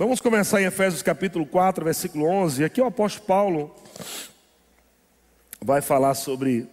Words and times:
Vamos 0.00 0.18
começar 0.18 0.62
em 0.62 0.64
Efésios 0.64 1.02
capítulo 1.02 1.44
4, 1.44 1.84
versículo 1.84 2.24
11. 2.24 2.64
Aqui 2.64 2.80
o 2.80 2.86
apóstolo 2.86 3.26
Paulo 3.26 3.74
vai 5.60 5.82
falar 5.82 6.14
sobre 6.14 6.66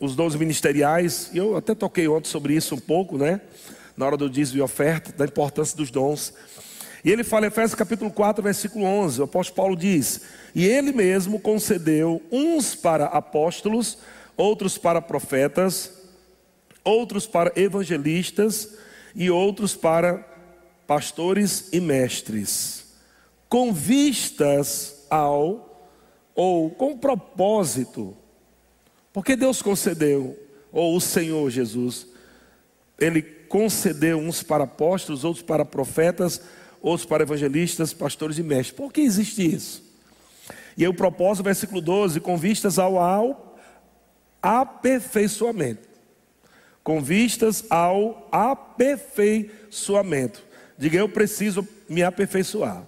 os 0.00 0.16
dons 0.16 0.34
ministeriais. 0.34 1.28
E 1.34 1.36
eu 1.36 1.58
até 1.58 1.74
toquei 1.74 2.08
ontem 2.08 2.30
sobre 2.30 2.54
isso 2.54 2.74
um 2.74 2.78
pouco, 2.78 3.18
né? 3.18 3.42
Na 3.94 4.06
hora 4.06 4.16
do 4.16 4.30
dízimo 4.30 4.60
e 4.60 4.62
oferta, 4.62 5.12
da 5.12 5.26
importância 5.26 5.76
dos 5.76 5.90
dons. 5.90 6.32
E 7.04 7.10
ele 7.10 7.22
fala 7.22 7.44
em 7.44 7.48
Efésios 7.48 7.74
capítulo 7.74 8.10
4, 8.10 8.42
versículo 8.42 8.86
11. 8.86 9.20
O 9.20 9.24
apóstolo 9.24 9.56
Paulo 9.56 9.76
diz: 9.76 10.22
E 10.54 10.64
ele 10.64 10.90
mesmo 10.90 11.38
concedeu 11.38 12.22
uns 12.32 12.74
para 12.74 13.04
apóstolos, 13.04 13.98
outros 14.38 14.78
para 14.78 15.02
profetas, 15.02 15.92
outros 16.82 17.26
para 17.26 17.52
evangelistas 17.56 18.78
e 19.14 19.30
outros 19.30 19.76
para 19.76 20.32
pastores 20.86 21.68
e 21.72 21.80
mestres, 21.80 22.84
com 23.48 23.72
vistas 23.72 25.06
ao, 25.10 25.88
ou 26.34 26.70
com 26.70 26.98
propósito, 26.98 28.16
porque 29.12 29.36
Deus 29.36 29.62
concedeu, 29.62 30.36
ou 30.72 30.96
o 30.96 31.00
Senhor 31.00 31.48
Jesus, 31.50 32.08
Ele 32.98 33.22
concedeu 33.22 34.18
uns 34.18 34.42
para 34.42 34.64
apóstolos, 34.64 35.22
outros 35.22 35.44
para 35.44 35.64
profetas, 35.64 36.40
outros 36.82 37.06
para 37.06 37.22
evangelistas, 37.22 37.94
pastores 37.94 38.38
e 38.38 38.42
mestres. 38.42 38.76
Por 38.76 38.92
que 38.92 39.00
existe 39.00 39.54
isso? 39.54 39.84
E 40.76 40.82
aí 40.82 40.88
o 40.88 40.94
propósito, 40.94 41.44
versículo 41.44 41.80
12, 41.80 42.18
com 42.20 42.36
vistas 42.36 42.78
ao, 42.78 42.98
ao 42.98 43.56
aperfeiçoamento. 44.42 45.88
Com 46.82 47.00
vistas 47.00 47.64
ao 47.70 48.28
aperfeiçoamento. 48.30 50.43
Diga, 50.76 50.98
eu 50.98 51.08
preciso 51.08 51.66
me 51.88 52.02
aperfeiçoar. 52.02 52.84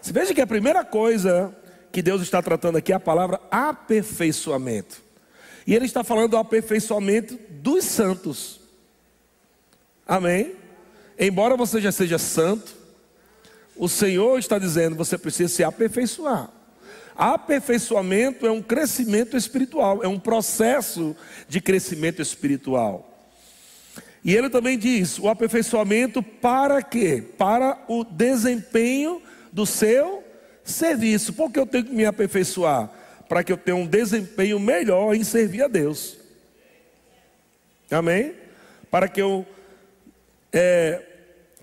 Você 0.00 0.12
veja 0.12 0.34
que 0.34 0.40
a 0.40 0.46
primeira 0.46 0.84
coisa 0.84 1.54
que 1.90 2.02
Deus 2.02 2.22
está 2.22 2.42
tratando 2.42 2.76
aqui 2.76 2.92
é 2.92 2.96
a 2.96 3.00
palavra 3.00 3.40
aperfeiçoamento. 3.50 5.02
E 5.66 5.74
Ele 5.74 5.86
está 5.86 6.04
falando 6.04 6.30
do 6.30 6.36
aperfeiçoamento 6.36 7.38
dos 7.50 7.84
santos. 7.84 8.60
Amém? 10.06 10.54
Embora 11.18 11.56
você 11.56 11.80
já 11.80 11.90
seja 11.90 12.18
santo, 12.18 12.76
o 13.74 13.88
Senhor 13.88 14.38
está 14.38 14.58
dizendo 14.58 14.94
você 14.94 15.18
precisa 15.18 15.52
se 15.52 15.64
aperfeiçoar. 15.64 16.50
Aperfeiçoamento 17.16 18.46
é 18.46 18.50
um 18.50 18.62
crescimento 18.62 19.36
espiritual, 19.36 20.04
é 20.04 20.08
um 20.08 20.18
processo 20.18 21.16
de 21.48 21.60
crescimento 21.60 22.20
espiritual. 22.20 23.15
E 24.26 24.34
ele 24.34 24.50
também 24.50 24.76
diz: 24.76 25.20
o 25.20 25.28
aperfeiçoamento 25.28 26.20
para 26.20 26.82
quê? 26.82 27.22
Para 27.38 27.78
o 27.86 28.02
desempenho 28.02 29.22
do 29.52 29.64
seu 29.64 30.24
serviço. 30.64 31.32
Por 31.32 31.48
que 31.48 31.60
eu 31.60 31.64
tenho 31.64 31.84
que 31.84 31.94
me 31.94 32.04
aperfeiçoar? 32.04 32.90
Para 33.28 33.44
que 33.44 33.52
eu 33.52 33.56
tenha 33.56 33.76
um 33.76 33.86
desempenho 33.86 34.58
melhor 34.58 35.14
em 35.14 35.22
servir 35.22 35.62
a 35.62 35.68
Deus. 35.68 36.18
Amém? 37.88 38.34
Para 38.90 39.06
que 39.06 39.22
eu 39.22 39.46
é, 40.52 41.00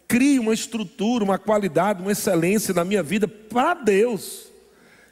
crie 0.08 0.40
uma 0.40 0.54
estrutura, 0.54 1.22
uma 1.22 1.38
qualidade, 1.38 2.02
uma 2.02 2.14
excelência 2.14 2.74
na 2.74 2.86
minha 2.86 3.04
vida 3.04 3.28
para 3.28 3.74
Deus. 3.74 4.48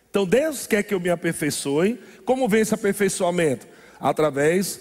Então 0.09 0.25
Deus 0.25 0.65
quer 0.65 0.83
que 0.83 0.93
eu 0.93 1.01
me 1.01 1.09
aperfeiçoe. 1.09 1.99
Como 2.23 2.47
vem 2.47 2.61
esse 2.61 2.73
aperfeiçoamento? 2.73 3.67
Através 3.99 4.79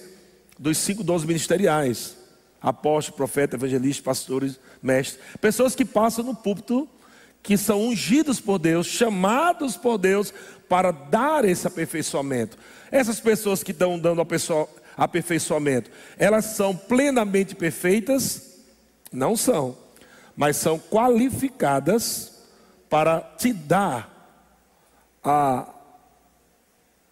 dos 0.56 0.78
cinco 0.78 1.02
dons 1.02 1.24
ministeriais 1.24 2.19
apóstolo, 2.60 3.16
profeta, 3.16 3.56
evangelista, 3.56 4.02
pastores, 4.02 4.58
mestres, 4.82 5.20
pessoas 5.40 5.74
que 5.74 5.84
passam 5.84 6.24
no 6.24 6.34
púlpito, 6.34 6.88
que 7.42 7.56
são 7.56 7.80
ungidos 7.88 8.40
por 8.40 8.58
Deus, 8.58 8.86
chamados 8.86 9.76
por 9.76 9.96
Deus 9.96 10.32
para 10.68 10.90
dar 10.90 11.44
esse 11.44 11.66
aperfeiçoamento. 11.66 12.56
Essas 12.90 13.18
pessoas 13.18 13.62
que 13.62 13.72
estão 13.72 13.98
dando 13.98 14.24
aperfeiçoamento, 14.96 15.90
elas 16.18 16.44
são 16.44 16.76
plenamente 16.76 17.54
perfeitas? 17.54 18.58
Não 19.10 19.36
são, 19.36 19.76
mas 20.36 20.56
são 20.56 20.78
qualificadas 20.78 22.46
para 22.88 23.20
te 23.20 23.52
dar 23.52 24.08
a 25.24 25.66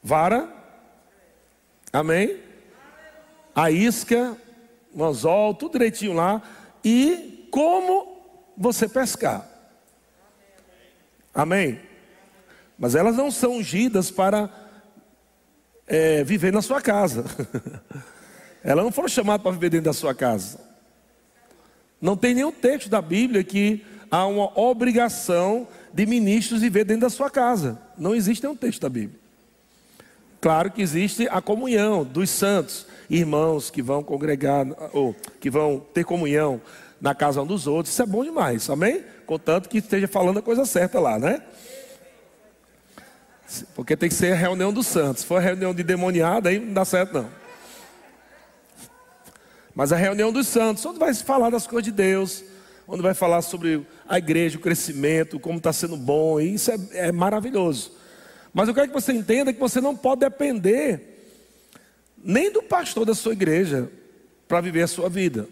vara, 0.03 0.49
amém? 1.93 2.41
A 3.55 3.71
isca 3.71 4.37
um 4.95 5.05
anzol, 5.05 5.55
tudo 5.55 5.73
direitinho 5.73 6.13
lá, 6.13 6.43
e 6.85 7.49
como 7.51 8.23
você 8.57 8.89
pescar. 8.89 9.47
Amém? 11.35 11.81
Mas 12.79 12.95
elas 12.95 13.17
não 13.17 13.31
são 13.31 13.57
ungidas 13.57 14.11
para 14.11 14.51
é, 15.87 16.23
viver 16.25 16.53
na 16.53 16.63
sua 16.63 16.81
casa. 16.81 17.25
elas 18.63 18.85
não 18.85 18.93
foram 18.93 19.09
chamadas 19.09 19.43
para 19.43 19.53
viver 19.53 19.71
dentro 19.71 19.87
da 19.87 19.93
sua 19.93 20.15
casa. 20.15 20.61
Não 22.01 22.17
tem 22.17 22.35
nenhum 22.35 22.53
texto 22.53 22.89
da 22.89 23.03
Bíblia 23.03 23.43
que 23.43 23.85
há 24.11 24.27
uma 24.27 24.59
obrigação 24.59 25.67
de 25.93 26.07
ministros 26.07 26.61
viver 26.61 26.85
dentro 26.85 27.03
da 27.03 27.11
sua 27.11 27.31
casa. 27.31 27.81
Não 27.97 28.15
existe 28.15 28.43
nenhum 28.43 28.57
texto 28.57 28.81
da 28.81 28.89
Bíblia. 28.89 29.19
Claro 30.41 30.71
que 30.71 30.81
existe 30.81 31.27
a 31.29 31.41
comunhão 31.41 32.05
dos 32.05 32.31
santos, 32.31 32.87
irmãos 33.09 33.71
que 33.71 33.83
vão 33.83 34.03
congregar, 34.03 34.67
ou 34.93 35.15
que 35.41 35.51
vão 35.51 35.79
ter 35.79 36.05
comunhão 36.05 36.61
na 37.01 37.15
casa 37.15 37.41
um 37.41 37.47
dos 37.47 37.67
outros, 37.67 37.93
isso 37.93 38.03
é 38.03 38.07
bom 38.07 38.25
demais, 38.25 38.69
amém? 38.69 39.05
Contanto 39.27 39.69
que 39.69 39.79
esteja 39.79 40.09
falando 40.09 40.39
a 40.39 40.43
coisa 40.43 40.65
certa 40.65 40.99
lá, 40.99 41.19
né? 41.19 41.43
Porque 43.75 43.97
tem 43.97 44.09
que 44.09 44.15
ser 44.15 44.33
a 44.33 44.37
reunião 44.37 44.73
dos 44.73 44.87
santos. 44.87 45.23
Se 45.23 45.27
for 45.27 45.37
a 45.37 45.41
reunião 45.41 45.75
de 45.75 45.83
demoniada, 45.83 46.51
aí 46.51 46.59
não 46.59 46.75
dá 46.75 46.85
certo 46.85 47.15
não. 47.15 47.31
Mas 49.75 49.93
a 49.93 49.97
reunião 49.97 50.33
dos 50.33 50.49
santos, 50.49 50.85
onde 50.85 50.99
vai 50.99 51.15
se 51.15 51.25
falar 51.25 51.51
das 51.51 51.67
coisas 51.67 51.85
de 51.85 51.93
Deus, 51.93 52.45
onde 52.87 53.01
vai 53.01 53.15
falar 53.15 53.43
sobre 53.43 53.87
a 54.09 54.19
igreja, 54.19 54.59
o 54.59 54.61
crescimento, 54.61 55.39
como 55.39 55.59
está 55.59 55.73
sendo 55.73 55.97
bom, 55.97 56.41
e 56.41 56.55
isso 56.55 56.71
é, 56.71 56.79
é 56.93 57.13
maravilhoso. 57.13 57.93
Mas 58.53 58.69
eu 58.69 58.75
quero 58.75 58.89
que 58.89 58.95
você 58.95 59.13
entenda 59.13 59.53
que 59.53 59.61
você 59.61 59.81
não 59.81 59.95
pode 59.95 60.21
depender 60.21 61.18
nem 62.23 62.51
do 62.51 62.63
pastor 62.63 63.05
da 63.05 63.15
sua 63.15 63.33
igreja 63.33 63.91
para 64.47 64.61
viver 64.61 64.83
a 64.83 64.89
sua 64.89 65.09
vida. 65.09 65.49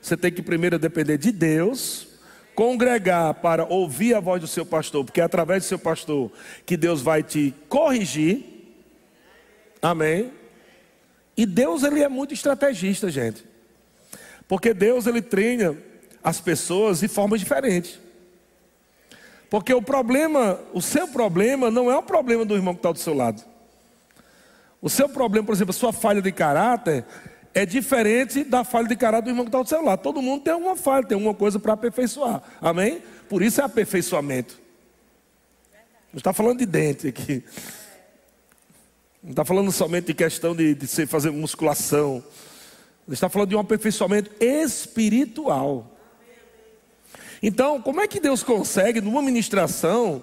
Você 0.00 0.16
tem 0.16 0.30
que 0.30 0.42
primeiro 0.42 0.78
depender 0.78 1.16
de 1.16 1.32
Deus, 1.32 2.06
congregar 2.54 3.34
para 3.34 3.64
ouvir 3.64 4.14
a 4.14 4.20
voz 4.20 4.40
do 4.40 4.46
seu 4.46 4.64
pastor, 4.66 5.04
porque 5.04 5.20
é 5.20 5.24
através 5.24 5.64
do 5.64 5.66
seu 5.66 5.78
pastor 5.78 6.30
que 6.66 6.76
Deus 6.76 7.00
vai 7.00 7.22
te 7.22 7.54
corrigir. 7.68 8.44
Amém. 9.80 10.30
E 11.36 11.46
Deus 11.46 11.82
ele 11.82 12.02
é 12.02 12.08
muito 12.08 12.32
estrategista, 12.32 13.10
gente. 13.10 13.44
Porque 14.46 14.72
Deus 14.72 15.06
ele 15.06 15.22
treina 15.22 15.76
as 16.22 16.40
pessoas 16.40 17.00
de 17.00 17.08
formas 17.08 17.40
diferentes. 17.40 17.98
Porque 19.50 19.72
o 19.72 19.82
problema, 19.82 20.60
o 20.72 20.82
seu 20.82 21.08
problema 21.08 21.70
não 21.70 21.90
é 21.90 21.96
o 21.96 22.02
problema 22.02 22.44
do 22.44 22.54
irmão 22.54 22.74
que 22.74 22.78
está 22.78 22.92
do 22.92 22.98
seu 22.98 23.14
lado. 23.14 23.42
O 24.84 24.90
seu 24.90 25.08
problema, 25.08 25.46
por 25.46 25.54
exemplo, 25.54 25.70
a 25.70 25.72
sua 25.72 25.94
falha 25.94 26.20
de 26.20 26.30
caráter 26.30 27.06
é 27.54 27.64
diferente 27.64 28.44
da 28.44 28.64
falha 28.64 28.86
de 28.86 28.94
caráter 28.94 29.24
do 29.24 29.30
irmão 29.30 29.46
que 29.46 29.48
está 29.48 29.56
ao 29.56 29.66
seu 29.66 29.82
lado. 29.82 30.02
Todo 30.02 30.20
mundo 30.20 30.42
tem 30.42 30.52
alguma 30.52 30.76
falha, 30.76 31.06
tem 31.06 31.14
alguma 31.14 31.32
coisa 31.32 31.58
para 31.58 31.72
aperfeiçoar. 31.72 32.42
Amém? 32.60 33.02
Por 33.26 33.42
isso 33.42 33.62
é 33.62 33.64
aperfeiçoamento. 33.64 34.60
Não 36.12 36.18
está 36.18 36.34
falando 36.34 36.58
de 36.58 36.66
dente 36.66 37.08
aqui. 37.08 37.42
Não 39.22 39.30
está 39.30 39.42
falando 39.42 39.72
somente 39.72 40.08
de 40.08 40.12
questão 40.12 40.54
de, 40.54 40.74
de 40.74 40.86
fazer 41.06 41.30
musculação. 41.30 42.22
Está 43.08 43.30
falando 43.30 43.48
de 43.48 43.56
um 43.56 43.60
aperfeiçoamento 43.60 44.32
espiritual. 44.38 45.96
Então, 47.42 47.80
como 47.80 48.02
é 48.02 48.06
que 48.06 48.20
Deus 48.20 48.42
consegue, 48.42 49.00
numa 49.00 49.22
ministração, 49.22 50.22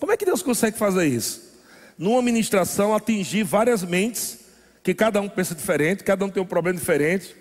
como 0.00 0.10
é 0.10 0.16
que 0.16 0.24
Deus 0.24 0.42
consegue 0.42 0.76
fazer 0.76 1.06
isso? 1.06 1.51
Numa 1.98 2.22
ministração, 2.22 2.94
atingir 2.94 3.42
várias 3.42 3.82
mentes, 3.82 4.38
que 4.82 4.94
cada 4.94 5.20
um 5.20 5.28
pensa 5.28 5.54
diferente, 5.54 6.02
cada 6.02 6.24
um 6.24 6.28
tem 6.28 6.42
um 6.42 6.46
problema 6.46 6.78
diferente. 6.78 7.36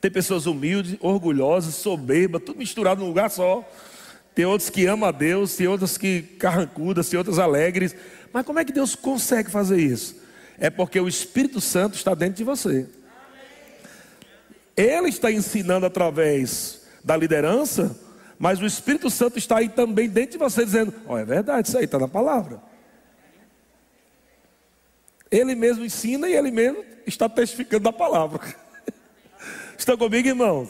Tem 0.00 0.10
pessoas 0.10 0.46
humildes, 0.46 0.96
orgulhosas, 1.00 1.74
soberbas, 1.74 2.42
tudo 2.44 2.58
misturado 2.58 3.00
num 3.00 3.08
lugar 3.08 3.30
só. 3.30 3.68
Tem 4.34 4.44
outros 4.44 4.70
que 4.70 4.86
amam 4.86 5.08
a 5.08 5.12
Deus, 5.12 5.54
tem 5.56 5.66
outros 5.68 5.98
que 5.98 6.22
carrancudas, 6.22 7.08
tem 7.08 7.18
outros 7.18 7.38
alegres. 7.38 7.94
Mas 8.32 8.46
como 8.46 8.58
é 8.58 8.64
que 8.64 8.72
Deus 8.72 8.94
consegue 8.94 9.50
fazer 9.50 9.78
isso? 9.78 10.16
É 10.58 10.70
porque 10.70 10.98
o 10.98 11.08
Espírito 11.08 11.60
Santo 11.60 11.96
está 11.96 12.14
dentro 12.14 12.36
de 12.36 12.44
você. 12.44 12.86
Ele 14.76 15.08
está 15.08 15.30
ensinando 15.30 15.84
através 15.84 16.80
da 17.04 17.16
liderança, 17.16 17.94
mas 18.38 18.60
o 18.60 18.66
Espírito 18.66 19.10
Santo 19.10 19.36
está 19.36 19.58
aí 19.58 19.68
também 19.68 20.08
dentro 20.08 20.32
de 20.32 20.38
você, 20.38 20.64
dizendo: 20.64 20.94
Ó, 21.06 21.14
oh, 21.14 21.18
é 21.18 21.24
verdade, 21.24 21.68
isso 21.68 21.76
aí 21.76 21.84
está 21.84 21.98
na 21.98 22.08
palavra. 22.08 22.69
Ele 25.30 25.54
mesmo 25.54 25.84
ensina 25.84 26.28
e 26.28 26.34
ele 26.34 26.50
mesmo 26.50 26.84
está 27.06 27.28
testificando 27.28 27.84
da 27.84 27.92
palavra. 27.92 28.40
Estão 29.78 29.96
comigo, 29.96 30.26
irmãos? 30.26 30.68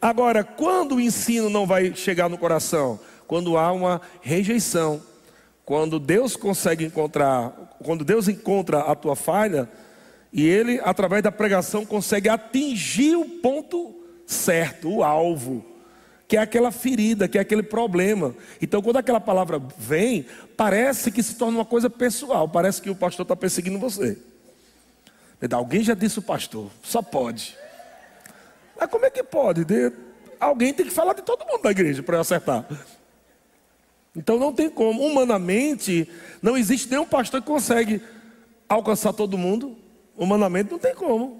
Agora, 0.00 0.44
quando 0.44 0.96
o 0.96 1.00
ensino 1.00 1.48
não 1.48 1.66
vai 1.66 1.94
chegar 1.94 2.28
no 2.28 2.38
coração? 2.38 3.00
Quando 3.26 3.56
há 3.56 3.72
uma 3.72 4.00
rejeição. 4.20 5.02
Quando 5.64 6.00
Deus 6.00 6.36
consegue 6.36 6.84
encontrar, 6.84 7.76
quando 7.84 8.04
Deus 8.04 8.28
encontra 8.28 8.80
a 8.80 8.94
tua 8.94 9.14
falha, 9.14 9.68
e 10.32 10.46
ele, 10.46 10.80
através 10.82 11.22
da 11.22 11.30
pregação, 11.30 11.86
consegue 11.86 12.28
atingir 12.28 13.16
o 13.16 13.24
ponto 13.24 13.94
certo, 14.26 14.90
o 14.90 15.02
alvo, 15.02 15.64
que 16.30 16.36
é 16.36 16.40
aquela 16.40 16.70
ferida, 16.70 17.26
que 17.26 17.36
é 17.36 17.40
aquele 17.40 17.62
problema. 17.64 18.36
Então, 18.62 18.80
quando 18.80 18.98
aquela 18.98 19.18
palavra 19.18 19.60
vem, 19.76 20.24
parece 20.56 21.10
que 21.10 21.24
se 21.24 21.34
torna 21.34 21.58
uma 21.58 21.64
coisa 21.64 21.90
pessoal, 21.90 22.48
parece 22.48 22.80
que 22.80 22.88
o 22.88 22.94
pastor 22.94 23.24
está 23.24 23.34
perseguindo 23.34 23.80
você. 23.80 24.16
Alguém 25.50 25.82
já 25.82 25.92
disse 25.92 26.20
o 26.20 26.22
pastor, 26.22 26.70
só 26.84 27.02
pode. 27.02 27.58
Mas 28.78 28.88
como 28.88 29.06
é 29.06 29.10
que 29.10 29.24
pode? 29.24 29.66
Alguém 30.38 30.72
tem 30.72 30.86
que 30.86 30.92
falar 30.92 31.14
de 31.14 31.22
todo 31.22 31.44
mundo 31.44 31.62
da 31.62 31.72
igreja 31.72 32.00
para 32.00 32.18
eu 32.18 32.20
acertar. 32.20 32.64
Então 34.14 34.38
não 34.38 34.52
tem 34.52 34.70
como. 34.70 35.04
Humanamente, 35.04 36.08
não 36.40 36.56
existe 36.56 36.88
nenhum 36.88 37.06
pastor 37.06 37.40
que 37.40 37.48
consegue 37.48 38.00
alcançar 38.68 39.12
todo 39.12 39.36
mundo. 39.36 39.76
Humanamente 40.16 40.70
não 40.70 40.78
tem 40.78 40.94
como. 40.94 41.39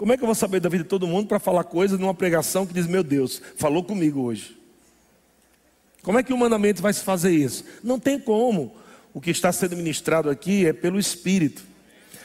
Como 0.00 0.14
é 0.14 0.16
que 0.16 0.22
eu 0.22 0.26
vou 0.26 0.34
saber 0.34 0.60
da 0.60 0.68
vida 0.70 0.82
de 0.82 0.88
todo 0.88 1.06
mundo 1.06 1.28
para 1.28 1.38
falar 1.38 1.62
coisas 1.62 2.00
numa 2.00 2.14
pregação 2.14 2.66
que 2.66 2.72
diz, 2.72 2.86
meu 2.86 3.02
Deus, 3.02 3.42
falou 3.56 3.84
comigo 3.84 4.22
hoje? 4.22 4.56
Como 6.02 6.18
é 6.18 6.22
que 6.22 6.32
humanamente 6.32 6.80
vai 6.80 6.90
se 6.90 7.04
fazer 7.04 7.32
isso? 7.32 7.66
Não 7.84 8.00
tem 8.00 8.18
como. 8.18 8.74
O 9.12 9.20
que 9.20 9.30
está 9.30 9.52
sendo 9.52 9.76
ministrado 9.76 10.30
aqui 10.30 10.64
é 10.64 10.72
pelo 10.72 10.98
Espírito. 10.98 11.62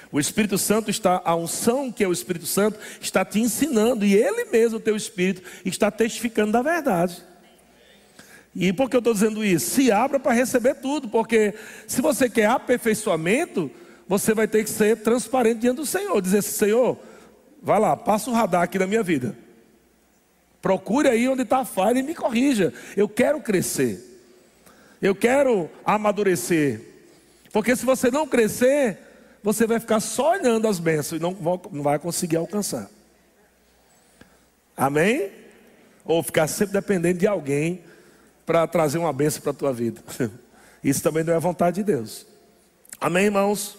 O 0.10 0.22
Espírito 0.22 0.57
Santo 0.57 0.89
está, 0.89 1.22
a 1.25 1.36
unção 1.36 1.92
que 1.92 2.01
é 2.01 2.07
o 2.07 2.13
Espírito 2.13 2.45
Santo, 2.45 2.80
está 3.01 3.25
te 3.25 3.42
ensinando, 3.42 4.06
e 4.06 4.16
Ele 4.16 4.45
mesmo, 4.45 4.77
o 4.77 4.81
teu 4.81 4.95
Espírito, 4.95 5.42
está 5.66 5.92
testificando 5.92 6.54
da 6.54 6.62
verdade. 6.62 7.22
E 8.56 8.72
por 8.72 8.89
que 8.89 8.95
eu 8.95 9.00
estou 9.00 9.13
dizendo 9.13 9.44
isso? 9.44 9.72
Se 9.72 9.92
abra 9.92 10.18
para 10.18 10.31
receber 10.31 10.75
tudo, 10.75 11.10
porque 11.10 11.54
se 11.86 12.01
você 12.01 12.30
quer 12.30 12.45
aperfeiçoamento, 12.45 13.69
você 14.07 14.33
vai 14.33 14.48
ter 14.48 14.63
que 14.63 14.69
ser 14.69 14.95
transparente 15.01 15.60
diante 15.60 15.75
do 15.75 15.86
Senhor. 15.86 16.22
Dizer 16.22 16.42
Senhor, 16.42 16.98
vai 17.66 17.80
lá, 17.80 17.98
passa 17.98 18.30
o 18.30 18.34
radar 18.34 18.62
aqui 18.62 18.78
na 18.78 18.86
minha 18.86 19.02
vida. 19.02 19.36
Procure 20.62 21.10
aí 21.10 21.28
onde 21.28 21.42
está 21.42 21.60
a 21.60 21.66
falha 21.66 21.98
e 21.98 22.04
me 22.04 22.14
corrija. 22.14 22.72
Eu 22.96 23.10
quero 23.10 23.42
crescer. 23.42 24.00
Eu 25.02 25.16
quero 25.16 25.70
amadurecer. 25.84 26.80
Porque 27.52 27.76
se 27.76 27.84
você 27.84 28.12
não 28.12 28.28
crescer, 28.28 29.00
você 29.42 29.66
vai 29.66 29.80
ficar 29.80 30.00
só 30.00 30.34
olhando 30.34 30.68
as 30.68 30.78
bênçãos 30.78 31.20
e 31.20 31.24
não, 31.24 31.34
vai 31.82 31.98
conseguir 31.98 32.38
alcançar. 32.38 32.88
Amém? 34.78 35.32
Ou 36.04 36.22
ficar 36.22 36.48
sempre 36.48 36.74
dependendo 36.74 37.18
de 37.20 37.28
alguém 37.28 37.82
para 38.46 38.68
trazer 38.68 39.00
uma 39.00 39.12
bênção 39.12 39.42
para 39.42 39.52
a 39.52 39.56
tua 39.56 39.74
vida. 39.74 40.04
Isso 40.84 41.02
também 41.02 41.24
não 41.24 41.34
é 41.34 41.40
vontade 41.40 41.78
de 41.78 41.84
Deus. 41.84 42.28
Amém, 43.02 43.26
irmãos? 43.26 43.76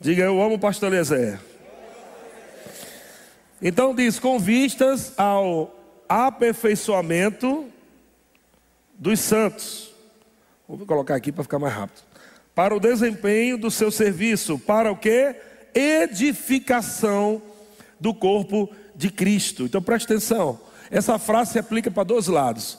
Diga, 0.00 0.22
eu 0.22 0.40
amo 0.40 0.54
o 0.54 0.58
pastor 0.58 0.90
Eliezer. 0.90 1.38
Então 3.66 3.94
diz, 3.94 4.18
com 4.18 4.38
vistas 4.38 5.14
ao 5.16 5.74
aperfeiçoamento 6.06 7.66
dos 8.92 9.18
santos. 9.20 9.90
Vou 10.68 10.86
colocar 10.86 11.14
aqui 11.14 11.32
para 11.32 11.42
ficar 11.42 11.58
mais 11.58 11.74
rápido 11.74 12.02
para 12.54 12.74
o 12.74 12.80
desempenho 12.80 13.58
do 13.58 13.70
seu 13.70 13.90
serviço, 13.90 14.58
para 14.58 14.92
o 14.92 14.96
que? 14.96 15.34
Edificação 15.74 17.42
do 17.98 18.14
corpo 18.14 18.70
de 18.94 19.10
Cristo. 19.10 19.64
Então 19.64 19.82
preste 19.82 20.04
atenção, 20.04 20.60
essa 20.90 21.18
frase 21.18 21.52
se 21.52 21.58
aplica 21.58 21.90
para 21.90 22.04
dois 22.04 22.28
lados. 22.28 22.78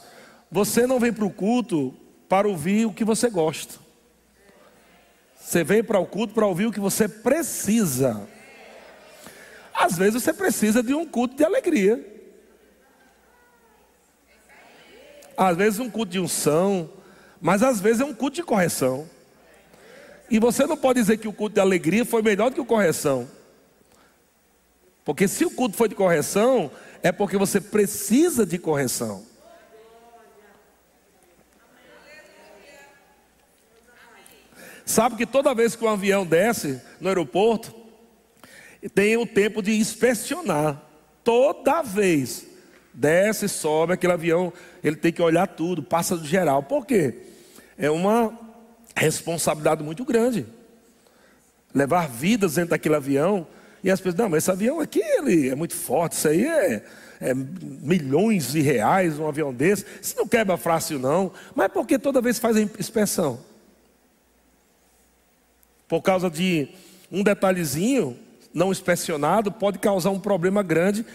Você 0.50 0.88
não 0.88 1.00
vem 1.00 1.12
para 1.12 1.26
o 1.26 1.30
culto 1.30 1.94
para 2.30 2.48
ouvir 2.48 2.86
o 2.86 2.94
que 2.94 3.04
você 3.04 3.30
gosta. 3.30 3.76
Você 5.38 5.64
vem 5.64 5.84
para 5.84 6.00
o 6.00 6.06
culto 6.06 6.34
para 6.34 6.48
ouvir 6.48 6.68
o 6.68 6.72
que 6.72 6.80
você 6.80 7.10
precisa. 7.10 8.28
Às 9.86 9.98
vezes 9.98 10.24
você 10.24 10.34
precisa 10.34 10.82
de 10.82 10.96
um 10.96 11.06
culto 11.06 11.36
de 11.36 11.44
alegria. 11.44 12.04
Às 15.38 15.56
vezes 15.56 15.80
um 15.80 15.92
culto 15.92 16.12
de 16.12 16.20
unção, 16.20 16.90
mas 17.40 17.62
às 17.62 17.80
vezes 17.80 18.02
é 18.02 18.06
um 18.06 18.14
culto 18.14 18.38
de 18.38 18.44
correção. 18.44 19.08
E 20.28 20.40
você 20.40 20.66
não 20.66 20.76
pode 20.76 21.00
dizer 21.00 21.18
que 21.18 21.28
o 21.28 21.34
culto 21.34 21.54
de 21.54 21.62
alegria 21.62 22.04
foi 22.04 22.24
melhor 22.24 22.50
do 22.50 22.56
que 22.56 22.62
o 22.62 22.66
correção. 22.66 23.30
Porque 25.04 25.28
se 25.28 25.46
o 25.46 25.52
culto 25.52 25.78
foi 25.78 25.88
de 25.88 25.94
correção, 25.94 26.72
é 27.04 27.12
porque 27.12 27.38
você 27.38 27.62
precisa 27.62 28.44
de 28.44 28.58
correção. 28.58 29.24
Sabe 34.84 35.16
que 35.16 35.28
toda 35.28 35.54
vez 35.54 35.76
que 35.76 35.86
um 35.86 35.90
avião 35.90 36.26
desce 36.26 36.82
no 37.00 37.08
aeroporto, 37.08 37.85
tem 38.90 39.18
o 39.18 39.26
tempo 39.26 39.62
de 39.62 39.78
inspecionar. 39.78 40.82
Toda 41.24 41.82
vez. 41.82 42.46
Desce, 42.94 43.50
sobe, 43.50 43.92
aquele 43.92 44.14
avião, 44.14 44.54
ele 44.82 44.96
tem 44.96 45.12
que 45.12 45.22
olhar 45.22 45.48
tudo, 45.48 45.84
passa 45.84 46.16
do 46.16 46.26
geral. 46.26 46.64
Por 46.64 46.86
quê? 46.86 47.14
É 47.78 47.92
uma 47.92 48.38
responsabilidade 48.96 49.84
muito 49.84 50.06
grande. 50.06 50.46
Levar 51.74 52.08
vidas 52.08 52.56
dentro 52.56 52.70
daquele 52.70 52.96
avião. 52.96 53.46
E 53.84 53.92
as 53.92 54.00
pessoas, 54.00 54.16
não, 54.16 54.30
mas 54.30 54.44
esse 54.44 54.52
avião 54.52 54.80
aqui 54.80 55.02
ele 55.02 55.50
é 55.50 55.56
muito 55.56 55.76
forte, 55.76 56.14
isso 56.14 56.28
aí 56.28 56.48
é, 56.48 56.84
é 57.20 57.34
milhões 57.34 58.54
de 58.54 58.62
reais 58.62 59.20
um 59.20 59.28
avião 59.28 59.54
desse. 59.54 59.86
Isso 60.02 60.16
não 60.18 60.28
quebra 60.28 60.56
fácil, 60.56 60.98
não. 60.98 61.34
Mas 61.54 61.70
por 61.72 61.86
que 61.86 62.00
toda 62.00 62.22
vez 62.22 62.40
faz 62.40 62.56
a 62.56 62.62
inspeção? 62.62 63.42
Por 65.88 66.02
causa 66.02 66.30
de 66.30 66.70
um 67.12 67.22
detalhezinho 67.22 68.18
não 68.56 68.72
inspecionado, 68.72 69.52
pode 69.52 69.78
causar 69.78 70.12
um 70.12 70.20
problema 70.20 70.64
grande 70.64 71.06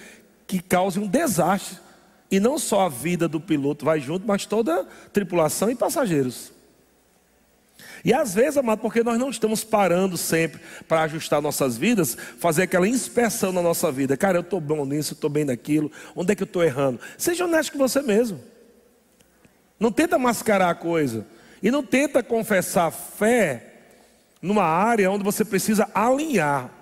que 0.47 0.61
cause 0.61 1.01
um 1.01 1.09
desastre. 1.09 1.79
E 2.31 2.39
não 2.39 2.59
só 2.59 2.83
a 2.83 2.89
vida 2.89 3.27
do 3.27 3.41
piloto 3.41 3.85
vai 3.85 3.99
junto, 3.99 4.27
mas 4.27 4.45
toda 4.45 4.83
a 4.83 4.85
tripulação 5.11 5.71
e 5.71 5.75
passageiros. 5.75 6.53
E 8.05 8.13
às 8.13 8.35
vezes, 8.35 8.57
amado, 8.57 8.81
porque 8.81 9.03
nós 9.03 9.19
não 9.19 9.31
estamos 9.31 9.65
parando 9.65 10.17
sempre 10.17 10.61
para 10.87 11.03
ajustar 11.03 11.41
nossas 11.41 11.77
vidas, 11.77 12.17
fazer 12.39 12.65
aquela 12.65 12.87
inspeção 12.87 13.53
na 13.53 13.63
nossa 13.63 13.91
vida. 13.91 14.17
Cara, 14.17 14.39
eu 14.39 14.43
estou 14.43 14.61
bom 14.61 14.85
nisso, 14.85 15.15
estou 15.15 15.31
bem 15.31 15.45
naquilo, 15.45 15.91
onde 16.15 16.33
é 16.33 16.37
que 16.37 16.43
eu 16.43 16.47
estou 16.47 16.63
errando? 16.63 17.01
Seja 17.19 17.45
honesto 17.47 17.73
com 17.73 17.79
você 17.79 18.01
mesmo. 18.03 18.41
Não 19.79 19.91
tenta 19.91 20.19
mascarar 20.19 20.71
a 20.71 20.75
coisa. 20.75 21.27
E 21.63 21.71
não 21.71 21.83
tenta 21.83 22.23
confessar 22.23 22.91
fé 22.91 23.75
numa 24.41 24.65
área 24.65 25.11
onde 25.11 25.25
você 25.25 25.45
precisa 25.45 25.89
alinhar. 25.95 26.80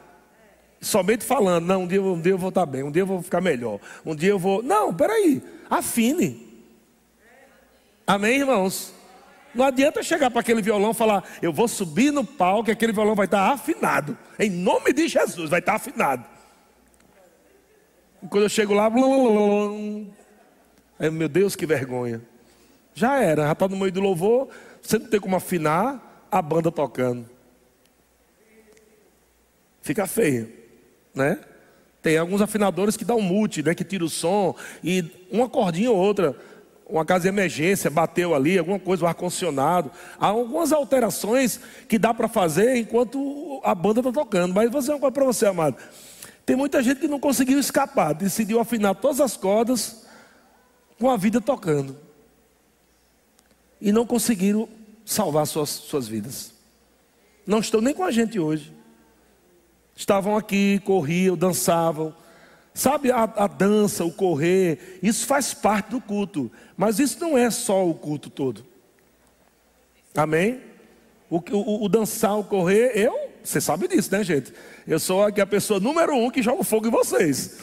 Somente 0.80 1.24
falando, 1.24 1.66
não, 1.66 1.82
um 1.82 1.86
dia, 1.86 2.00
um 2.00 2.20
dia 2.20 2.32
eu 2.32 2.38
vou 2.38 2.50
estar 2.50 2.64
bem, 2.64 2.82
um 2.84 2.90
dia 2.90 3.02
eu 3.02 3.06
vou 3.06 3.20
ficar 3.20 3.40
melhor, 3.40 3.80
um 4.06 4.14
dia 4.14 4.30
eu 4.30 4.38
vou. 4.38 4.62
Não, 4.62 4.94
peraí, 4.94 5.42
afine. 5.68 6.46
Amém, 8.06 8.38
irmãos? 8.38 8.94
Não 9.54 9.64
adianta 9.64 10.02
chegar 10.02 10.30
para 10.30 10.40
aquele 10.40 10.62
violão 10.62 10.92
e 10.92 10.94
falar, 10.94 11.24
eu 11.42 11.52
vou 11.52 11.66
subir 11.66 12.12
no 12.12 12.24
palco 12.24 12.70
e 12.70 12.72
aquele 12.72 12.92
violão 12.92 13.14
vai 13.14 13.24
estar 13.24 13.50
afinado. 13.50 14.16
Em 14.38 14.48
nome 14.48 14.92
de 14.92 15.08
Jesus, 15.08 15.50
vai 15.50 15.58
estar 15.58 15.74
afinado. 15.74 16.24
E 18.22 18.28
quando 18.28 18.44
eu 18.44 18.48
chego 18.48 18.72
lá, 18.72 18.88
blá, 18.88 19.04
aí, 20.98 21.10
meu 21.10 21.28
Deus, 21.28 21.56
que 21.56 21.66
vergonha. 21.66 22.22
Já 22.94 23.20
era, 23.20 23.46
já 23.46 23.52
está 23.52 23.68
no 23.68 23.76
meio 23.76 23.92
do 23.92 24.00
louvor, 24.00 24.48
você 24.80 24.98
não 24.98 25.06
tem 25.06 25.20
como 25.20 25.34
afinar 25.34 26.26
a 26.30 26.40
banda 26.40 26.70
tocando. 26.70 27.28
Fica 29.82 30.06
feio, 30.06 30.52
né? 31.18 31.38
Tem 32.00 32.16
alguns 32.16 32.40
afinadores 32.40 32.96
que 32.96 33.04
dão 33.04 33.20
mute, 33.20 33.62
né? 33.62 33.74
Que 33.74 33.84
tira 33.84 34.04
o 34.04 34.08
som 34.08 34.54
e 34.82 35.04
uma 35.30 35.48
cordinha 35.48 35.90
ou 35.90 35.98
outra 35.98 36.34
uma 36.88 37.04
casa 37.04 37.22
de 37.22 37.28
emergência, 37.28 37.90
bateu 37.90 38.34
ali, 38.34 38.58
alguma 38.58 38.78
coisa, 38.78 39.04
o 39.04 39.06
ar-condicionado. 39.06 39.90
Há 40.18 40.28
algumas 40.28 40.72
alterações 40.72 41.60
que 41.86 41.98
dá 41.98 42.14
para 42.14 42.28
fazer 42.28 42.76
enquanto 42.76 43.60
a 43.62 43.74
banda 43.74 44.00
está 44.00 44.10
tocando. 44.10 44.54
Mas 44.54 44.70
vou 44.70 44.80
dizer 44.80 44.92
uma 44.92 45.00
coisa 45.00 45.12
para 45.12 45.24
você, 45.24 45.46
amado. 45.46 45.76
Tem 46.46 46.56
muita 46.56 46.82
gente 46.82 46.98
que 46.98 47.08
não 47.08 47.20
conseguiu 47.20 47.58
escapar, 47.58 48.14
decidiu 48.14 48.58
afinar 48.58 48.94
todas 48.94 49.20
as 49.20 49.36
cordas 49.36 50.06
com 50.98 51.10
a 51.10 51.16
vida 51.18 51.42
tocando. 51.42 51.94
E 53.78 53.92
não 53.92 54.06
conseguiram 54.06 54.66
salvar 55.04 55.46
suas, 55.46 55.68
suas 55.68 56.08
vidas. 56.08 56.54
Não 57.46 57.58
estão 57.58 57.82
nem 57.82 57.92
com 57.92 58.02
a 58.02 58.10
gente 58.10 58.38
hoje. 58.38 58.77
Estavam 59.98 60.36
aqui, 60.36 60.80
corriam, 60.84 61.36
dançavam 61.36 62.14
Sabe, 62.78 63.10
a, 63.10 63.24
a, 63.24 63.48
dança, 63.48 64.04
o 64.04 64.12
correr, 64.12 65.00
isso 65.02 65.26
faz 65.26 65.52
parte 65.52 65.90
do 65.90 66.00
culto. 66.00 66.48
Mas 66.76 67.00
isso 67.00 67.18
não 67.18 67.36
é 67.36 67.50
só 67.50 67.84
o 67.84 67.92
culto 67.92 68.30
todo. 68.30 68.64
Amém? 70.16 70.60
O, 71.28 71.38
o, 71.38 71.84
o 71.84 71.88
dançar, 71.88 72.38
o 72.38 72.44
correr, 72.44 72.92
eu, 72.94 73.32
você 73.42 73.60
sabe 73.60 73.88
disso, 73.88 74.12
né, 74.12 74.22
gente? 74.22 74.54
Eu 74.86 75.00
sou 75.00 75.24
aqui 75.24 75.40
a 75.40 75.46
pessoa 75.46 75.80
número 75.80 76.14
um 76.14 76.30
que 76.30 76.40
joga 76.40 76.62
fogo 76.62 76.86
em 76.86 76.90
vocês. 76.90 77.58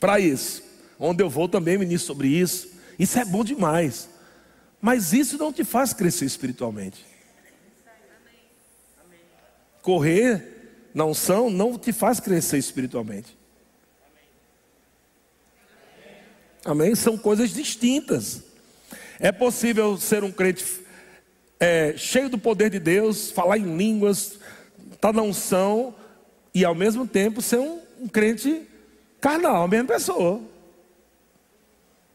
para 0.00 0.18
isso. 0.18 0.62
Onde 0.98 1.22
eu 1.22 1.28
vou 1.28 1.46
também 1.46 1.76
ministro 1.76 2.06
sobre 2.06 2.28
isso. 2.28 2.70
Isso 2.98 3.18
é 3.18 3.24
bom 3.26 3.44
demais. 3.44 4.08
Mas 4.80 5.12
isso 5.12 5.36
não 5.36 5.52
te 5.52 5.62
faz 5.62 5.92
crescer 5.92 6.24
espiritualmente. 6.24 7.04
Correr 9.82 10.49
na 10.94 11.04
unção 11.04 11.50
não 11.50 11.78
te 11.78 11.92
faz 11.92 12.20
crescer 12.20 12.58
espiritualmente. 12.58 13.38
Amém? 16.64 16.94
São 16.94 17.16
coisas 17.16 17.50
distintas. 17.50 18.42
É 19.18 19.32
possível 19.32 19.96
ser 19.96 20.24
um 20.24 20.32
crente 20.32 20.64
é, 21.58 21.94
cheio 21.96 22.28
do 22.28 22.38
poder 22.38 22.70
de 22.70 22.78
Deus, 22.78 23.30
falar 23.30 23.58
em 23.58 23.76
línguas, 23.76 24.38
estar 24.92 25.08
tá 25.08 25.12
na 25.12 25.22
unção 25.22 25.94
e 26.54 26.64
ao 26.64 26.74
mesmo 26.74 27.06
tempo 27.06 27.42
ser 27.42 27.58
um, 27.58 27.80
um 28.00 28.08
crente 28.08 28.66
carnal, 29.20 29.64
a 29.64 29.68
mesma 29.68 29.88
pessoa. 29.88 30.40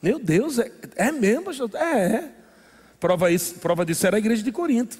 Meu 0.02 0.20
Deus, 0.20 0.60
é, 0.60 0.72
é 0.96 1.12
mesmo? 1.12 1.52
É, 1.76 2.16
é. 2.16 2.32
Prova, 3.00 3.32
isso, 3.32 3.56
prova 3.56 3.86
disso 3.86 4.06
era 4.06 4.18
a 4.18 4.20
igreja 4.20 4.44
de 4.44 4.52
Corinto. 4.52 5.00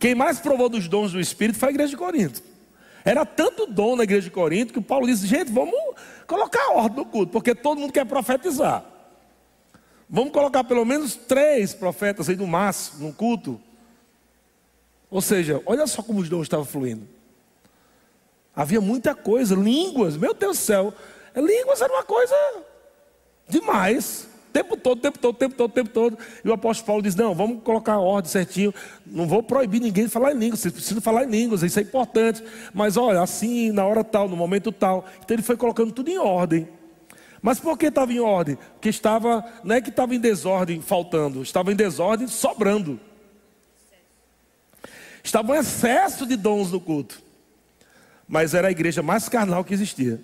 Quem 0.00 0.16
mais 0.16 0.40
provou 0.40 0.68
dos 0.68 0.88
dons 0.88 1.12
do 1.12 1.20
Espírito 1.20 1.58
foi 1.58 1.68
a 1.68 1.70
igreja 1.70 1.90
de 1.90 1.96
Corinto. 1.96 2.42
Era 3.04 3.24
tanto 3.24 3.66
dom 3.66 3.94
na 3.94 4.02
igreja 4.02 4.22
de 4.22 4.30
Corinto 4.30 4.72
que 4.72 4.80
Paulo 4.80 5.06
disse: 5.06 5.26
gente, 5.26 5.52
vamos 5.52 5.78
colocar 6.26 6.72
ordem 6.72 6.96
no 6.96 7.04
culto, 7.04 7.30
porque 7.30 7.54
todo 7.54 7.78
mundo 7.78 7.92
quer 7.92 8.04
profetizar. 8.04 8.84
Vamos 10.08 10.32
colocar 10.32 10.64
pelo 10.64 10.84
menos 10.84 11.14
três 11.14 11.72
profetas 11.72 12.28
aí 12.28 12.34
no 12.34 12.46
máximo, 12.46 13.06
no 13.06 13.12
culto. 13.12 13.60
Ou 15.08 15.20
seja, 15.20 15.62
olha 15.64 15.86
só 15.86 16.02
como 16.02 16.20
os 16.20 16.28
dons 16.28 16.42
estavam 16.42 16.64
fluindo. 16.64 17.06
Havia 18.56 18.80
muita 18.80 19.14
coisa, 19.14 19.54
línguas, 19.54 20.16
meu 20.16 20.34
Deus 20.34 20.58
do 20.58 20.60
céu. 20.60 20.92
Línguas 21.36 21.80
era 21.80 21.92
uma 21.92 22.02
coisa 22.02 22.34
Demais. 23.50 24.28
Tempo 24.52 24.76
todo, 24.76 25.00
tempo 25.00 25.18
todo, 25.18 25.36
tempo 25.36 25.54
todo, 25.54 25.72
tempo 25.72 25.90
todo. 25.90 26.18
E 26.44 26.48
o 26.48 26.52
apóstolo 26.52 26.86
Paulo 26.86 27.02
diz: 27.02 27.14
Não, 27.14 27.34
vamos 27.34 27.62
colocar 27.62 27.94
a 27.94 28.00
ordem 28.00 28.30
certinho. 28.30 28.74
Não 29.06 29.26
vou 29.26 29.42
proibir 29.42 29.80
ninguém 29.80 30.04
de 30.04 30.10
falar 30.10 30.32
em 30.32 30.38
línguas. 30.38 30.60
Vocês 30.60 30.74
precisam 30.74 31.00
falar 31.00 31.24
em 31.24 31.30
línguas, 31.30 31.62
isso 31.62 31.78
é 31.78 31.82
importante. 31.82 32.42
Mas 32.74 32.96
olha, 32.96 33.22
assim, 33.22 33.70
na 33.70 33.84
hora 33.86 34.02
tal, 34.02 34.28
no 34.28 34.36
momento 34.36 34.72
tal. 34.72 35.04
Então 35.24 35.34
ele 35.34 35.42
foi 35.42 35.56
colocando 35.56 35.92
tudo 35.92 36.10
em 36.10 36.18
ordem. 36.18 36.68
Mas 37.42 37.58
por 37.58 37.78
que 37.78 37.86
estava 37.86 38.12
em 38.12 38.20
ordem? 38.20 38.58
Porque 38.74 38.88
estava, 38.88 39.44
não 39.64 39.74
é 39.74 39.80
que 39.80 39.88
estava 39.88 40.14
em 40.14 40.20
desordem 40.20 40.82
faltando, 40.82 41.42
estava 41.42 41.72
em 41.72 41.76
desordem 41.76 42.28
sobrando. 42.28 43.00
Estava 45.22 45.52
um 45.52 45.54
excesso 45.54 46.26
de 46.26 46.36
dons 46.36 46.72
no 46.72 46.80
culto. 46.80 47.22
Mas 48.26 48.54
era 48.54 48.68
a 48.68 48.70
igreja 48.70 49.02
mais 49.02 49.28
carnal 49.28 49.64
que 49.64 49.74
existia. 49.74 50.20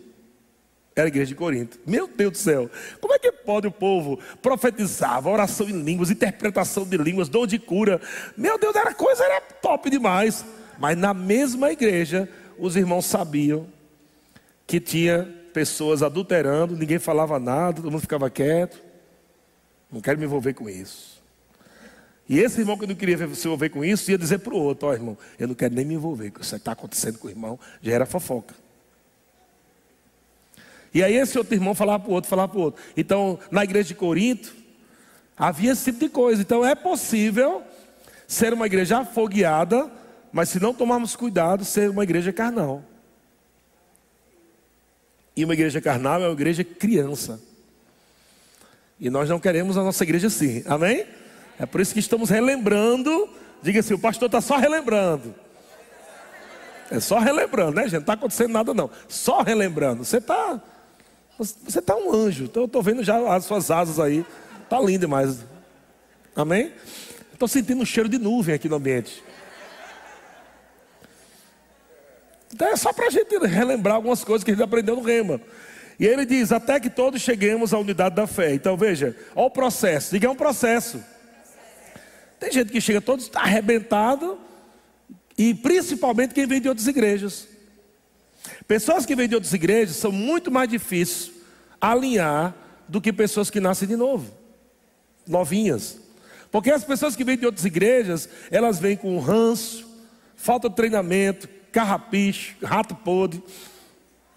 Era 0.97 1.09
a 1.09 1.09
igreja 1.09 1.29
de 1.29 1.35
Corinto. 1.35 1.79
Meu 1.87 2.09
Deus 2.09 2.33
do 2.33 2.39
céu. 2.39 2.71
Como 3.03 3.13
é 3.13 3.19
que 3.19 3.31
pode 3.31 3.67
o 3.67 3.71
povo 3.71 4.19
profetizava, 4.41 5.29
oração 5.29 5.69
em 5.69 5.83
línguas, 5.83 6.11
interpretação 6.11 6.87
de 6.87 6.97
línguas, 6.97 7.29
dom 7.29 7.47
de 7.47 7.59
cura? 7.59 8.01
Meu 8.35 8.59
Deus, 8.59 8.75
era 8.75 8.95
coisa 8.95 9.23
era 9.23 9.43
top 9.43 9.91
demais. 9.91 10.43
Mas 10.79 10.97
na 10.97 11.13
mesma 11.13 11.71
igreja, 11.71 12.27
os 12.59 12.77
irmãos 12.77 13.05
sabiam 13.05 13.67
que 14.67 14.81
tinha 14.81 15.29
pessoas 15.53 16.03
adulterando, 16.03 16.75
ninguém 16.75 16.99
falava 16.99 17.39
nada, 17.39 17.75
todo 17.75 17.91
mundo 17.91 18.01
ficava 18.01 18.31
quieto. 18.31 18.81
Não 19.93 20.01
quero 20.01 20.19
me 20.19 20.25
envolver 20.25 20.55
com 20.55 20.67
isso. 20.67 21.23
E 22.27 22.39
esse 22.39 22.61
irmão 22.61 22.79
que 22.79 22.87
não 22.87 22.95
queria 22.95 23.19
se 23.35 23.47
envolver 23.47 23.69
com 23.69 23.85
isso, 23.85 24.11
ia 24.11 24.17
dizer 24.17 24.39
para 24.39 24.55
o 24.55 24.59
outro: 24.59 24.89
Ó, 24.89 24.93
oh, 24.93 24.95
irmão, 24.95 25.19
eu 25.39 25.47
não 25.47 25.55
quero 25.55 25.75
nem 25.75 25.85
me 25.85 25.95
envolver 25.95 26.31
com 26.31 26.41
isso 26.41 26.55
que 26.55 26.57
está 26.57 26.73
acontecendo 26.73 27.19
com 27.19 27.29
o 27.29 27.31
irmão. 27.31 27.61
Já 27.83 27.93
era 27.93 28.07
fofoca. 28.07 28.55
E 30.97 31.05
aí 31.05 31.15
esse 31.15 31.37
outro 31.37 31.53
irmão 31.53 31.75
falava 31.75 32.03
para 32.05 32.11
o 32.11 32.15
outro, 32.15 32.31
falava 32.31 32.49
para 32.49 32.59
o 32.59 32.63
outro. 32.63 32.83
Então, 32.97 33.39
na 33.51 33.63
igreja 33.63 33.89
de 33.89 33.95
Corinto, 33.95 34.57
havia 35.37 35.73
esse 35.73 35.85
tipo 35.85 35.99
de 35.99 36.09
coisa. 36.09 36.41
Então, 36.41 36.65
é 36.65 36.75
possível 36.75 37.63
ser 38.27 38.55
uma 38.55 38.65
igreja 38.65 39.01
afogueada, 39.01 39.91
mas 40.33 40.49
se 40.49 40.59
não 40.59 40.73
tomarmos 40.73 41.15
cuidado, 41.15 41.67
ser 41.67 41.91
uma 41.91 42.03
igreja 42.03 42.33
carnal. 42.33 42.83
E 45.37 45.45
uma 45.45 45.53
igreja 45.53 45.83
carnal 45.83 46.23
é 46.23 46.29
uma 46.29 46.33
igreja 46.33 46.65
criança. 46.65 47.43
E 48.99 49.11
nós 49.11 49.29
não 49.29 49.39
queremos 49.39 49.77
a 49.77 49.83
nossa 49.83 50.03
igreja 50.03 50.29
assim, 50.29 50.65
amém? 50.65 51.05
É 51.59 51.67
por 51.67 51.83
isso 51.83 51.93
que 51.93 52.01
estamos 52.01 52.31
relembrando. 52.31 53.29
Diga 53.61 53.81
assim: 53.81 53.93
o 53.93 53.99
pastor 53.99 54.29
está 54.29 54.41
só 54.41 54.57
relembrando. 54.57 55.35
É 56.91 57.01
só 57.01 57.19
relembrando, 57.19 57.73
né, 57.73 57.83
gente? 57.83 57.93
Não 57.93 58.01
está 58.01 58.15
acontecendo 58.15 58.53
nada, 58.53 58.73
não. 58.73 58.91
Só 59.09 59.43
relembrando. 59.43 60.03
Você 60.03 60.17
está 60.17 60.59
você 61.39 61.79
está 61.79 61.95
um 61.95 62.13
anjo. 62.13 62.45
Então 62.45 62.63
eu 62.63 62.67
estou 62.67 62.83
vendo 62.83 63.05
já 63.05 63.35
as 63.35 63.45
suas 63.45 63.71
asas 63.71 64.01
aí. 64.01 64.25
Está 64.63 64.81
lindo 64.81 65.01
demais. 65.01 65.45
Amém? 66.35 66.73
Estou 67.33 67.47
sentindo 67.47 67.83
um 67.83 67.87
cheiro 67.87 68.09
de 68.09 68.19
nuvem 68.19 68.55
aqui 68.55 68.69
no 68.69 68.77
ambiente. 68.77 69.23
Então 72.53 72.69
é 72.69 72.77
só 72.77 72.93
para 72.93 73.07
a 73.07 73.11
gente 73.11 73.37
relembrar 73.39 73.97
algumas 73.97 74.25
coisas 74.25 74.43
que 74.43 74.51
a 74.51 74.55
gente 74.55 74.63
aprendeu 74.63 74.97
no 74.97 75.03
Rema. 75.03 75.41
E 75.99 76.07
ele 76.07 76.25
diz: 76.25 76.53
até 76.53 76.81
que 76.81 76.89
todos 76.89 77.21
cheguemos 77.21 77.75
à 77.75 77.79
unidade 77.79 78.15
da 78.15 78.27
fé. 78.27 78.55
Então 78.55 78.77
veja, 78.77 79.17
olha 79.35 79.47
o 79.47 79.51
processo. 79.51 80.13
Diga, 80.13 80.27
é 80.27 80.31
um 80.31 80.37
processo. 80.37 81.03
Tem 82.39 82.53
gente 82.53 82.71
que 82.71 82.81
chega 82.81 83.01
todos 83.01 83.31
arrebentado, 83.35 84.39
e 85.37 85.55
principalmente 85.55 86.35
quem 86.35 86.47
vem 86.47 86.61
de 86.61 86.69
outras 86.69 86.87
igrejas. 86.87 87.49
Pessoas 88.67 89.07
que 89.07 89.15
vêm 89.15 89.29
de 89.29 89.35
outras 89.35 89.53
igrejas 89.53 89.97
são 89.97 90.11
muito 90.11 90.51
mais 90.51 90.69
difíceis 90.69 91.31
alinhar 91.81 92.55
do 92.89 93.01
que 93.01 93.13
pessoas 93.13 93.51
que 93.51 93.61
nascem 93.61 93.87
de 93.87 93.97
novo, 93.97 94.33
novinhas. 95.27 95.99
Porque 96.51 96.71
as 96.71 96.85
pessoas 96.85 97.15
que 97.15 97.25
vêm 97.25 97.37
de 97.37 97.47
outras 97.47 97.65
igrejas, 97.65 98.29
elas 98.51 98.79
vêm 98.79 98.97
com 98.97 99.19
ranço, 99.19 99.87
falta 100.37 100.69
de 100.69 100.77
treinamento, 100.77 101.49
carrapicho, 101.71 102.57
rato 102.63 102.95
podre, 102.95 103.43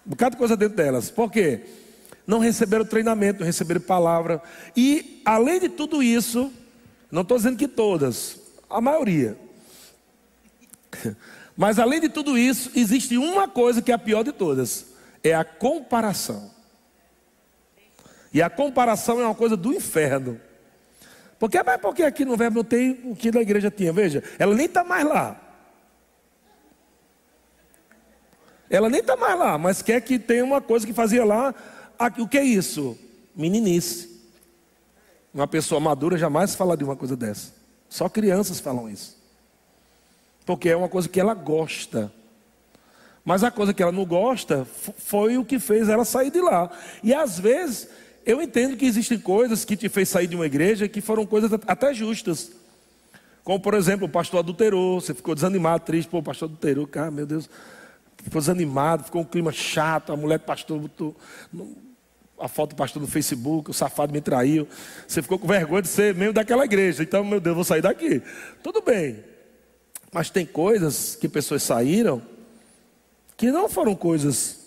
um 0.06 0.10
bocado 0.10 0.32
de 0.32 0.38
coisa 0.38 0.56
dentro 0.56 0.76
delas. 0.76 1.10
Por 1.10 1.30
quê? 1.30 1.62
Não 2.26 2.38
receberam 2.38 2.84
treinamento, 2.84 3.40
não 3.40 3.46
receberam 3.46 3.80
palavra. 3.80 4.42
E, 4.76 5.22
além 5.24 5.60
de 5.60 5.68
tudo 5.68 6.02
isso, 6.02 6.52
não 7.10 7.22
estou 7.22 7.36
dizendo 7.36 7.56
que 7.56 7.66
todas, 7.66 8.40
a 8.68 8.80
maioria. 8.80 9.36
Mas 11.60 11.78
além 11.78 12.00
de 12.00 12.08
tudo 12.08 12.38
isso, 12.38 12.70
existe 12.74 13.18
uma 13.18 13.46
coisa 13.46 13.82
que 13.82 13.92
é 13.92 13.94
a 13.94 13.98
pior 13.98 14.24
de 14.24 14.32
todas: 14.32 14.86
é 15.22 15.34
a 15.34 15.44
comparação. 15.44 16.50
E 18.32 18.40
a 18.40 18.48
comparação 18.48 19.20
é 19.20 19.26
uma 19.26 19.34
coisa 19.34 19.58
do 19.58 19.70
inferno. 19.70 20.40
Porque, 21.38 21.62
mas 21.62 21.78
porque 21.78 22.02
aqui 22.02 22.24
no 22.24 22.34
verbo 22.34 22.56
não 22.56 22.64
tem 22.64 23.02
o 23.04 23.14
que 23.14 23.30
na 23.30 23.42
igreja 23.42 23.70
tinha? 23.70 23.92
Veja, 23.92 24.24
ela 24.38 24.54
nem 24.54 24.64
está 24.64 24.82
mais 24.82 25.06
lá. 25.06 25.38
Ela 28.70 28.88
nem 28.88 29.00
está 29.00 29.14
mais 29.14 29.38
lá, 29.38 29.58
mas 29.58 29.82
quer 29.82 30.00
que 30.00 30.18
tenha 30.18 30.42
uma 30.42 30.62
coisa 30.62 30.86
que 30.86 30.94
fazia 30.94 31.26
lá. 31.26 31.54
O 32.18 32.26
que 32.26 32.38
é 32.38 32.42
isso? 32.42 32.96
Meninice. 33.36 34.08
Uma 35.34 35.46
pessoa 35.46 35.78
madura 35.78 36.16
jamais 36.16 36.54
fala 36.54 36.74
de 36.74 36.84
uma 36.84 36.96
coisa 36.96 37.14
dessa. 37.14 37.52
Só 37.86 38.08
crianças 38.08 38.60
falam 38.60 38.88
isso 38.88 39.19
porque 40.50 40.68
é 40.68 40.76
uma 40.76 40.88
coisa 40.88 41.08
que 41.08 41.20
ela 41.20 41.32
gosta. 41.32 42.12
Mas 43.24 43.44
a 43.44 43.52
coisa 43.52 43.72
que 43.72 43.80
ela 43.80 43.92
não 43.92 44.04
gosta 44.04 44.66
foi 44.98 45.38
o 45.38 45.44
que 45.44 45.60
fez 45.60 45.88
ela 45.88 46.04
sair 46.04 46.28
de 46.32 46.40
lá. 46.40 46.68
E 47.04 47.14
às 47.14 47.38
vezes 47.38 47.88
eu 48.26 48.42
entendo 48.42 48.76
que 48.76 48.84
existem 48.84 49.16
coisas 49.16 49.64
que 49.64 49.76
te 49.76 49.88
fez 49.88 50.08
sair 50.08 50.26
de 50.26 50.34
uma 50.34 50.46
igreja 50.46 50.88
que 50.88 51.00
foram 51.00 51.24
coisas 51.24 51.52
até 51.68 51.94
justas. 51.94 52.50
Como 53.44 53.60
por 53.60 53.74
exemplo, 53.74 54.08
o 54.08 54.10
pastor 54.10 54.40
adulterou, 54.40 55.00
você 55.00 55.14
ficou 55.14 55.36
desanimado, 55.36 55.84
triste, 55.84 56.08
pô, 56.08 56.18
o 56.18 56.22
pastor 56.22 56.48
adulterou, 56.48 56.84
cara, 56.84 57.12
meu 57.12 57.26
Deus, 57.26 57.48
ficou 58.20 58.40
desanimado, 58.40 59.04
ficou 59.04 59.22
um 59.22 59.24
clima 59.24 59.52
chato, 59.52 60.12
a 60.12 60.16
mulher 60.16 60.40
do 60.40 60.46
pastor 60.46 60.80
botou 60.80 61.14
a 62.40 62.48
foto 62.48 62.70
do 62.70 62.74
pastor 62.74 63.00
no 63.00 63.06
Facebook, 63.06 63.70
o 63.70 63.72
safado 63.72 64.12
me 64.12 64.20
traiu. 64.20 64.66
Você 65.06 65.22
ficou 65.22 65.38
com 65.38 65.46
vergonha 65.46 65.82
de 65.82 65.88
ser 65.88 66.12
membro 66.12 66.32
daquela 66.32 66.64
igreja. 66.64 67.04
Então, 67.04 67.22
meu 67.22 67.38
Deus, 67.38 67.54
vou 67.54 67.64
sair 67.64 67.82
daqui. 67.82 68.20
Tudo 68.64 68.82
bem. 68.82 69.29
Mas 70.12 70.30
tem 70.30 70.44
coisas 70.44 71.14
que 71.14 71.28
pessoas 71.28 71.62
saíram 71.62 72.22
que 73.36 73.50
não 73.50 73.68
foram 73.68 73.94
coisas 73.94 74.58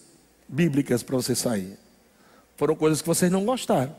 bíblicas 0.47 1.03
para 1.03 1.15
você 1.15 1.35
sair. 1.35 1.77
Foram 2.55 2.75
coisas 2.75 3.01
que 3.01 3.07
vocês 3.07 3.31
não 3.31 3.45
gostaram. 3.45 3.95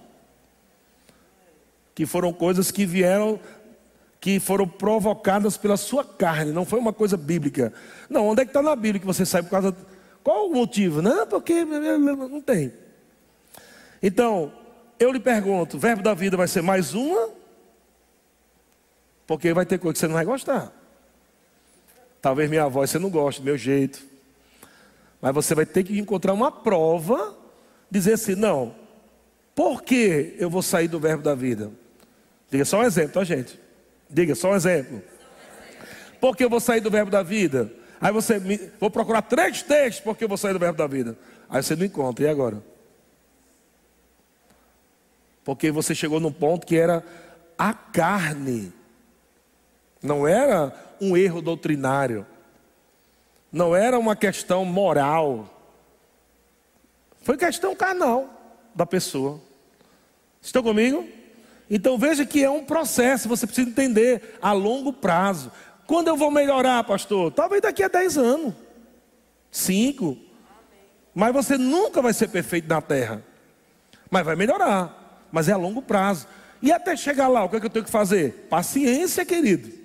Que 1.95 2.07
foram 2.07 2.33
coisas 2.33 2.71
que 2.71 2.85
vieram, 2.87 3.39
que 4.21 4.41
foram 4.41 4.67
provocadas 4.67 5.57
pela 5.57 5.77
sua 5.77 6.05
carne, 6.05 6.51
não 6.51 6.65
foi 6.65 6.79
uma 6.79 6.93
coisa 6.93 7.17
bíblica. 7.17 7.73
Não, 8.09 8.27
onde 8.27 8.43
é 8.43 8.45
que 8.45 8.51
está 8.51 8.63
na 8.63 8.75
Bíblia 8.75 8.99
que 8.99 9.07
você 9.07 9.27
sai 9.27 9.43
por 9.43 9.51
causa. 9.51 9.77
Qual 10.23 10.49
o 10.49 10.53
motivo? 10.55 11.03
Não, 11.03 11.27
porque 11.27 11.65
não 11.65 12.41
tem. 12.41 12.73
Então, 14.03 14.53
eu 14.99 15.13
lhe 15.13 15.21
pergunto: 15.21 15.79
verbo 15.79 16.03
da 16.03 16.15
vida 16.15 16.37
vai 16.37 16.49
ser 16.49 16.63
mais 16.63 16.95
uma? 16.95 17.29
Porque 19.27 19.53
vai 19.53 19.67
ter 19.67 19.79
coisa 19.79 19.93
que 19.93 19.99
você 20.01 20.07
não 20.07 20.15
vai 20.15 20.25
gostar. 20.25 20.84
Talvez 22.25 22.49
minha 22.49 22.67
voz 22.69 22.89
você 22.89 22.99
não 22.99 23.11
goste, 23.11 23.43
meu 23.43 23.59
jeito. 23.59 24.03
Mas 25.21 25.35
você 25.35 25.55
vai 25.55 25.67
ter 25.67 25.85
que 25.85 25.99
encontrar 25.99 26.33
uma 26.33 26.51
prova 26.51 27.37
dizer 27.91 28.15
assim: 28.15 28.35
não, 28.35 28.75
por 29.55 29.83
que 29.83 30.35
eu 30.39 30.49
vou 30.49 30.63
sair 30.63 30.89
do 30.89 30.99
verbo 30.99 31.23
da 31.23 31.35
vida? 31.35 31.71
Diga 32.51 32.65
só 32.65 32.79
um 32.79 32.83
exemplo, 32.83 33.13
tá, 33.13 33.25
gente? 33.25 33.61
Diga 34.09 34.35
só 34.35 34.53
um 34.53 34.57
exemplo. 34.57 35.03
Por 36.19 36.35
que 36.35 36.43
eu 36.43 36.49
vou 36.49 36.61
sair 36.61 36.81
do 36.81 36.91
verbo 36.91 37.11
da 37.11 37.23
vida? 37.23 37.71
Aí 38.01 38.11
você, 38.11 38.39
me, 38.39 38.59
vou 38.81 38.91
procurar 38.91 39.21
três 39.21 39.63
textos 39.63 40.03
porque 40.03 40.25
eu 40.25 40.29
vou 40.29 40.39
sair 40.39 40.55
do 40.55 40.59
verbo 40.59 40.79
da 40.79 40.87
vida. 40.87 41.19
Aí 41.47 41.63
você 41.63 41.77
não 41.77 41.85
encontra, 41.85 42.25
e 42.25 42.29
agora? 42.29 42.63
Porque 45.45 45.71
você 45.71 45.95
chegou 45.95 46.19
num 46.19 46.33
ponto 46.33 46.67
que 46.67 46.75
era 46.75 47.05
a 47.59 47.75
carne, 47.75 48.73
não 50.03 50.27
era 50.27 50.84
um 51.01 51.17
erro 51.17 51.43
doutrinário, 51.43 52.27
não 53.51 53.75
era 53.75 53.99
uma 53.99 54.17
questão 54.17 54.65
moral, 54.65 55.49
foi 57.23 57.37
questão 57.37 57.75
carnal 57.75 58.29
da 58.75 58.85
pessoa. 58.85 59.41
Estão 60.43 60.63
comigo? 60.63 61.09
Então 61.71 61.97
veja 61.97 62.27
que 62.27 62.45
é 62.45 62.51
um 62.51 62.65
processo, 62.65 63.29
você 63.29 63.47
precisa 63.47 63.69
entender 63.69 64.37
a 64.43 64.53
longo 64.53 64.93
prazo. 64.93 65.51
Quando 65.87 66.09
eu 66.09 66.17
vou 66.17 66.31
melhorar, 66.31 66.85
pastor? 66.85 67.33
Talvez 67.33 67.63
daqui 67.63 67.83
a 67.83 67.89
10 67.89 68.19
anos, 68.19 68.55
5. 69.51 70.19
Mas 71.15 71.33
você 71.33 71.57
nunca 71.57 72.03
vai 72.03 72.13
ser 72.13 72.29
perfeito 72.29 72.69
na 72.69 72.81
terra. 72.81 73.23
Mas 74.11 74.25
vai 74.25 74.37
melhorar. 74.37 75.27
Mas 75.31 75.49
é 75.49 75.53
a 75.53 75.57
longo 75.57 75.81
prazo. 75.81 76.27
E 76.61 76.73
até 76.73 76.97
chegar 76.97 77.29
lá, 77.29 77.45
o 77.45 77.49
que, 77.49 77.57
é 77.57 77.61
que 77.61 77.67
eu 77.67 77.71
tenho 77.71 77.85
que 77.85 77.91
fazer? 77.91 78.47
Paciência, 78.51 79.25
querido. 79.25 79.84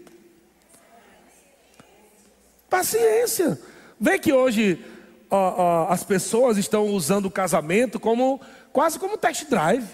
Paciência. 2.70 3.60
Vê 4.00 4.18
que 4.20 4.32
hoje 4.32 4.84
ó, 5.30 5.88
ó, 5.88 5.92
as 5.92 6.04
pessoas 6.04 6.58
estão 6.58 6.88
usando 6.88 7.26
o 7.26 7.32
casamento 7.32 8.00
como 8.00 8.42
quase 8.72 8.98
como 8.98 9.18
test 9.18 9.46
drive. 9.50 9.88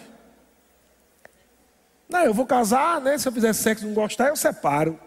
Não, 2.07 2.21
eu 2.21 2.33
vou 2.33 2.45
casar, 2.45 3.01
né? 3.01 3.17
Se 3.17 3.27
eu 3.27 3.31
fizer 3.31 3.53
sexo 3.53 3.83
e 3.83 3.87
não 3.87 3.95
gostar, 3.95 4.29
eu 4.29 4.35
separo. 4.35 4.99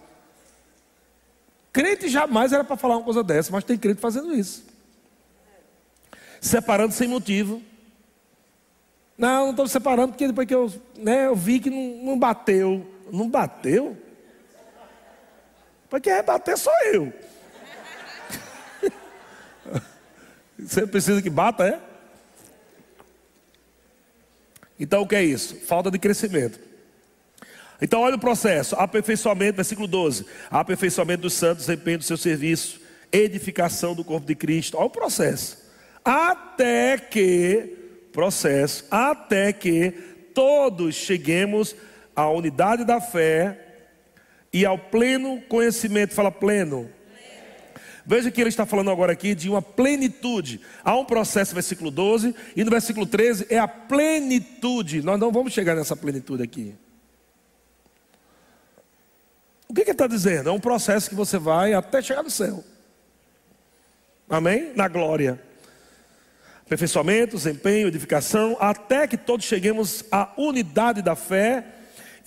Crente 1.72 2.08
jamais 2.08 2.52
era 2.52 2.64
para 2.64 2.76
falar 2.76 2.96
uma 2.96 3.04
coisa 3.04 3.22
dessa, 3.22 3.52
mas 3.52 3.64
tem 3.64 3.78
crente 3.78 4.00
fazendo 4.00 4.34
isso. 4.34 4.64
Separando 6.40 6.92
sem 6.92 7.06
motivo. 7.06 7.62
Não, 9.16 9.44
não 9.44 9.50
estou 9.50 9.68
separando 9.68 10.12
porque 10.12 10.26
depois 10.26 10.46
que 10.46 10.54
eu, 10.54 10.72
né, 10.96 11.26
eu 11.26 11.34
vi 11.34 11.60
que 11.60 11.70
não, 11.70 12.04
não 12.04 12.18
bateu. 12.18 12.87
Não 13.12 13.28
bateu? 13.28 13.96
Porque 15.88 16.10
é 16.10 16.22
bater 16.22 16.56
só 16.56 16.72
eu. 16.92 17.12
Você 20.58 20.86
precisa 20.86 21.22
que 21.22 21.30
bata, 21.30 21.66
é? 21.66 21.80
Então 24.78 25.02
o 25.02 25.06
que 25.06 25.16
é 25.16 25.22
isso? 25.22 25.56
Falta 25.66 25.90
de 25.90 25.98
crescimento. 25.98 26.58
Então 27.80 28.00
olha 28.00 28.16
o 28.16 28.20
processo: 28.20 28.74
aperfeiçoamento, 28.76 29.56
versículo 29.56 29.86
12: 29.86 30.26
aperfeiçoamento 30.50 31.22
dos 31.22 31.34
santos, 31.34 31.68
empenho 31.68 31.98
do 31.98 32.04
seu 32.04 32.16
serviço, 32.16 32.80
edificação 33.12 33.94
do 33.94 34.04
corpo 34.04 34.26
de 34.26 34.34
Cristo. 34.34 34.76
Olha 34.76 34.86
o 34.86 34.90
processo. 34.90 35.58
Até 36.04 36.98
que 36.98 37.76
processo, 38.12 38.84
até 38.90 39.52
que 39.52 39.92
todos 40.34 40.94
cheguemos 40.94 41.76
à 42.14 42.28
unidade 42.28 42.84
da 42.84 43.00
fé 43.00 43.58
e 44.52 44.64
ao 44.64 44.78
pleno 44.78 45.40
conhecimento. 45.42 46.14
Fala 46.14 46.32
pleno. 46.32 46.90
Veja 48.08 48.30
que 48.30 48.40
ele 48.40 48.48
está 48.48 48.64
falando 48.64 48.90
agora 48.90 49.12
aqui 49.12 49.34
de 49.34 49.50
uma 49.50 49.60
plenitude. 49.60 50.62
Há 50.82 50.96
um 50.96 51.04
processo, 51.04 51.52
versículo 51.52 51.90
12, 51.90 52.34
e 52.56 52.64
no 52.64 52.70
versículo 52.70 53.04
13 53.04 53.48
é 53.50 53.58
a 53.58 53.68
plenitude. 53.68 55.02
Nós 55.02 55.20
não 55.20 55.30
vamos 55.30 55.52
chegar 55.52 55.76
nessa 55.76 55.94
plenitude 55.94 56.42
aqui. 56.42 56.74
O 59.68 59.74
que, 59.74 59.83
que 59.83 59.90
ele 59.90 59.94
está 59.94 60.06
dizendo? 60.06 60.48
É 60.48 60.52
um 60.52 60.59
processo 60.59 61.11
que 61.11 61.14
você 61.14 61.37
vai 61.37 61.74
até 61.74 62.00
chegar 62.00 62.22
no 62.22 62.30
céu. 62.30 62.64
Amém? 64.26 64.72
Na 64.74 64.88
glória 64.88 65.38
aperfeiçoamento, 66.64 67.37
desempenho, 67.37 67.88
edificação, 67.88 68.54
até 68.61 69.06
que 69.06 69.16
todos 69.16 69.46
cheguemos 69.46 70.04
à 70.12 70.30
unidade 70.37 71.00
da 71.00 71.16
fé 71.16 71.64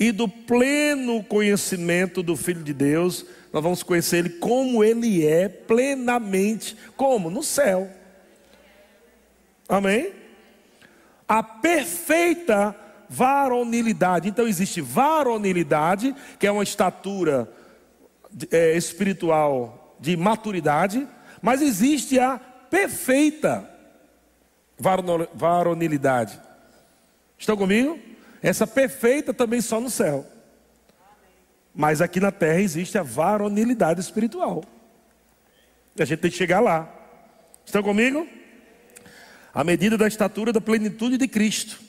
e 0.01 0.11
do 0.11 0.27
pleno 0.27 1.23
conhecimento 1.23 2.23
do 2.23 2.35
Filho 2.35 2.63
de 2.63 2.73
Deus. 2.73 3.23
Nós 3.53 3.61
vamos 3.61 3.83
conhecer 3.83 4.17
Ele 4.17 4.29
como 4.29 4.83
Ele 4.83 5.23
é, 5.27 5.47
plenamente, 5.47 6.75
como? 6.97 7.29
No 7.29 7.43
céu. 7.43 7.87
Amém? 9.69 10.11
A 11.27 11.43
perfeita 11.43 12.75
varonilidade. 13.07 14.27
Então 14.27 14.47
existe 14.47 14.81
varonilidade, 14.81 16.15
que 16.39 16.47
é 16.47 16.51
uma 16.51 16.63
estatura 16.63 17.47
é, 18.49 18.75
espiritual 18.75 19.95
de 19.99 20.17
maturidade, 20.17 21.07
mas 21.43 21.61
existe 21.61 22.17
a 22.17 22.39
perfeita 22.39 23.69
varonilidade. 25.35 26.41
Estão 27.37 27.55
comigo? 27.55 28.10
Essa 28.41 28.65
perfeita 28.65 29.33
também 29.33 29.61
só 29.61 29.79
no 29.79 29.89
céu. 29.89 30.25
Mas 31.73 32.01
aqui 32.01 32.19
na 32.19 32.31
terra 32.31 32.59
existe 32.59 32.97
a 32.97 33.03
varonilidade 33.03 33.99
espiritual. 33.99 34.63
E 35.95 36.01
a 36.01 36.05
gente 36.05 36.19
tem 36.19 36.31
que 36.31 36.37
chegar 36.37 36.59
lá. 36.59 36.91
Estão 37.65 37.83
comigo? 37.83 38.27
A 39.53 39.63
medida 39.63 39.97
da 39.97 40.07
estatura 40.07 40.51
da 40.51 40.59
plenitude 40.59 41.17
de 41.17 41.27
Cristo. 41.27 41.79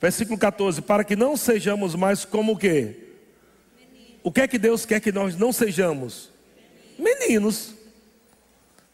Versículo 0.00 0.38
14: 0.38 0.82
Para 0.82 1.04
que 1.04 1.14
não 1.14 1.36
sejamos 1.36 1.94
mais 1.94 2.24
como 2.24 2.52
o 2.52 2.56
quê? 2.56 2.96
O 4.22 4.32
que 4.32 4.40
é 4.40 4.48
que 4.48 4.58
Deus 4.58 4.84
quer 4.84 5.00
que 5.00 5.12
nós 5.12 5.36
não 5.36 5.52
sejamos? 5.52 6.30
Meninos. 6.98 7.74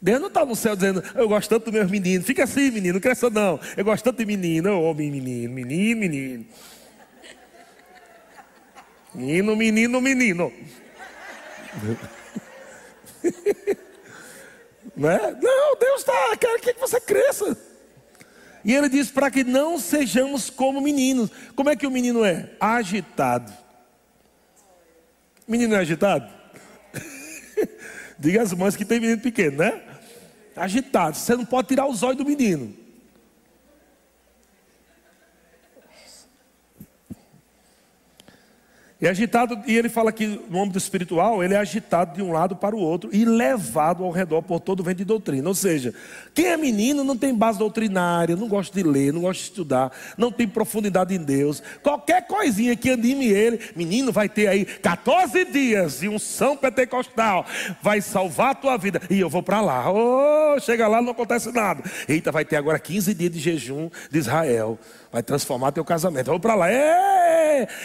Deus 0.00 0.20
não 0.20 0.28
está 0.28 0.44
no 0.44 0.54
céu 0.54 0.76
dizendo, 0.76 1.02
eu 1.14 1.28
gosto 1.28 1.48
tanto 1.48 1.64
dos 1.64 1.74
meus 1.74 1.90
meninos. 1.90 2.26
Fica 2.26 2.44
assim, 2.44 2.70
menino, 2.70 2.94
não 2.94 3.00
cresça 3.00 3.30
não. 3.30 3.58
Eu 3.76 3.84
gosto 3.84 4.04
tanto 4.04 4.18
de 4.18 4.26
menino. 4.26 4.80
Oh, 4.80 4.94
menino, 4.94 5.50
menino, 5.50 6.00
menino. 6.00 6.46
Menino, 9.16 9.56
menino, 9.56 9.98
menino. 9.98 10.52
não, 14.94 15.10
é? 15.10 15.32
não, 15.32 15.76
Deus 15.78 16.00
está, 16.00 16.36
quer 16.36 16.60
que 16.60 16.74
você 16.74 17.00
cresça. 17.00 17.56
E 18.62 18.74
ele 18.74 18.90
diz 18.90 19.10
para 19.10 19.30
que 19.30 19.42
não 19.42 19.78
sejamos 19.78 20.50
como 20.50 20.82
meninos. 20.82 21.30
Como 21.54 21.70
é 21.70 21.76
que 21.76 21.86
o 21.86 21.90
menino 21.90 22.22
é? 22.26 22.50
Agitado. 22.60 23.50
Menino 25.48 25.74
é 25.74 25.78
agitado? 25.78 26.30
Diga 28.18 28.42
as 28.42 28.52
mães 28.52 28.76
que 28.76 28.84
tem 28.84 29.00
menino 29.00 29.22
pequeno, 29.22 29.56
né? 29.58 29.80
Agitado. 30.54 31.16
Você 31.16 31.34
não 31.34 31.46
pode 31.46 31.68
tirar 31.68 31.86
os 31.86 32.02
olhos 32.02 32.18
do 32.18 32.24
menino. 32.26 32.85
E 38.98 39.06
agitado, 39.06 39.60
e 39.66 39.76
ele 39.76 39.90
fala 39.90 40.10
que 40.10 40.40
no 40.48 40.62
âmbito 40.62 40.78
espiritual, 40.78 41.44
ele 41.44 41.52
é 41.52 41.58
agitado 41.58 42.14
de 42.14 42.22
um 42.22 42.32
lado 42.32 42.56
para 42.56 42.74
o 42.74 42.78
outro 42.78 43.10
e 43.12 43.26
levado 43.26 44.02
ao 44.02 44.10
redor 44.10 44.40
por 44.40 44.58
todo 44.58 44.80
o 44.80 44.82
vento 44.82 44.96
de 44.98 45.04
doutrina. 45.04 45.46
Ou 45.46 45.54
seja, 45.54 45.92
quem 46.32 46.46
é 46.46 46.56
menino 46.56 47.04
não 47.04 47.14
tem 47.14 47.34
base 47.34 47.58
doutrinária, 47.58 48.34
não 48.34 48.48
gosta 48.48 48.74
de 48.74 48.82
ler, 48.82 49.12
não 49.12 49.20
gosta 49.20 49.42
de 49.42 49.50
estudar, 49.50 49.92
não 50.16 50.32
tem 50.32 50.48
profundidade 50.48 51.14
em 51.14 51.18
Deus. 51.18 51.62
Qualquer 51.82 52.26
coisinha 52.26 52.74
que 52.74 52.88
anime 52.88 53.26
ele, 53.26 53.60
menino 53.76 54.10
vai 54.10 54.30
ter 54.30 54.46
aí 54.46 54.64
14 54.64 55.44
dias 55.44 56.00
de 56.00 56.08
um 56.08 56.18
São 56.18 56.56
Pentecostal, 56.56 57.44
vai 57.82 58.00
salvar 58.00 58.52
a 58.52 58.54
tua 58.54 58.78
vida. 58.78 59.02
E 59.10 59.20
eu 59.20 59.28
vou 59.28 59.42
para 59.42 59.60
lá. 59.60 59.92
Oh, 59.92 60.58
chega 60.58 60.88
lá, 60.88 61.02
não 61.02 61.10
acontece 61.12 61.52
nada. 61.52 61.82
Eita, 62.08 62.32
vai 62.32 62.46
ter 62.46 62.56
agora 62.56 62.78
15 62.78 63.12
dias 63.12 63.30
de 63.30 63.40
jejum 63.40 63.90
de 64.10 64.18
Israel 64.18 64.78
vai 65.12 65.22
transformar 65.22 65.72
teu 65.72 65.84
casamento. 65.84 66.26
Vamos 66.26 66.42
para 66.42 66.54
lá. 66.54 66.66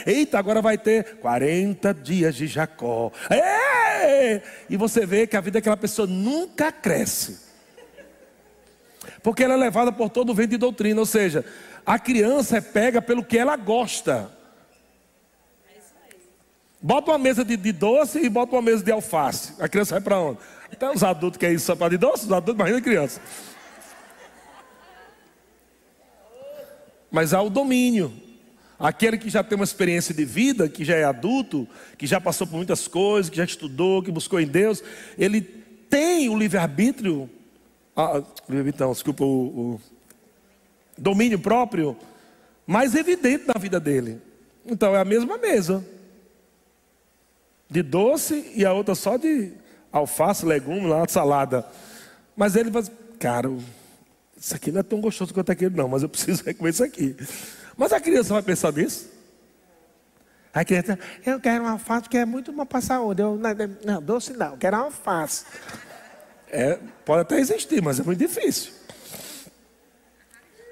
Eita, 0.05 0.37
agora 0.37 0.61
vai 0.61 0.77
ter 0.77 1.17
40 1.17 1.93
dias 1.93 2.35
de 2.35 2.47
Jacó. 2.47 3.11
E 4.69 4.77
você 4.77 5.05
vê 5.05 5.27
que 5.27 5.37
a 5.37 5.41
vida 5.41 5.59
daquela 5.59 5.77
pessoa 5.77 6.07
nunca 6.07 6.71
cresce. 6.71 7.51
Porque 9.23 9.43
ela 9.43 9.53
é 9.53 9.57
levada 9.57 9.91
por 9.91 10.09
todo 10.09 10.31
o 10.31 10.35
vento 10.35 10.51
de 10.51 10.57
doutrina, 10.57 10.99
ou 10.99 11.05
seja, 11.05 11.45
a 11.85 11.97
criança 11.97 12.57
é 12.57 12.61
pega 12.61 13.01
pelo 13.01 13.23
que 13.23 13.37
ela 13.37 13.55
gosta. 13.55 14.31
Bota 16.81 17.11
uma 17.11 17.17
mesa 17.19 17.45
de, 17.45 17.55
de, 17.55 17.71
doce 17.71 18.19
e 18.19 18.29
bota 18.29 18.55
uma 18.55 18.61
mesa 18.61 18.83
de 18.83 18.91
alface. 18.91 19.53
A 19.59 19.69
criança 19.69 19.95
vai 19.95 20.01
para 20.01 20.19
onde? 20.19 20.39
Até 20.71 20.89
os 20.89 21.03
adultos 21.03 21.37
que 21.37 21.45
é 21.45 21.53
isso 21.53 21.65
só 21.65 21.75
para 21.75 21.89
de 21.89 21.97
doce, 21.97 22.25
os 22.25 22.31
adultos, 22.31 22.55
imagina 22.55 22.79
a 22.79 22.81
criança. 22.81 23.21
Mas 27.11 27.33
há 27.33 27.41
o 27.41 27.49
domínio. 27.49 28.13
Aquele 28.79 29.17
que 29.17 29.29
já 29.29 29.43
tem 29.43 29.55
uma 29.55 29.65
experiência 29.65 30.13
de 30.13 30.25
vida, 30.25 30.67
que 30.67 30.83
já 30.83 30.95
é 30.95 31.03
adulto, 31.03 31.67
que 31.97 32.07
já 32.07 32.19
passou 32.19 32.47
por 32.47 32.55
muitas 32.55 32.87
coisas, 32.87 33.29
que 33.29 33.37
já 33.37 33.43
estudou, 33.43 34.01
que 34.01 34.11
buscou 34.11 34.39
em 34.39 34.47
Deus, 34.47 34.83
ele 35.17 35.41
tem 35.41 36.29
o 36.29 36.37
livre-arbítrio. 36.37 37.29
Ah, 37.95 38.23
livre-arbítrio, 38.49 38.91
desculpa, 38.91 39.23
o, 39.23 39.75
o 39.75 39.81
domínio 40.97 41.37
próprio 41.37 41.95
mais 42.65 42.95
evidente 42.95 43.43
na 43.45 43.59
vida 43.59 43.79
dele. 43.79 44.19
Então 44.65 44.95
é 44.95 44.99
a 44.99 45.05
mesma 45.05 45.37
mesa. 45.37 45.85
De 47.69 47.83
doce 47.83 48.51
e 48.55 48.65
a 48.65 48.73
outra 48.73 48.95
só 48.95 49.17
de 49.17 49.51
alface, 49.91 50.45
legume, 50.45 50.87
lá, 50.87 51.07
salada. 51.07 51.65
Mas 52.35 52.55
ele 52.55 52.69
vai, 52.69 52.83
cara, 53.19 53.51
isso 54.41 54.55
aqui 54.55 54.71
não 54.71 54.79
é 54.79 54.83
tão 54.83 54.99
gostoso 54.99 55.31
quanto 55.35 55.51
aquele, 55.51 55.75
não, 55.75 55.87
mas 55.87 56.01
eu 56.01 56.09
preciso 56.09 56.43
comer 56.57 56.71
isso 56.71 56.83
aqui. 56.83 57.15
Mas 57.77 57.93
a 57.93 57.99
criança 57.99 58.33
vai 58.33 58.41
pensar 58.41 58.73
nisso? 58.73 59.07
A 60.51 60.65
criança, 60.65 60.97
eu 61.23 61.39
quero 61.39 61.63
uma 61.63 61.73
alface 61.73 62.09
que 62.09 62.17
é 62.17 62.25
muito 62.25 62.51
bom 62.51 62.65
para 62.65 62.81
saúde. 62.81 63.21
Eu, 63.21 63.37
não, 63.37 63.51
não, 63.85 64.01
doce 64.01 64.33
não, 64.33 64.53
eu 64.53 64.57
quero 64.57 64.77
uma 64.77 64.85
alface. 64.85 65.45
É, 66.49 66.79
pode 67.05 67.21
até 67.21 67.39
existir, 67.39 67.83
mas 67.83 67.99
é 67.99 68.03
muito 68.03 68.17
difícil. 68.17 68.73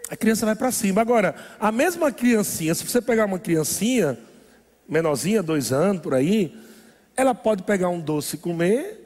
A 0.10 0.17
criança 0.17 0.47
vai 0.47 0.55
para 0.55 0.71
cima. 0.71 0.99
Agora, 0.99 1.36
a 1.60 1.71
mesma 1.71 2.12
criancinha, 2.12 2.73
se 2.73 2.84
você 2.84 2.99
pegar 2.99 3.25
uma 3.25 3.38
criancinha, 3.38 4.17
menorzinha, 4.88 5.43
dois 5.43 5.71
anos, 5.71 6.01
por 6.01 6.15
aí, 6.15 6.60
ela 7.15 7.36
pode 7.36 7.62
pegar 7.62 7.89
um 7.89 8.01
doce 8.01 8.36
e 8.36 8.39
comer, 8.39 8.99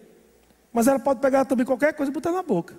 mas 0.71 0.87
ela 0.87 0.99
pode 0.99 1.19
pegar 1.19 1.43
também 1.43 1.65
qualquer 1.65 1.93
coisa 1.93 2.09
e 2.09 2.13
botar 2.13 2.31
na 2.31 2.41
boca. 2.41 2.73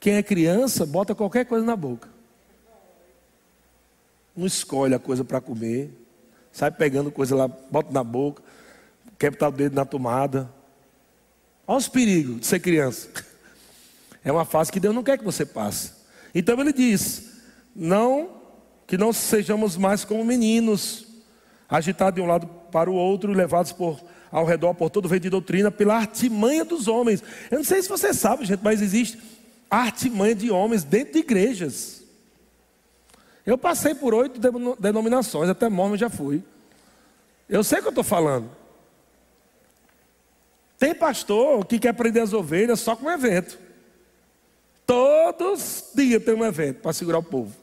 Quem 0.00 0.14
é 0.14 0.22
criança, 0.22 0.86
bota 0.86 1.14
qualquer 1.14 1.44
coisa 1.44 1.64
na 1.64 1.76
boca. 1.76 2.08
Não 4.34 4.46
escolhe 4.46 4.94
a 4.94 4.98
coisa 4.98 5.22
para 5.22 5.42
comer. 5.42 5.90
Sai 6.50 6.70
pegando 6.70 7.12
coisa 7.12 7.36
lá, 7.36 7.46
bota 7.46 7.92
na 7.92 8.02
boca. 8.02 8.42
Quer 9.18 9.30
botar 9.30 9.48
o 9.48 9.52
dedo 9.52 9.74
na 9.74 9.84
tomada. 9.84 10.50
Olha 11.66 11.76
os 11.76 11.86
perigos 11.86 12.40
de 12.40 12.46
ser 12.46 12.58
criança. 12.58 13.08
É 14.22 14.30
uma 14.30 14.44
fase 14.44 14.70
que 14.70 14.78
Deus 14.78 14.94
não 14.94 15.02
quer 15.02 15.16
que 15.16 15.24
você 15.24 15.46
passe. 15.46 15.92
Então 16.34 16.60
ele 16.60 16.74
diz: 16.74 17.40
não, 17.74 18.28
que 18.86 18.98
não 18.98 19.14
sejamos 19.14 19.78
mais 19.78 20.04
como 20.04 20.22
meninos, 20.22 21.06
agitados 21.66 22.16
de 22.16 22.20
um 22.20 22.26
lado 22.26 22.46
para 22.70 22.90
o 22.90 22.94
outro, 22.94 23.32
levados 23.32 23.72
por, 23.72 23.98
ao 24.30 24.44
redor 24.44 24.74
por 24.74 24.90
todo 24.90 25.08
vento 25.08 25.22
de 25.22 25.30
doutrina, 25.30 25.70
pela 25.70 25.96
artimanha 25.96 26.66
dos 26.66 26.86
homens. 26.86 27.22
Eu 27.50 27.56
não 27.56 27.64
sei 27.64 27.80
se 27.80 27.88
você 27.88 28.12
sabe, 28.12 28.44
gente, 28.44 28.60
mas 28.62 28.82
existe 28.82 29.18
artimanha 29.70 30.34
de 30.34 30.50
homens 30.50 30.82
dentro 30.82 31.14
de 31.14 31.20
igrejas. 31.20 32.02
Eu 33.46 33.56
passei 33.56 33.94
por 33.94 34.12
oito 34.12 34.40
denominações, 34.78 35.48
até 35.48 35.68
mormon 35.68 35.96
já 35.96 36.10
fui. 36.10 36.42
Eu 37.48 37.64
sei 37.64 37.78
o 37.78 37.82
que 37.82 37.88
eu 37.88 37.90
estou 37.90 38.04
falando. 38.04 38.50
Tem 40.78 40.94
pastor 40.94 41.64
que 41.66 41.78
quer 41.78 41.92
prender 41.92 42.22
as 42.22 42.32
ovelhas 42.32 42.80
só 42.80 42.96
com 42.96 43.10
evento. 43.10 43.58
Todos 44.86 45.62
os 45.62 45.94
dias 45.94 46.24
tem 46.24 46.34
um 46.34 46.44
evento 46.44 46.80
para 46.80 46.92
segurar 46.92 47.18
o 47.18 47.22
povo. 47.22 47.54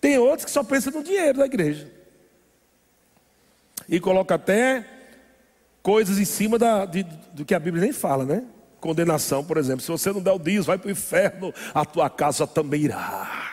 Tem 0.00 0.18
outros 0.18 0.44
que 0.44 0.50
só 0.50 0.64
pensam 0.64 0.92
no 0.92 1.02
dinheiro 1.02 1.38
da 1.38 1.46
igreja. 1.46 1.90
E 3.88 4.00
coloca 4.00 4.34
até 4.34 4.84
coisas 5.82 6.18
em 6.18 6.24
cima 6.24 6.58
da, 6.58 6.84
de, 6.84 7.04
do 7.32 7.44
que 7.44 7.54
a 7.54 7.60
Bíblia 7.60 7.84
nem 7.84 7.92
fala, 7.92 8.24
né? 8.24 8.44
Condenação, 8.86 9.42
por 9.42 9.56
exemplo. 9.56 9.80
Se 9.80 9.90
você 9.90 10.12
não 10.12 10.22
der 10.22 10.30
o 10.30 10.38
dízimo, 10.38 10.66
vai 10.66 10.78
para 10.78 10.86
o 10.86 10.90
inferno, 10.92 11.52
a 11.74 11.84
tua 11.84 12.08
casa 12.08 12.46
também 12.46 12.82
irá. 12.82 13.50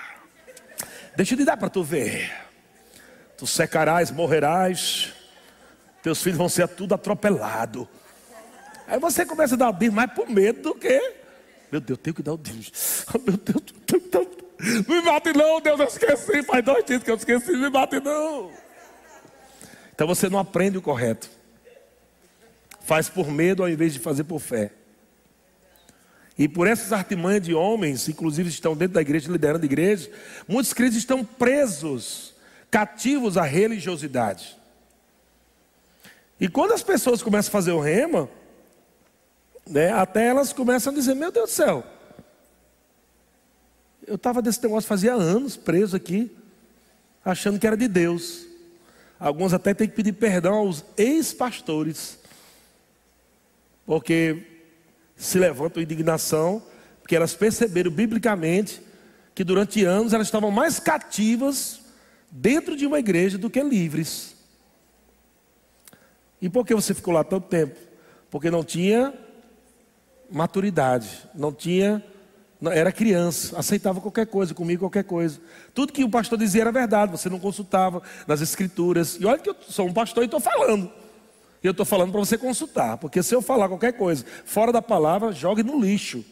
Deixa 1.15 1.36
te 1.36 1.43
dar 1.43 1.58
para 1.58 1.69
tu 1.69 1.84
ver. 1.84 2.32
Tu 3.36 3.48
secarás, 3.48 4.12
morrerás. 4.12 5.12
Teus 6.04 6.22
filhos 6.22 6.38
vão 6.38 6.48
ser 6.48 6.67
tudo 6.67 6.93
atropelado. 6.93 7.89
Aí 8.86 9.00
você 9.00 9.26
começa 9.26 9.56
a 9.56 9.58
dar 9.58 9.69
o 9.69 9.74
dízimo 9.74 9.96
mais 9.96 10.13
por 10.13 10.30
medo 10.30 10.62
do 10.62 10.76
que. 10.76 11.02
Meu 11.72 11.82
Deus, 11.82 11.98
tenho 11.98 12.13
que 12.13 12.22
dar 12.22 12.34
o 12.34 12.38
dízimo. 12.38 12.72
Meu 13.26 13.36
Deus, 13.36 13.63
tenho 13.88 14.02
que 14.04 14.10
dar 14.10 14.22
o 14.22 14.28
Me 14.88 15.02
mate 15.02 15.34
não, 15.34 15.60
Deus, 15.60 15.80
eu 15.80 15.88
esqueci. 15.88 16.43
Faz 16.43 16.63
dois 16.63 16.86
dias 16.86 17.02
que 17.02 17.10
eu 17.10 17.15
esqueci, 17.15 17.54
me 17.54 17.72
mate 17.72 18.00
não. 18.00 18.52
Então 19.96 20.06
você 20.06 20.30
não 20.30 20.38
aprende 20.38 20.78
o 20.78 20.82
correto. 20.82 21.28
Faz 22.82 23.10
por 23.10 23.32
medo 23.32 23.63
ao 23.63 23.69
invés 23.69 23.93
de 23.93 24.00
fazer 24.00 24.26
por 24.26 24.39
fé. 24.39 24.83
E 26.38 26.48
por 26.48 26.67
essas 26.67 26.91
artimanhas 26.91 27.43
de 27.43 27.54
homens, 27.54 28.10
inclusive 28.10 28.50
estão 28.50 28.76
dentro 28.76 28.96
da 28.96 29.02
igreja, 29.02 29.32
liderando 29.32 29.63
a 29.63 29.65
igreja, 29.65 30.12
muitos 30.48 30.74
crentes 30.74 30.98
estão 30.98 31.24
presos, 31.24 32.34
cativos 32.72 33.38
à 33.38 33.43
religiosidade. 33.43 34.58
E 36.39 36.48
quando 36.48 36.72
as 36.72 36.82
pessoas 36.82 37.22
começam 37.22 37.50
a 37.50 37.52
fazer 37.52 37.72
o 37.72 37.80
rema, 37.80 38.28
né, 39.69 39.91
até 39.91 40.28
elas 40.28 40.52
começam 40.52 40.91
a 40.91 40.96
dizer: 40.96 41.13
Meu 41.13 41.32
Deus 41.32 41.52
do 41.52 41.54
céu, 41.54 41.84
eu 44.08 44.15
estava 44.15 44.41
desse 44.41 44.62
negócio 44.63 44.88
fazia 44.88 45.13
anos 45.13 45.56
preso 45.56 45.96
aqui, 45.96 46.36
achando 47.24 47.60
que 47.60 47.67
era 47.67 47.78
de 47.78 47.88
Deus. 47.88 48.46
Alguns 49.19 49.54
até 49.54 49.74
têm 49.74 49.88
que 49.88 49.96
pedir 49.96 50.13
perdão 50.13 50.56
aos 50.56 50.84
ex-pastores, 50.98 52.17
porque 53.86 54.53
se 55.24 55.40
levantam 55.40 55.82
indignação, 55.82 56.62
porque 57.02 57.16
elas 57.16 57.34
perceberam 57.34 57.90
biblicamente 57.90 58.82
que 59.34 59.44
durante 59.44 59.84
anos 59.84 60.14
elas 60.14 60.28
estavam 60.28 60.52
mais 60.52 60.80
cativas 60.80 61.80
dentro 62.30 62.76
de 62.76 62.86
uma 62.86 63.00
igreja 63.00 63.38
do 63.38 63.50
que 63.50 63.62
livres. 63.62 64.36
E 66.42 66.50
por 66.50 66.66
que 66.66 66.76
você 66.76 66.94
ficou 66.94 67.14
lá 67.14 67.24
tanto 67.24 67.48
tempo? 67.48 67.80
Porque 68.30 68.52
não 68.52 68.64
tinha 68.64 69.14
maturidade, 70.30 71.08
não 71.34 71.54
tinha, 71.54 72.04
era 72.72 72.92
criança, 72.92 73.58
aceitava 73.58 74.02
qualquer 74.02 74.26
coisa, 74.28 74.54
comia 74.54 74.78
qualquer 74.78 75.04
coisa. 75.04 75.40
Tudo 75.74 75.94
que 75.94 76.04
o 76.04 76.10
pastor 76.10 76.38
dizia 76.38 76.62
era 76.62 76.72
verdade, 76.72 77.12
você 77.12 77.30
não 77.30 77.40
consultava 77.40 78.02
nas 78.28 78.42
escrituras. 78.42 79.18
E 79.20 79.26
olha 79.26 79.40
que 79.40 79.50
eu 79.50 79.56
sou 79.70 79.88
um 79.88 79.94
pastor 79.94 80.24
e 80.24 80.26
estou 80.26 80.40
falando. 80.40 80.92
E 81.63 81.67
eu 81.67 81.71
estou 81.71 81.86
falando 81.86 82.12
para 82.12 82.19
você 82.19 82.38
consultar, 82.38 82.97
porque 82.97 83.23
se 83.23 83.34
eu 83.34 83.41
falar 83.41 83.69
qualquer 83.69 83.93
coisa 83.93 84.26
fora 84.43 84.71
da 84.71 84.82
palavra, 84.82 85.32
jogue 85.32 85.63
no 85.63 85.80
lixo. 85.80 86.26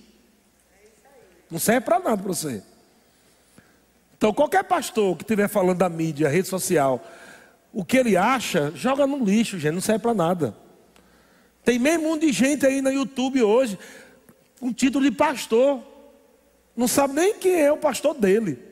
Não 1.50 1.58
serve 1.58 1.82
para 1.82 2.00
nada 2.00 2.18
para 2.18 2.28
você. 2.28 2.62
Então, 4.18 4.34
qualquer 4.34 4.64
pastor 4.64 5.16
que 5.16 5.24
estiver 5.24 5.48
falando 5.48 5.78
da 5.78 5.90
mídia, 5.90 6.28
rede 6.28 6.48
social, 6.48 7.04
o 7.72 7.86
que 7.86 7.98
ele 7.98 8.18
acha, 8.18 8.72
joga 8.76 9.08
no 9.08 9.24
lixo, 9.24 9.58
gente, 9.58 9.74
não 9.74 9.82
serve 9.82 10.02
para 10.02 10.14
nada. 10.14 10.56
Tem 11.64 11.80
meio 11.80 12.02
mundo 12.02 12.22
de 12.22 12.32
gente 12.34 12.66
aí 12.66 12.82
no 12.82 12.92
YouTube 12.92 13.42
hoje, 13.42 13.80
com 14.60 14.74
título 14.74 15.10
de 15.10 15.16
pastor, 15.16 15.82
não 16.76 16.88
sabe 16.88 17.14
nem 17.14 17.36
quem 17.36 17.62
é 17.62 17.72
o 17.72 17.78
pastor 17.78 18.14
dele. 18.14 18.71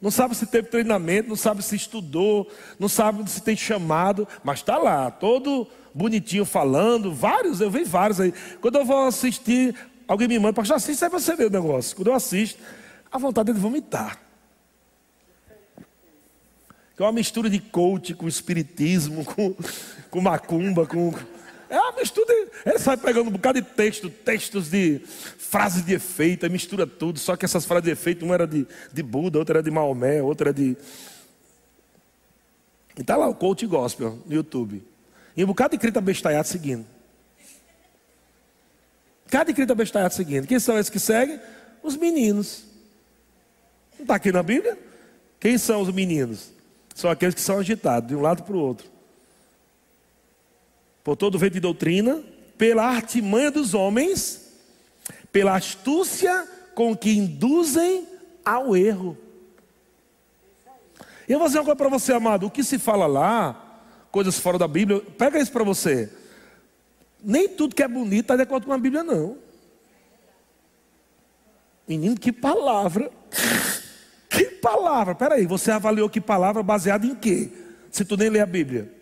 Não 0.00 0.10
sabe 0.10 0.34
se 0.34 0.46
teve 0.46 0.68
treinamento, 0.68 1.28
não 1.28 1.36
sabe 1.36 1.62
se 1.62 1.74
estudou, 1.74 2.48
não 2.78 2.88
sabe 2.88 3.28
se 3.28 3.42
tem 3.42 3.56
chamado, 3.56 4.28
mas 4.44 4.60
está 4.60 4.78
lá, 4.78 5.10
todo 5.10 5.66
bonitinho 5.92 6.44
falando, 6.44 7.12
vários, 7.12 7.60
eu 7.60 7.70
vi 7.70 7.82
vários 7.82 8.20
aí. 8.20 8.32
Quando 8.60 8.76
eu 8.76 8.84
vou 8.84 9.06
assistir, 9.06 9.74
alguém 10.06 10.28
me 10.28 10.38
manda, 10.38 10.52
pastor, 10.52 10.76
assiste 10.76 11.04
aí 11.04 11.10
você 11.10 11.34
ver 11.34 11.46
o 11.46 11.50
negócio. 11.50 11.96
Quando 11.96 12.08
eu 12.08 12.14
assisto, 12.14 12.62
a 13.10 13.18
vontade 13.18 13.50
é 13.50 13.54
de 13.54 13.58
vomitar. 13.60 14.18
É 16.98 17.02
uma 17.02 17.12
mistura 17.12 17.48
de 17.48 17.60
coach 17.60 18.12
com 18.14 18.26
espiritismo, 18.26 19.24
com, 19.26 19.54
com 20.10 20.20
macumba, 20.20 20.86
com. 20.86 21.14
É 21.70 21.78
uma 21.78 21.92
mistura. 21.92 22.32
Ele 22.64 22.78
sai 22.78 22.96
pegando 22.96 23.28
um 23.28 23.32
bocado 23.32 23.60
de 23.60 23.66
texto, 23.66 24.08
textos 24.08 24.70
de 24.70 25.00
frases 25.38 25.84
de 25.84 25.94
efeito, 25.94 26.48
mistura 26.50 26.86
tudo. 26.86 27.18
Só 27.18 27.36
que 27.36 27.44
essas 27.44 27.64
frases 27.64 27.84
de 27.84 27.90
efeito, 27.90 28.24
uma 28.24 28.34
era 28.34 28.46
de, 28.46 28.66
de 28.92 29.02
Buda, 29.02 29.38
outra 29.38 29.58
era 29.58 29.62
de 29.62 29.70
Maomé, 29.70 30.22
outra 30.22 30.50
era 30.50 30.54
de. 30.54 30.76
E 32.96 33.04
tá 33.04 33.16
lá 33.16 33.28
o 33.28 33.34
coach 33.34 33.66
gospel 33.66 34.18
no 34.26 34.34
YouTube. 34.34 34.82
E 35.36 35.44
um 35.44 35.46
bocado 35.46 35.72
de 35.72 35.78
crita 35.78 36.00
bestalhado 36.00 36.48
seguindo. 36.48 36.84
Cada 39.30 39.52
crita 39.52 39.74
bestalhado 39.74 40.14
seguindo. 40.14 40.46
Quem 40.46 40.58
são 40.58 40.78
esses 40.78 40.90
que 40.90 40.98
seguem? 40.98 41.38
Os 41.82 41.96
meninos. 41.96 42.64
Não 43.96 44.02
está 44.02 44.14
aqui 44.14 44.32
na 44.32 44.42
Bíblia? 44.42 44.78
Quem 45.38 45.58
são 45.58 45.82
os 45.82 45.92
meninos? 45.92 46.50
São 46.94 47.10
aqueles 47.10 47.34
que 47.34 47.40
são 47.40 47.58
agitados 47.58 48.08
de 48.08 48.16
um 48.16 48.20
lado 48.20 48.42
para 48.42 48.56
o 48.56 48.58
outro. 48.58 48.97
Por 51.08 51.16
todo 51.16 51.38
vento 51.38 51.54
de 51.54 51.60
doutrina, 51.60 52.22
pela 52.58 52.84
artimanha 52.84 53.50
dos 53.50 53.72
homens, 53.72 54.52
pela 55.32 55.56
astúcia 55.56 56.46
com 56.74 56.94
que 56.94 57.16
induzem 57.16 58.06
ao 58.44 58.76
erro. 58.76 59.16
Eu 61.26 61.38
vou 61.38 61.48
dizer 61.48 61.60
uma 61.60 61.64
coisa 61.64 61.76
para 61.76 61.88
você, 61.88 62.12
amado. 62.12 62.44
O 62.44 62.50
que 62.50 62.62
se 62.62 62.78
fala 62.78 63.06
lá 63.06 63.80
coisas 64.10 64.38
fora 64.38 64.58
da 64.58 64.68
Bíblia, 64.68 65.00
pega 65.16 65.40
isso 65.40 65.50
para 65.50 65.64
você. 65.64 66.12
Nem 67.24 67.48
tudo 67.48 67.74
que 67.74 67.82
é 67.82 67.88
bonito 67.88 68.24
está 68.24 68.36
de 68.36 68.42
acordo 68.42 68.66
com 68.66 68.74
a 68.74 68.78
Bíblia, 68.78 69.02
não. 69.02 69.38
Menino, 71.88 72.16
que 72.16 72.30
palavra. 72.30 73.10
Que 74.28 74.44
palavra. 74.44 75.14
Peraí, 75.14 75.46
você 75.46 75.70
avaliou 75.70 76.10
que 76.10 76.20
palavra 76.20 76.62
baseada 76.62 77.06
em 77.06 77.14
quê? 77.14 77.50
Se 77.90 78.04
tu 78.04 78.14
nem 78.14 78.28
lê 78.28 78.40
a 78.40 78.46
Bíblia. 78.46 78.97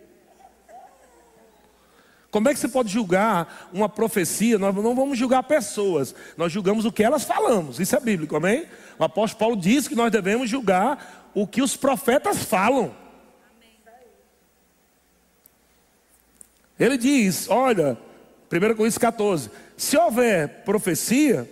Como 2.36 2.50
é 2.50 2.52
que 2.52 2.60
você 2.60 2.68
pode 2.68 2.92
julgar 2.92 3.70
uma 3.72 3.88
profecia? 3.88 4.58
Nós 4.58 4.74
não 4.74 4.94
vamos 4.94 5.18
julgar 5.18 5.42
pessoas, 5.44 6.14
nós 6.36 6.52
julgamos 6.52 6.84
o 6.84 6.92
que 6.92 7.02
elas 7.02 7.24
falamos. 7.24 7.80
Isso 7.80 7.96
é 7.96 7.98
bíblico, 7.98 8.36
amém? 8.36 8.66
O 8.98 9.04
apóstolo 9.04 9.38
Paulo 9.38 9.56
diz 9.56 9.88
que 9.88 9.94
nós 9.94 10.12
devemos 10.12 10.50
julgar 10.50 11.30
o 11.34 11.46
que 11.46 11.62
os 11.62 11.78
profetas 11.78 12.44
falam. 12.44 12.94
Ele 16.78 16.98
diz: 16.98 17.48
olha, 17.48 17.96
1 18.52 18.60
Coríntios 18.76 18.98
14: 18.98 19.50
se 19.74 19.96
houver 19.96 20.62
profecia, 20.62 21.50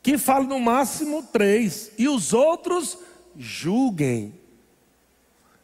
que 0.00 0.16
fale 0.16 0.46
no 0.46 0.60
máximo 0.60 1.24
três, 1.24 1.90
e 1.98 2.08
os 2.08 2.32
outros 2.32 2.96
julguem. 3.36 4.32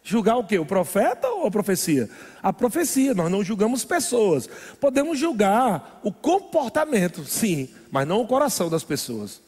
Julgar 0.09 0.39
o 0.39 0.45
que? 0.45 0.59
O 0.59 0.65
profeta 0.65 1.29
ou 1.29 1.47
a 1.47 1.51
profecia? 1.51 2.09
A 2.43 2.51
profecia, 2.51 3.13
nós 3.13 3.31
não 3.31 3.45
julgamos 3.45 3.85
pessoas. 3.85 4.49
Podemos 4.81 5.19
julgar 5.19 6.01
o 6.03 6.11
comportamento, 6.11 7.27
sim, 7.27 7.69
mas 7.91 8.09
não 8.09 8.23
o 8.23 8.27
coração 8.27 8.71
das 8.71 8.83
pessoas. 8.83 9.43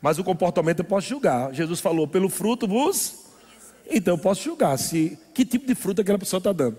Mas 0.00 0.18
o 0.18 0.24
comportamento 0.24 0.78
eu 0.78 0.86
posso 0.86 1.06
julgar. 1.06 1.52
Jesus 1.52 1.80
falou: 1.80 2.08
pelo 2.08 2.30
fruto 2.30 2.66
vos. 2.66 3.26
Então 3.90 4.14
eu 4.14 4.18
posso 4.18 4.42
julgar 4.42 4.78
se 4.78 5.18
que 5.34 5.44
tipo 5.44 5.66
de 5.66 5.74
fruto 5.74 6.00
aquela 6.00 6.18
pessoa 6.18 6.38
está 6.38 6.50
dando. 6.50 6.78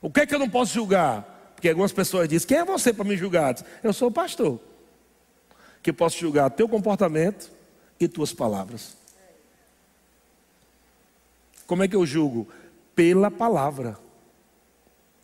O 0.00 0.10
que 0.10 0.22
é 0.22 0.26
que 0.26 0.34
eu 0.34 0.40
não 0.40 0.50
posso 0.50 0.74
julgar? 0.74 1.52
Porque 1.54 1.68
algumas 1.68 1.92
pessoas 1.92 2.28
dizem: 2.28 2.48
quem 2.48 2.58
é 2.58 2.64
você 2.64 2.92
para 2.92 3.04
me 3.04 3.16
julgar? 3.16 3.54
Eu 3.84 3.92
sou 3.92 4.08
o 4.08 4.12
pastor. 4.12 4.58
Que 5.80 5.92
posso 5.92 6.18
julgar 6.18 6.50
teu 6.50 6.68
comportamento 6.68 7.52
e 8.00 8.08
tuas 8.08 8.32
palavras. 8.32 9.00
Como 11.72 11.82
é 11.82 11.88
que 11.88 11.96
eu 11.96 12.04
julgo? 12.04 12.46
Pela 12.94 13.30
palavra. 13.30 13.98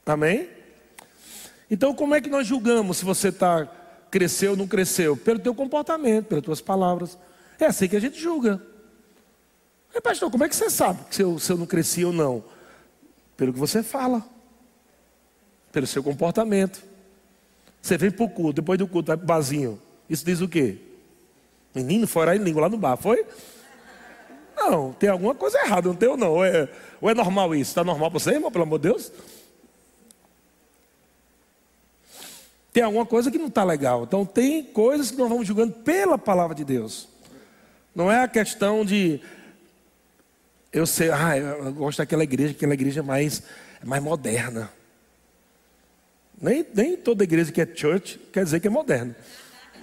Amém? 0.07 0.49
Então, 1.71 1.95
como 1.95 2.15
é 2.15 2.23
que 2.23 2.31
nós 2.31 2.47
julgamos 2.47 2.97
se 2.97 3.05
você 3.05 3.29
está 3.29 3.67
cresceu 4.11 4.53
ou 4.53 4.57
não 4.57 4.67
cresceu? 4.67 5.15
Pelo 5.15 5.39
teu 5.39 5.55
comportamento, 5.55 6.25
pelas 6.25 6.43
tuas 6.43 6.61
palavras. 6.63 7.19
É 7.61 7.67
assim 7.67 7.87
que 7.87 7.97
a 7.97 8.01
gente 8.01 8.19
julga. 8.19 8.63
Mas, 9.93 10.03
pastor, 10.03 10.31
como 10.31 10.43
é 10.43 10.49
que 10.49 10.57
você 10.57 10.71
sabe 10.71 11.01
se 11.11 11.23
eu, 11.23 11.39
se 11.39 11.53
eu 11.53 11.59
não 11.59 11.67
cresci 11.67 12.03
ou 12.03 12.15
não? 12.15 12.43
Pelo 13.37 13.53
que 13.53 13.59
você 13.59 13.83
fala, 13.83 14.25
pelo 15.71 15.87
seu 15.87 16.03
comportamento. 16.03 16.83
Você 17.83 17.99
vem 17.99 18.11
para 18.11 18.25
o 18.25 18.31
culto, 18.31 18.55
depois 18.55 18.79
do 18.79 18.89
culto 18.89 19.09
vai 19.09 19.19
para 19.19 19.25
o 19.25 19.27
barzinho. 19.27 19.79
Isso 20.09 20.25
diz 20.25 20.41
o 20.41 20.49
quê? 20.49 20.79
Menino, 21.75 22.07
fora 22.07 22.35
em 22.35 22.39
língua 22.39 22.63
lá 22.63 22.69
no 22.71 22.79
bar, 22.79 22.97
foi? 22.97 23.27
Não, 24.69 24.93
tem 24.93 25.09
alguma 25.09 25.35
coisa 25.35 25.59
errada, 25.61 25.89
não 25.89 25.97
tem 25.97 26.09
ou 26.09 26.17
não? 26.17 26.33
Ou 26.33 26.45
é, 26.45 26.69
ou 27.01 27.09
é 27.09 27.15
normal 27.15 27.55
isso? 27.55 27.71
Está 27.71 27.83
normal 27.83 28.11
para 28.11 28.21
você, 28.21 28.33
irmão, 28.33 28.53
pelo 28.53 28.65
amor 28.65 28.79
de 28.79 28.89
Deus? 28.89 29.11
Tem 32.71 32.83
alguma 32.83 33.07
coisa 33.07 33.31
que 33.31 33.39
não 33.39 33.47
está 33.47 33.65
legal. 33.65 34.05
Então, 34.05 34.27
tem 34.27 34.63
coisas 34.63 35.11
que 35.11 35.17
nós 35.17 35.29
vamos 35.29 35.47
julgando 35.47 35.73
pela 35.73 36.19
palavra 36.19 36.55
de 36.55 36.65
Deus. 36.65 37.09
Não 37.95 38.13
é 38.13 38.23
a 38.23 38.29
questão 38.29 38.85
de. 38.85 39.21
Eu 40.71 40.87
sei, 40.87 41.11
ah, 41.11 41.39
eu 41.39 41.73
gosto 41.73 41.99
daquela 41.99 42.23
igreja, 42.23 42.53
aquela 42.53 42.75
igreja 42.75 43.01
é 43.01 43.03
mais, 43.03 43.43
é 43.83 43.87
mais 43.87 44.03
moderna. 44.03 44.71
Nem, 46.41 46.65
nem 46.75 46.95
toda 46.95 47.25
igreja 47.25 47.51
que 47.51 47.61
é 47.61 47.67
church 47.67 48.21
quer 48.31 48.45
dizer 48.45 48.61
que 48.61 48.67
é 48.67 48.71
moderna. 48.71 49.17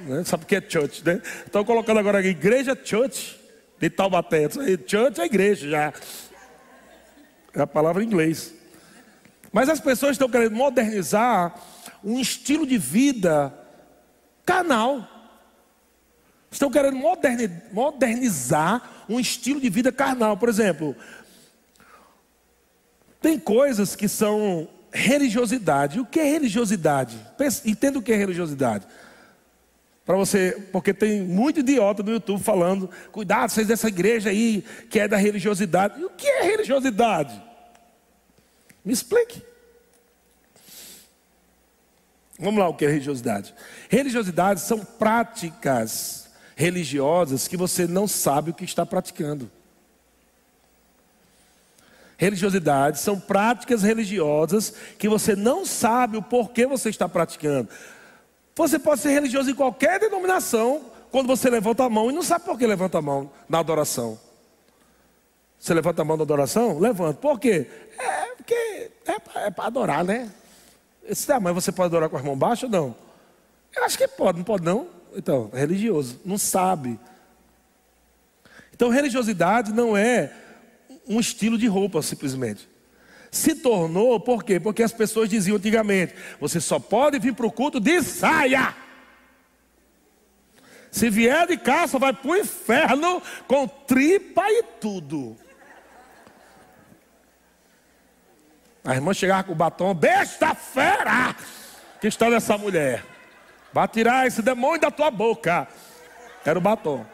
Né? 0.01 0.23
Sabe 0.23 0.43
o 0.43 0.47
que 0.47 0.55
é 0.55 0.61
church, 0.61 1.03
né? 1.03 1.21
Estou 1.43 1.65
colocando 1.65 1.99
agora 1.99 2.19
aqui, 2.19 2.27
igreja 2.27 2.77
church 2.81 3.44
de 3.89 3.95
Taubaté. 3.95 4.49
Church 4.85 5.21
é 5.21 5.25
igreja 5.25 5.69
já. 5.69 5.93
É 7.53 7.61
a 7.61 7.67
palavra 7.67 8.03
em 8.03 8.07
inglês. 8.07 8.53
Mas 9.51 9.69
as 9.69 9.79
pessoas 9.79 10.13
estão 10.13 10.29
querendo 10.29 10.55
modernizar 10.55 11.55
um 12.03 12.19
estilo 12.19 12.65
de 12.65 12.77
vida 12.77 13.53
carnal. 14.45 15.07
Estão 16.51 16.69
querendo 16.69 16.97
modernizar 17.71 19.05
um 19.09 19.19
estilo 19.19 19.59
de 19.59 19.69
vida 19.69 19.91
carnal. 19.91 20.37
Por 20.37 20.49
exemplo, 20.49 20.95
tem 23.21 23.39
coisas 23.39 23.95
que 23.95 24.07
são 24.07 24.67
religiosidade. 24.91 25.99
O 25.99 26.05
que 26.05 26.19
é 26.19 26.23
religiosidade? 26.23 27.17
Entenda 27.65 27.99
o 27.99 28.01
que 28.01 28.11
é 28.11 28.15
religiosidade. 28.15 28.85
Para 30.05 30.15
você, 30.15 30.63
porque 30.71 30.93
tem 30.93 31.21
muito 31.21 31.61
idiota 31.61 32.03
no 32.03 32.11
YouTube 32.11 32.43
falando, 32.43 32.89
cuidado, 33.11 33.49
vocês 33.49 33.67
dessa 33.67 33.87
igreja 33.87 34.29
aí 34.29 34.63
que 34.89 34.99
é 34.99 35.07
da 35.07 35.17
religiosidade. 35.17 35.99
E 35.99 36.05
o 36.05 36.11
que 36.11 36.27
é 36.27 36.43
religiosidade? 36.43 37.41
Me 38.83 38.93
explique. 38.93 39.41
Vamos 42.37 42.59
lá, 42.59 42.67
o 42.67 42.73
que 42.75 42.85
é 42.85 42.89
religiosidade? 42.89 43.55
Religiosidade 43.89 44.59
são 44.59 44.85
práticas 44.85 46.29
religiosas 46.55 47.47
que 47.47 47.57
você 47.57 47.87
não 47.87 48.07
sabe 48.07 48.51
o 48.51 48.53
que 48.53 48.63
está 48.63 48.85
praticando. 48.85 49.49
Religiosidade 52.17 52.99
são 52.99 53.19
práticas 53.19 53.81
religiosas 53.81 54.73
que 54.97 55.09
você 55.09 55.35
não 55.35 55.65
sabe 55.65 56.15
o 56.15 56.21
porquê 56.21 56.65
você 56.65 56.89
está 56.89 57.09
praticando. 57.09 57.69
Você 58.55 58.79
pode 58.79 59.01
ser 59.01 59.09
religioso 59.09 59.51
em 59.51 59.55
qualquer 59.55 59.99
denominação 59.99 60.81
quando 61.11 61.27
você 61.27 61.49
levanta 61.49 61.83
a 61.83 61.89
mão 61.89 62.09
e 62.09 62.13
não 62.13 62.23
sabe 62.23 62.45
por 62.45 62.57
que 62.57 62.65
levanta 62.65 62.99
a 62.99 63.01
mão 63.01 63.29
na 63.49 63.59
adoração. 63.59 64.17
Você 65.59 65.73
levanta 65.73 66.01
a 66.01 66.05
mão 66.05 66.15
na 66.15 66.23
adoração? 66.23 66.79
Levanta. 66.79 67.19
Por 67.19 67.39
quê? 67.39 67.67
É 67.97 68.35
porque 68.35 68.91
é 69.05 69.49
para 69.49 69.65
adorar, 69.65 70.03
né? 70.03 70.31
Esse, 71.03 71.31
ah, 71.31 71.39
mas 71.39 71.53
você 71.53 71.71
pode 71.71 71.87
adorar 71.87 72.09
com 72.09 72.17
as 72.17 72.23
mãos 72.23 72.37
baixas 72.37 72.63
ou 72.63 72.69
não? 72.69 72.95
Eu 73.75 73.83
acho 73.83 73.97
que 73.97 74.07
pode, 74.07 74.37
não 74.37 74.45
pode 74.45 74.63
não? 74.63 74.87
Então, 75.15 75.49
é 75.53 75.59
religioso, 75.59 76.19
não 76.23 76.37
sabe. 76.37 76.99
Então, 78.73 78.89
religiosidade 78.89 79.73
não 79.73 79.95
é 79.95 80.31
um 81.07 81.19
estilo 81.19 81.57
de 81.57 81.67
roupa, 81.67 82.01
simplesmente. 82.01 82.67
Se 83.35 83.53
tornou, 83.53 84.17
por 84.17 84.45
quê? 84.45 84.61
Porque 84.61 84.81
as 84.81 84.93
pessoas 84.93 85.27
diziam 85.27 85.57
antigamente: 85.57 86.15
você 86.39 86.61
só 86.61 86.79
pode 86.79 87.19
vir 87.19 87.33
para 87.33 87.45
o 87.45 87.51
culto 87.51 87.81
de 87.81 88.01
saia. 88.01 88.73
Se 90.89 91.09
vier 91.09 91.45
de 91.45 91.57
caça, 91.57 91.99
vai 91.99 92.13
para 92.13 92.31
o 92.31 92.37
inferno 92.37 93.21
com 93.45 93.67
tripa 93.67 94.41
e 94.47 94.63
tudo. 94.79 95.35
A 98.85 98.95
irmã 98.95 99.13
chegava 99.13 99.43
com 99.43 99.51
o 99.51 99.55
batom, 99.55 99.93
besta 99.93 100.55
fera 100.55 101.35
que 101.99 102.07
está 102.07 102.29
nessa 102.29 102.57
mulher. 102.57 103.03
Vai 103.73 103.85
tirar 103.89 104.25
esse 104.25 104.41
demônio 104.41 104.79
da 104.79 104.89
tua 104.89 105.11
boca. 105.11 105.67
Era 106.45 106.57
o 106.57 106.61
batom. 106.61 107.05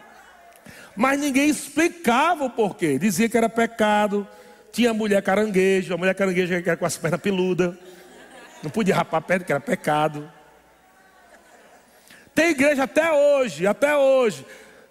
Mas 0.95 1.19
ninguém 1.19 1.49
explicava 1.49 2.43
o 2.43 2.49
porquê. 2.51 2.99
Dizia 2.99 3.27
que 3.27 3.35
era 3.35 3.49
pecado. 3.49 4.27
Tinha 4.71 4.93
mulher 4.93 5.21
caranguejo, 5.21 5.93
a 5.93 5.97
mulher 5.97 6.15
caranguejo 6.15 6.53
era 6.53 6.77
com 6.77 6.85
as 6.85 6.97
pernas 6.97 7.19
peludas. 7.19 7.75
Não 8.63 8.69
podia 8.69 8.95
rapar 8.95 9.19
a 9.19 9.21
perna, 9.21 9.45
que 9.45 9.51
era 9.51 9.59
pecado. 9.59 10.31
Tem 12.33 12.51
igreja 12.51 12.83
até 12.83 13.11
hoje, 13.11 13.67
até 13.67 13.97
hoje, 13.97 14.45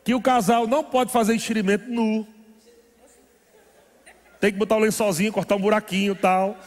que 0.04 0.14
o 0.14 0.20
casal 0.20 0.66
não 0.66 0.84
pode 0.84 1.12
fazer 1.12 1.34
enxerimento 1.34 1.88
nu. 1.88 2.26
Tem 4.38 4.52
que 4.52 4.58
botar 4.58 4.76
o 4.76 4.80
lençolzinho, 4.80 5.32
cortar 5.32 5.56
um 5.56 5.60
buraquinho 5.60 6.12
e 6.12 6.16
tal. 6.16 6.58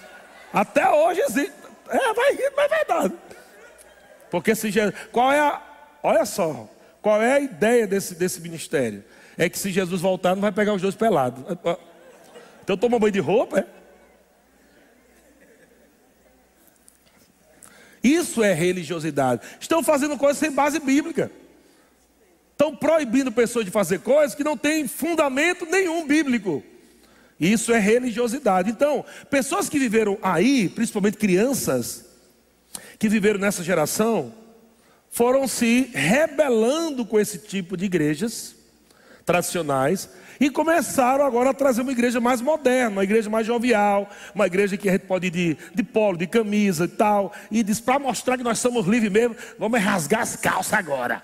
Até 0.52 0.89
hoje 0.89 1.21
existe. 1.21 1.54
É, 1.89 2.13
vai 2.13 2.34
rir, 2.34 2.52
mas 2.56 2.71
é 2.71 2.76
verdade. 2.76 3.13
Porque 4.32 4.56
se 4.56 4.71
Jesus. 4.71 4.95
Qual 5.12 5.32
é 5.32 5.39
a. 5.39 5.62
Olha 6.02 6.26
só. 6.26 6.69
Qual 7.02 7.21
é 7.21 7.34
a 7.34 7.39
ideia 7.39 7.86
desse, 7.86 8.15
desse 8.15 8.39
ministério? 8.39 9.04
é 9.38 9.49
que 9.49 9.58
se 9.58 9.71
Jesus 9.71 10.02
voltar, 10.02 10.36
não 10.36 10.41
vai 10.41 10.52
pegar 10.52 10.73
os 10.73 10.82
dois 10.82 10.95
pelados. 10.95 11.43
Então 12.63 12.78
toma 12.78 12.99
banho 12.99 13.12
de 13.12 13.19
roupa, 13.19 13.60
é? 13.60 13.65
Isso 18.04 18.43
é 18.43 18.54
religiosidade. 18.54 19.41
Estão 19.60 19.82
fazendo 19.82 20.17
coisas 20.17 20.38
sem 20.38 20.52
base 20.52 20.80
bíblica. 20.80 21.32
Estão 22.52 22.76
proibindo 22.76 23.32
pessoas 23.32 23.63
de 23.65 23.71
fazer 23.71 23.99
coisas 23.99 24.36
que 24.36 24.43
não 24.43 24.58
têm 24.58 24.88
fundamento 24.88 25.65
nenhum 25.65 26.06
bíblico. 26.06 26.62
Isso 27.39 27.71
é 27.71 27.80
religiosidade. 27.80 28.69
Então, 28.69 29.06
pessoas 29.30 29.69
que 29.69 29.80
viveram 29.80 30.17
aí, 30.21 30.69
principalmente 30.69 31.17
crianças, 31.17 32.06
que 32.99 33.08
viveram 33.08 33.39
nessa 33.39 33.63
geração, 33.63 34.34
foram 35.10 35.47
se 35.47 35.89
rebelando 35.93 37.06
com 37.06 37.19
esse 37.19 37.38
tipo 37.38 37.78
de 37.78 37.86
igrejas 37.86 38.56
tradicionais 39.26 40.10
e 40.39 40.50
começaram 40.50 41.26
agora 41.26 41.52
a 41.52 41.54
trazer 41.54 41.82
uma 41.82 41.91
igreja 41.91 42.19
mais 42.19 42.41
moderna, 42.41 42.91
uma 42.91 43.04
igreja 43.04 43.30
mais 43.30 43.46
jovial, 43.46 44.10
uma 44.34 44.48
igreja 44.48 44.78
que 44.78 44.89
a 44.89 44.93
gente 44.93 45.06
pode 45.06 45.28
ir 45.28 45.32
de, 45.32 45.58
de 45.74 45.84
polo, 45.84 46.17
de 46.17 46.28
camisa 46.28 46.86
e 46.86 46.88
tal. 46.88 47.34
E 47.52 47.63
diz: 47.63 47.80
para 47.80 48.00
mostrar 48.00 48.38
que 48.38 48.43
nós 48.43 48.60
somos 48.60 48.86
livres 48.86 49.12
mesmo, 49.12 49.36
vamos 49.58 49.80
rasgar 49.80 50.22
as 50.22 50.36
calças 50.36 50.74
agora. 50.74 51.24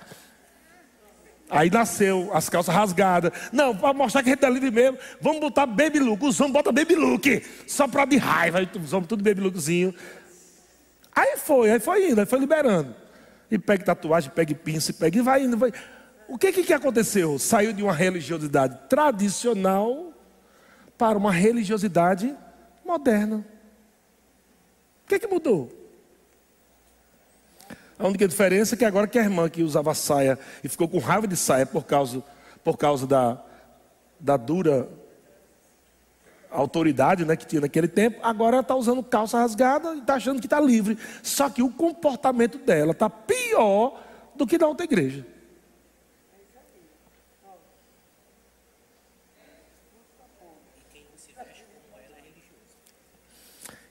Aí 1.50 1.69
nasceu 1.69 2.30
as 2.32 2.48
calças 2.48 2.74
rasgadas. 2.74 3.32
Não, 3.52 3.76
para 3.76 3.91
mostrar 3.91 4.22
que 4.22 4.30
a 4.30 4.32
gente 4.34 4.38
está 4.38 4.50
livre 4.50 4.69
mesmo, 4.69 5.00
vamos 5.19 5.39
botar 5.39 5.65
baby 5.65 6.00
look. 6.00 6.24
Os 6.24 6.39
homens 6.39 6.54
botam 6.54 6.72
baby 6.72 6.95
look, 6.95 7.43
só 7.65 7.88
para 7.88 8.06
de 8.06 8.17
raiva. 8.17 8.60
Os 8.82 8.93
homens 8.93 9.08
tudo 9.08 9.24
baby 9.24 9.41
lookzinho. 9.41 9.93
Aí 11.15 11.38
foi, 11.38 11.72
aí 11.72 11.80
foi 11.80 12.12
indo, 12.12 12.19
aí 12.19 12.28
foi 12.28 12.39
liberando. 12.39 12.95
E 13.50 13.58
pega 13.58 13.84
tatuagem, 13.84 14.30
pega 14.30 14.54
pinça, 14.54 14.93
pega 14.93 15.17
e 15.17 15.22
vai 15.22 15.43
indo. 15.43 15.58
Vai. 15.58 15.74
O 16.30 16.38
que, 16.38 16.52
que, 16.52 16.63
que 16.63 16.74
aconteceu? 16.74 17.39
Saiu 17.39 17.74
de 17.74 17.82
uma 17.82 17.92
religiosidade 17.92 18.78
tradicional 18.88 20.13
para 20.96 21.18
uma 21.18 21.32
religiosidade 21.32 22.38
moderna. 22.86 23.44
O 25.04 25.08
que, 25.08 25.18
que 25.18 25.28
mudou? 25.28 25.72
A 27.98 28.08
única 28.08 28.28
diferença 28.28 28.76
é 28.76 28.78
que 28.78 28.86
agora 28.86 29.08
que 29.08 29.18
a 29.18 29.24
irmã 29.24 29.50
que 29.50 29.63
usava 29.63 29.96
saia 29.96 30.38
e 30.63 30.70
ficou 30.70 30.88
com 30.88 31.00
raiva 31.00 31.28
de 31.28 31.36
saia 31.36 31.65
por 31.65 31.84
causa, 31.84 32.24
por 32.63 32.78
causa 32.78 33.08
da, 33.08 33.44
da 34.20 34.38
dura 34.38 34.88
autoridade 36.52 37.26
né, 37.26 37.36
que 37.36 37.46
tinha 37.48 37.62
naquele 37.62 37.88
tempo, 37.88 38.20
agora 38.22 38.58
ela 38.58 38.62
está 38.62 38.76
usando 38.76 39.02
calça 39.02 39.39
rasgada 39.39 39.96
e 39.96 40.00
está 40.00 40.13
achando 40.13 40.39
que 40.39 40.46
está 40.46 40.60
livre. 40.60 40.96
Só 41.24 41.50
que 41.50 41.63
o 41.63 41.72
comportamento 41.72 42.60
dela 42.60 42.92
está 42.92 43.10
pior 43.10 44.00
do 44.36 44.46
que 44.46 44.60
da 44.60 44.68
outra 44.68 44.84
igreja. 44.84 45.26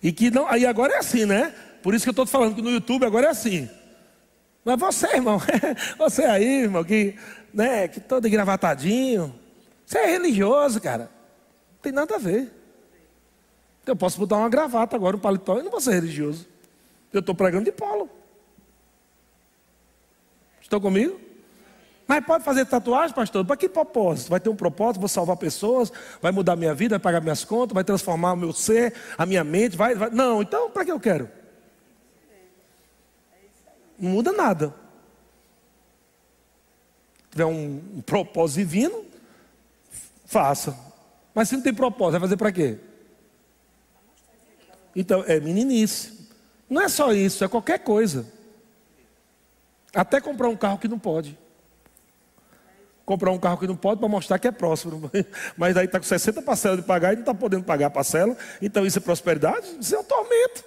E 0.02 0.12
que 0.12 0.30
não, 0.30 0.46
aí 0.46 0.64
agora 0.66 0.94
é 0.94 0.98
assim, 0.98 1.24
né? 1.24 1.54
Por 1.82 1.94
isso 1.94 2.04
que 2.04 2.08
eu 2.08 2.12
estou 2.12 2.26
falando 2.26 2.54
que 2.54 2.62
no 2.62 2.70
YouTube 2.70 3.04
agora 3.04 3.26
é 3.26 3.30
assim. 3.30 3.68
Mas 4.64 4.78
você, 4.78 5.06
irmão, 5.16 5.40
você 5.98 6.24
aí, 6.24 6.62
irmão, 6.62 6.84
que, 6.84 7.16
né, 7.52 7.88
que 7.88 8.00
todo 8.00 8.26
engravatadinho, 8.26 9.34
você 9.84 9.98
é 9.98 10.06
religioso, 10.06 10.80
cara. 10.80 11.10
Não 11.72 11.80
tem 11.82 11.92
nada 11.92 12.16
a 12.16 12.18
ver. 12.18 12.52
Eu 13.86 13.96
posso 13.96 14.18
botar 14.18 14.36
uma 14.36 14.48
gravata 14.48 14.94
agora, 14.94 15.16
um 15.16 15.20
paletó, 15.20 15.58
e 15.58 15.62
não 15.62 15.70
vou 15.70 15.80
ser 15.80 15.94
religioso. 15.94 16.46
Eu 17.12 17.20
estou 17.20 17.34
pregando 17.34 17.64
de 17.64 17.72
polo. 17.72 18.10
Estão 20.60 20.80
comigo? 20.80 21.18
Mas 22.08 22.24
pode 22.24 22.42
fazer 22.42 22.64
tatuagem, 22.64 23.14
pastor? 23.14 23.44
Para 23.44 23.54
que 23.54 23.68
propósito? 23.68 24.30
Vai 24.30 24.40
ter 24.40 24.48
um 24.48 24.56
propósito, 24.56 24.98
vou 24.98 25.10
salvar 25.10 25.36
pessoas, 25.36 25.92
vai 26.22 26.32
mudar 26.32 26.56
minha 26.56 26.74
vida, 26.74 26.94
vai 26.94 27.00
pagar 27.00 27.20
minhas 27.20 27.44
contas, 27.44 27.74
vai 27.74 27.84
transformar 27.84 28.32
o 28.32 28.36
meu 28.36 28.50
ser, 28.50 28.94
a 29.18 29.26
minha 29.26 29.44
mente, 29.44 29.76
vai. 29.76 29.94
vai... 29.94 30.08
Não, 30.08 30.40
então 30.40 30.70
para 30.70 30.86
que 30.86 30.90
eu 30.90 30.98
quero? 30.98 31.28
Não 33.98 34.10
muda 34.12 34.32
nada. 34.32 34.74
Se 37.24 37.32
tiver 37.32 37.44
um, 37.44 37.82
um 37.96 38.00
propósito 38.00 38.56
divino, 38.56 39.04
faça. 40.24 40.78
Mas 41.34 41.50
se 41.50 41.56
não 41.56 41.62
tem 41.62 41.74
propósito, 41.74 42.12
vai 42.12 42.20
fazer 42.20 42.38
para 42.38 42.52
quê? 42.52 42.78
Então, 44.96 45.22
é 45.26 45.38
meninice. 45.38 46.26
Não 46.70 46.80
é 46.80 46.88
só 46.88 47.12
isso, 47.12 47.44
é 47.44 47.48
qualquer 47.48 47.80
coisa. 47.80 48.26
Até 49.94 50.22
comprar 50.22 50.48
um 50.48 50.56
carro 50.56 50.78
que 50.78 50.88
não 50.88 50.98
pode 50.98 51.36
comprar 53.08 53.30
um 53.30 53.38
carro 53.38 53.56
que 53.56 53.66
não 53.66 53.74
pode 53.74 54.00
para 54.00 54.08
mostrar 54.08 54.38
que 54.38 54.46
é 54.46 54.52
próximo. 54.52 55.10
Mas 55.56 55.78
aí 55.78 55.86
está 55.86 55.98
com 55.98 56.04
60 56.04 56.42
parcelas 56.42 56.78
de 56.78 56.84
pagar 56.84 57.14
e 57.14 57.16
não 57.16 57.22
está 57.22 57.32
podendo 57.32 57.64
pagar 57.64 57.86
a 57.86 57.90
parcela. 57.90 58.36
Então 58.60 58.84
isso 58.84 58.98
é 58.98 59.00
prosperidade? 59.00 59.66
Isso 59.80 59.96
é 59.96 59.98
um 59.98 60.04
tormento. 60.04 60.62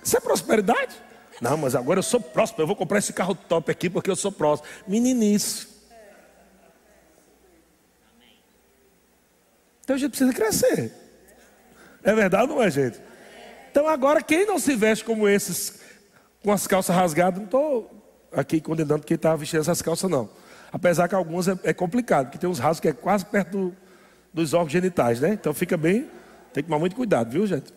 Isso 0.00 0.16
é 0.16 0.20
prosperidade? 0.20 0.94
Não, 1.40 1.56
mas 1.56 1.74
agora 1.74 1.98
eu 1.98 2.02
sou 2.04 2.20
próspero, 2.20 2.62
eu 2.62 2.66
vou 2.68 2.76
comprar 2.76 2.98
esse 2.98 3.12
carro 3.12 3.34
top 3.34 3.70
aqui 3.70 3.90
porque 3.90 4.08
eu 4.08 4.14
sou 4.14 4.30
próspero. 4.30 4.72
Meninice. 4.86 5.66
Então 9.82 9.96
a 9.96 9.98
gente 9.98 10.10
precisa 10.10 10.32
crescer. 10.32 10.92
É 12.04 12.14
verdade 12.14 12.44
ou 12.44 12.56
não 12.56 12.62
é, 12.62 12.70
gente? 12.70 13.00
Então 13.70 13.88
agora 13.88 14.22
quem 14.22 14.46
não 14.46 14.58
se 14.58 14.76
veste 14.76 15.04
como 15.04 15.28
esses, 15.28 15.80
com 16.44 16.52
as 16.52 16.66
calças 16.66 16.94
rasgadas, 16.94 17.38
não 17.38 17.46
estou 17.46 18.01
aqui 18.34 18.60
condenando 18.60 19.04
quem 19.04 19.14
estava 19.14 19.36
vestindo 19.36 19.60
essas 19.60 19.82
calças, 19.82 20.10
não. 20.10 20.28
Apesar 20.72 21.08
que 21.08 21.14
algumas 21.14 21.48
é, 21.48 21.58
é, 21.64 21.72
complicado, 21.72 22.26
porque 22.26 22.38
tem 22.38 22.48
uns 22.48 22.58
rasgos 22.58 22.80
que 22.80 22.88
é 22.88 22.92
quase 22.92 23.26
perto 23.26 23.50
do, 23.50 23.76
dos 24.32 24.54
órgãos 24.54 24.72
genitais, 24.72 25.20
né? 25.20 25.34
Então 25.34 25.52
fica 25.52 25.76
bem, 25.76 26.08
tem 26.52 26.62
que 26.62 26.68
tomar 26.68 26.78
muito 26.78 26.96
cuidado, 26.96 27.30
viu, 27.30 27.46
gente? 27.46 27.72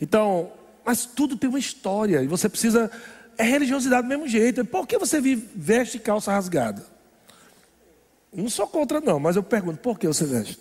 Então, 0.00 0.52
mas 0.84 1.06
tudo 1.06 1.36
tem 1.36 1.48
uma 1.48 1.58
história, 1.58 2.22
e 2.22 2.26
você 2.26 2.48
precisa. 2.48 2.90
É 3.38 3.42
religiosidade 3.42 4.02
do 4.02 4.08
mesmo 4.08 4.28
jeito. 4.28 4.64
Por 4.64 4.86
que 4.86 4.98
você 4.98 5.20
veste 5.20 5.98
calça 5.98 6.32
rasgada? 6.32 6.84
Não 8.32 8.48
sou 8.48 8.66
contra, 8.66 9.00
não, 9.00 9.18
mas 9.18 9.36
eu 9.36 9.42
pergunto, 9.42 9.78
por 9.78 9.98
que 9.98 10.06
você 10.06 10.24
veste? 10.24 10.58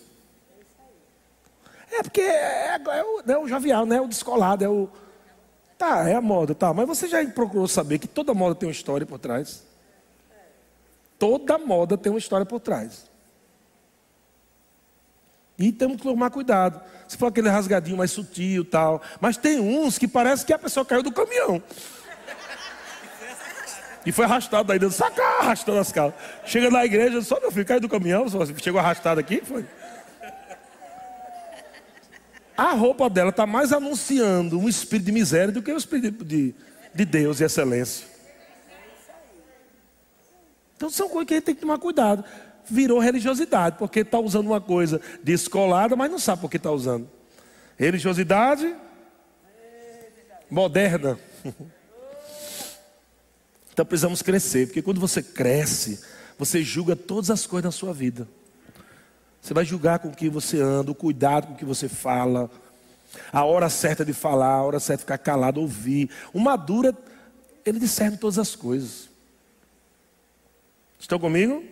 É 1.91 2.03
porque 2.03 2.21
é, 2.21 2.75
é, 2.75 3.03
o, 3.03 3.31
é 3.31 3.37
o 3.37 3.47
jovial, 3.47 3.85
né? 3.85 3.99
O 3.99 4.07
descolado, 4.07 4.63
é 4.63 4.69
o 4.69 4.87
Tá, 5.79 6.09
é 6.09 6.13
a 6.13 6.19
moda, 6.19 6.53
tá. 6.53 6.73
Mas 6.73 6.85
você 6.85 7.07
já 7.07 7.25
procurou 7.27 7.65
saber 7.65 7.99
que 7.99 8.07
toda 8.07 8.33
moda 8.33 8.53
tem 8.53 8.67
uma 8.67 8.73
história 8.73 9.07
por 9.07 9.17
trás? 9.17 9.63
Toda 11.17 11.57
moda 11.57 11.97
tem 11.97 12.11
uma 12.11 12.19
história 12.19 12.45
por 12.45 12.59
trás. 12.59 13.09
E 15.57 15.71
temos 15.71 15.95
que 15.95 16.03
tomar 16.03 16.31
cuidado. 16.31 16.81
Se 17.07 17.15
for 17.15 17.27
aquele 17.27 17.47
rasgadinho 17.47 17.95
mais 17.95 18.11
sutil 18.11 18.65
tal. 18.65 19.01
Mas 19.21 19.37
tem 19.37 19.57
uns 19.61 19.97
que 19.97 20.05
parece 20.05 20.45
que 20.45 20.51
a 20.51 20.59
pessoa 20.59 20.85
caiu 20.85 21.01
do 21.01 21.13
caminhão. 21.13 21.63
E 24.05 24.11
foi 24.11 24.25
arrastado 24.25 24.67
daí 24.67 24.79
dentro, 24.79 24.97
saca, 24.97 25.23
arrastando 25.39 25.79
as 25.79 25.93
calças. 25.93 26.19
Chega 26.43 26.69
na 26.69 26.83
igreja, 26.83 27.21
só 27.21 27.39
meu 27.39 27.51
filho, 27.53 27.65
caiu 27.65 27.79
do 27.79 27.87
caminhão, 27.87 28.25
chegou 28.57 28.81
arrastado 28.81 29.17
aqui, 29.17 29.41
foi. 29.45 29.65
A 32.59 32.73
roupa 32.73 33.09
dela 33.09 33.29
está 33.29 33.47
mais 33.47 33.71
anunciando 33.71 34.59
um 34.59 34.67
espírito 34.67 35.05
de 35.05 35.13
miséria 35.13 35.49
do 35.49 35.61
que 35.61 35.71
o 35.71 35.77
espírito 35.77 36.25
de, 36.25 36.53
de 36.93 37.05
Deus 37.05 37.39
e 37.39 37.45
excelência. 37.45 38.05
Então 40.75 40.89
são 40.89 41.07
coisas 41.07 41.25
que 41.25 41.33
a 41.35 41.37
gente 41.37 41.45
tem 41.45 41.55
que 41.55 41.61
tomar 41.61 41.77
cuidado. 41.77 42.21
Virou 42.69 42.99
religiosidade, 42.99 43.77
porque 43.79 44.01
está 44.01 44.19
usando 44.19 44.47
uma 44.47 44.59
coisa 44.59 44.99
descolada, 45.23 45.95
mas 45.95 46.11
não 46.11 46.19
sabe 46.19 46.41
por 46.41 46.51
que 46.51 46.57
está 46.57 46.69
usando. 46.69 47.09
Religiosidade 47.77 48.75
moderna. 50.51 51.17
Então 53.71 53.85
precisamos 53.85 54.21
crescer, 54.21 54.65
porque 54.65 54.81
quando 54.81 54.99
você 54.99 55.23
cresce, 55.23 56.01
você 56.37 56.61
julga 56.61 56.97
todas 56.97 57.29
as 57.29 57.47
coisas 57.47 57.63
na 57.63 57.71
sua 57.71 57.93
vida. 57.93 58.27
Você 59.49 59.53
vai 59.55 59.65
julgar 59.65 59.97
com 59.97 60.09
o 60.09 60.15
que 60.15 60.29
você 60.29 60.61
anda, 60.61 60.91
o 60.91 60.95
cuidado 60.95 61.47
com 61.47 61.55
que 61.55 61.65
você 61.65 61.89
fala, 61.89 62.51
a 63.33 63.43
hora 63.43 63.67
certa 63.67 64.05
de 64.05 64.13
falar, 64.13 64.53
a 64.53 64.61
hora 64.63 64.79
certa 64.79 64.97
de 64.97 65.05
ficar 65.05 65.17
calado, 65.17 65.59
ouvir. 65.59 66.07
O 66.31 66.39
maduro, 66.39 66.95
ele 67.65 67.79
discerne 67.79 68.15
todas 68.15 68.37
as 68.37 68.55
coisas. 68.55 69.09
Estão 70.99 71.17
comigo? 71.17 71.63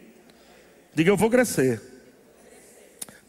Diga, 0.95 1.11
eu 1.11 1.15
vou 1.15 1.29
crescer. 1.29 1.79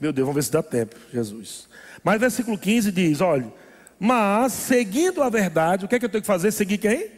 Meu 0.00 0.14
Deus, 0.14 0.24
vamos 0.24 0.36
ver 0.36 0.44
se 0.44 0.50
dá 0.50 0.62
tempo, 0.62 0.96
Jesus. 1.12 1.68
Mas 2.02 2.18
versículo 2.18 2.56
15 2.56 2.90
diz: 2.90 3.20
olha, 3.20 3.52
mas 4.00 4.54
seguindo 4.54 5.22
a 5.22 5.28
verdade, 5.28 5.84
o 5.84 5.88
que 5.88 5.96
é 5.96 5.98
que 5.98 6.06
eu 6.06 6.10
tenho 6.10 6.22
que 6.22 6.26
fazer? 6.26 6.52
Seguir 6.52 6.78
quem? 6.78 7.10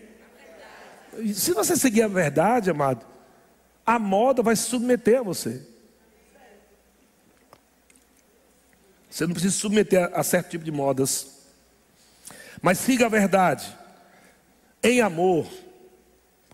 Se 1.32 1.52
você 1.52 1.76
seguir 1.76 2.02
a 2.02 2.08
verdade, 2.08 2.70
amado, 2.70 3.06
a 3.86 4.00
moda 4.00 4.42
vai 4.42 4.56
se 4.56 4.64
submeter 4.64 5.20
a 5.20 5.22
você. 5.22 5.69
Você 9.10 9.26
não 9.26 9.32
precisa 9.32 9.52
se 9.52 9.60
submeter 9.60 10.04
a, 10.04 10.20
a 10.20 10.22
certo 10.22 10.50
tipo 10.50 10.64
de 10.64 10.70
modas. 10.70 11.40
Mas 12.62 12.78
siga 12.78 13.06
a 13.06 13.08
verdade 13.08 13.76
em 14.82 15.00
amor. 15.00 15.46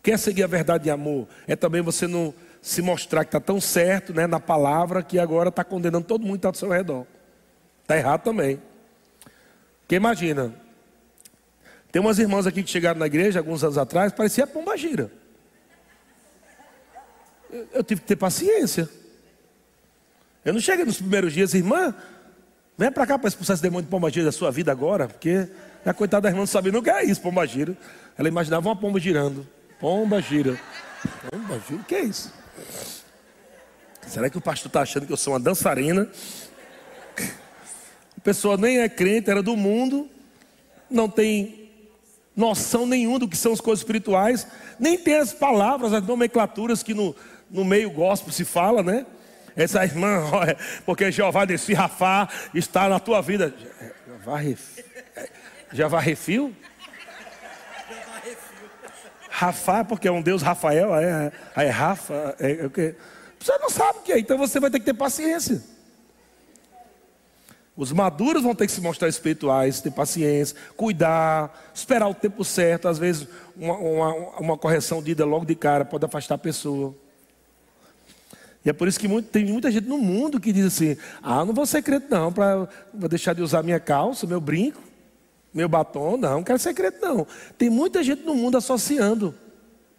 Quer 0.02 0.12
é 0.12 0.16
seguir 0.16 0.44
a 0.44 0.46
verdade 0.46 0.88
em 0.88 0.92
amor? 0.92 1.28
É 1.46 1.54
também 1.54 1.82
você 1.82 2.06
não 2.06 2.32
se 2.62 2.80
mostrar 2.80 3.24
que 3.24 3.28
está 3.28 3.40
tão 3.40 3.60
certo 3.60 4.12
né, 4.12 4.26
na 4.26 4.40
palavra 4.40 5.02
que 5.02 5.18
agora 5.18 5.50
está 5.50 5.62
condenando 5.62 6.06
todo 6.06 6.22
mundo 6.22 6.32
que 6.32 6.38
está 6.38 6.48
ao 6.48 6.54
seu 6.54 6.70
redor. 6.70 7.06
Está 7.82 7.96
errado 7.96 8.22
também. 8.22 8.60
Porque 9.82 9.94
imagina, 9.94 10.52
tem 11.92 12.00
umas 12.00 12.18
irmãs 12.18 12.46
aqui 12.46 12.62
que 12.62 12.70
chegaram 12.70 12.98
na 12.98 13.06
igreja 13.06 13.38
alguns 13.38 13.62
anos 13.62 13.78
atrás, 13.78 14.12
parecia 14.12 14.46
pomba 14.46 14.76
gira. 14.76 15.10
Eu, 17.50 17.68
eu 17.74 17.84
tive 17.84 18.00
que 18.00 18.06
ter 18.06 18.16
paciência. 18.16 18.88
Eu 20.44 20.52
não 20.52 20.60
cheguei 20.60 20.84
nos 20.84 20.98
primeiros 20.98 21.32
dias, 21.32 21.54
irmã, 21.54 21.94
Vem 22.78 22.92
para 22.92 23.06
cá 23.06 23.18
para 23.18 23.28
expulsar 23.28 23.54
esse 23.54 23.62
demônio 23.62 23.84
de 23.84 23.90
pombagira 23.90 24.24
da 24.24 24.32
sua 24.32 24.50
vida 24.50 24.70
agora, 24.70 25.08
porque 25.08 25.48
a 25.84 25.94
coitada 25.94 26.22
da 26.22 26.28
irmã 26.28 26.40
não 26.40 26.46
sabia 26.46 26.70
não 26.70 26.82
que 26.82 26.90
é 26.90 27.04
isso, 27.04 27.20
pombagira. 27.22 27.76
Ela 28.18 28.28
imaginava 28.28 28.68
uma 28.68 28.76
pomba 28.76 29.00
girando. 29.00 29.46
Pomba 29.80 30.20
gira. 30.20 30.60
Pomba 31.30 31.60
gira, 31.66 31.80
o 31.80 31.84
que 31.84 31.94
é 31.94 32.02
isso? 32.02 32.32
Será 34.06 34.28
que 34.28 34.36
o 34.36 34.40
pastor 34.40 34.68
está 34.68 34.82
achando 34.82 35.06
que 35.06 35.12
eu 35.12 35.16
sou 35.16 35.32
uma 35.32 35.40
dançarina? 35.40 36.08
A 38.16 38.20
pessoa 38.22 38.56
nem 38.56 38.80
é 38.80 38.88
crente, 38.88 39.30
era 39.30 39.42
do 39.42 39.56
mundo, 39.56 40.08
não 40.90 41.08
tem 41.08 41.70
noção 42.34 42.86
nenhuma 42.86 43.18
do 43.18 43.28
que 43.28 43.36
são 43.36 43.52
as 43.52 43.60
coisas 43.60 43.80
espirituais, 43.80 44.46
nem 44.78 44.98
tem 44.98 45.16
as 45.16 45.32
palavras, 45.32 45.92
as 45.92 46.06
nomenclaturas 46.06 46.82
que 46.82 46.92
no, 46.92 47.16
no 47.50 47.64
meio 47.64 47.90
gospel 47.90 48.32
se 48.32 48.44
fala, 48.44 48.82
né? 48.82 49.06
Essa 49.56 49.82
irmã, 49.84 50.22
porque 50.84 51.10
Jeová 51.10 51.44
desse 51.44 51.72
Rafá 51.72 52.28
está 52.52 52.88
na 52.88 53.00
tua 53.00 53.22
vida. 53.22 53.54
Jeová 54.06 54.40
Já 55.72 55.88
vai 55.88 56.04
refil? 56.04 56.54
Rafa, 59.30 59.84
porque 59.84 60.08
é 60.08 60.12
um 60.12 60.22
Deus 60.22 60.40
Rafael, 60.40 60.94
é, 60.94 61.30
é, 61.56 61.64
é 61.64 61.68
Rafa, 61.68 62.34
é, 62.40 62.62
é 62.62 62.66
o 62.66 62.70
que? 62.70 62.94
Você 63.38 63.58
não 63.58 63.68
sabe 63.68 63.98
o 63.98 64.02
que 64.02 64.12
é, 64.12 64.18
então 64.18 64.38
você 64.38 64.58
vai 64.58 64.70
ter 64.70 64.78
que 64.78 64.86
ter 64.86 64.94
paciência. 64.94 65.62
Os 67.76 67.92
maduros 67.92 68.42
vão 68.42 68.54
ter 68.54 68.66
que 68.66 68.72
se 68.72 68.80
mostrar 68.80 69.08
espirituais, 69.08 69.82
ter 69.82 69.90
paciência, 69.90 70.56
cuidar, 70.74 71.70
esperar 71.74 72.08
o 72.08 72.14
tempo 72.14 72.42
certo. 72.42 72.88
Às 72.88 72.98
vezes, 72.98 73.28
uma, 73.54 73.74
uma, 73.74 74.14
uma 74.40 74.58
correção 74.58 75.02
dita 75.02 75.26
logo 75.26 75.44
de 75.44 75.54
cara 75.54 75.84
pode 75.84 76.06
afastar 76.06 76.36
a 76.36 76.38
pessoa. 76.38 76.94
E 78.66 78.70
é 78.70 78.72
por 78.72 78.88
isso 78.88 78.98
que 78.98 79.06
muito, 79.06 79.28
tem 79.28 79.44
muita 79.44 79.70
gente 79.70 79.86
no 79.86 79.96
mundo 79.96 80.40
que 80.40 80.52
diz 80.52 80.66
assim: 80.66 80.96
ah, 81.22 81.44
não 81.44 81.54
vou 81.54 81.64
ser 81.64 81.82
crente 81.82 82.06
não, 82.10 82.32
para 82.32 82.68
deixar 83.08 83.32
de 83.32 83.40
usar 83.40 83.62
minha 83.62 83.78
calça, 83.78 84.26
meu 84.26 84.40
brinco, 84.40 84.82
meu 85.54 85.68
batom, 85.68 86.16
não, 86.16 86.38
não 86.38 86.42
quero 86.42 86.58
ser 86.58 86.74
crente 86.74 86.98
não. 87.00 87.24
Tem 87.56 87.70
muita 87.70 88.02
gente 88.02 88.24
no 88.24 88.34
mundo 88.34 88.58
associando, 88.58 89.32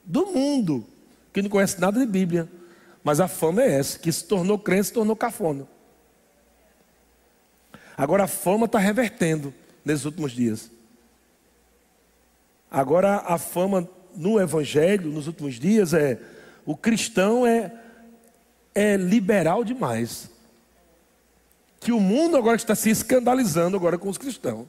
do 0.04 0.26
mundo, 0.26 0.86
que 1.32 1.42
não 1.42 1.50
conhece 1.50 1.80
nada 1.80 1.98
de 1.98 2.06
Bíblia. 2.06 2.50
Mas 3.02 3.22
a 3.22 3.28
fama 3.30 3.64
é 3.64 3.72
essa, 3.80 3.98
que 3.98 4.12
se 4.12 4.26
tornou 4.26 4.60
crente, 4.60 4.88
se 4.88 4.94
tornou 4.94 5.16
cafona. 5.16 5.66
Agora 7.96 8.26
a 8.26 8.28
fama 8.28 8.66
está 8.66 8.78
revertendo 8.78 9.54
nesses 9.86 10.04
últimos 10.04 10.34
dias. 10.34 10.70
Agora 12.70 13.24
a 13.26 13.38
fama 13.38 13.90
no 14.14 14.42
Evangelho, 14.42 15.10
nos 15.10 15.26
últimos 15.26 15.56
dias, 15.56 15.94
é 15.94 16.20
o 16.66 16.76
cristão 16.76 17.48
é, 17.48 17.72
é 18.78 18.96
liberal 18.96 19.64
demais. 19.64 20.30
Que 21.80 21.92
o 21.92 22.00
mundo 22.00 22.38
agora 22.38 22.56
está 22.56 22.76
se 22.76 22.92
escandalizando 22.92 23.76
agora 23.76 23.98
com 23.98 24.08
os 24.08 24.20
cristãos. 24.20 24.68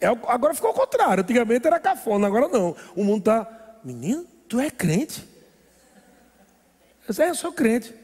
É, 0.00 0.08
agora 0.08 0.52
ficou 0.52 0.70
ao 0.70 0.74
contrário. 0.74 1.22
Antigamente 1.22 1.64
era 1.64 1.78
cafona, 1.78 2.26
agora 2.26 2.48
não. 2.48 2.74
O 2.96 3.04
mundo 3.04 3.20
está, 3.20 3.78
menino, 3.84 4.26
tu 4.48 4.58
é 4.58 4.68
crente? 4.68 5.20
Eu, 7.02 7.10
disse, 7.10 7.22
é, 7.22 7.30
eu 7.30 7.36
sou 7.36 7.52
crente. 7.52 7.94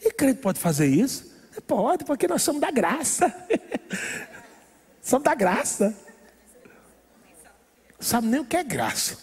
E 0.00 0.10
crente 0.10 0.40
pode 0.40 0.58
fazer 0.58 0.86
isso? 0.86 1.30
Pode, 1.66 2.06
porque 2.06 2.26
nós 2.26 2.40
somos 2.40 2.62
da 2.62 2.70
graça. 2.70 3.30
somos 5.02 5.24
da 5.24 5.34
graça. 5.34 5.94
Sabe 8.00 8.28
nem 8.28 8.40
o 8.40 8.44
que 8.46 8.56
é 8.56 8.64
graça. 8.64 9.18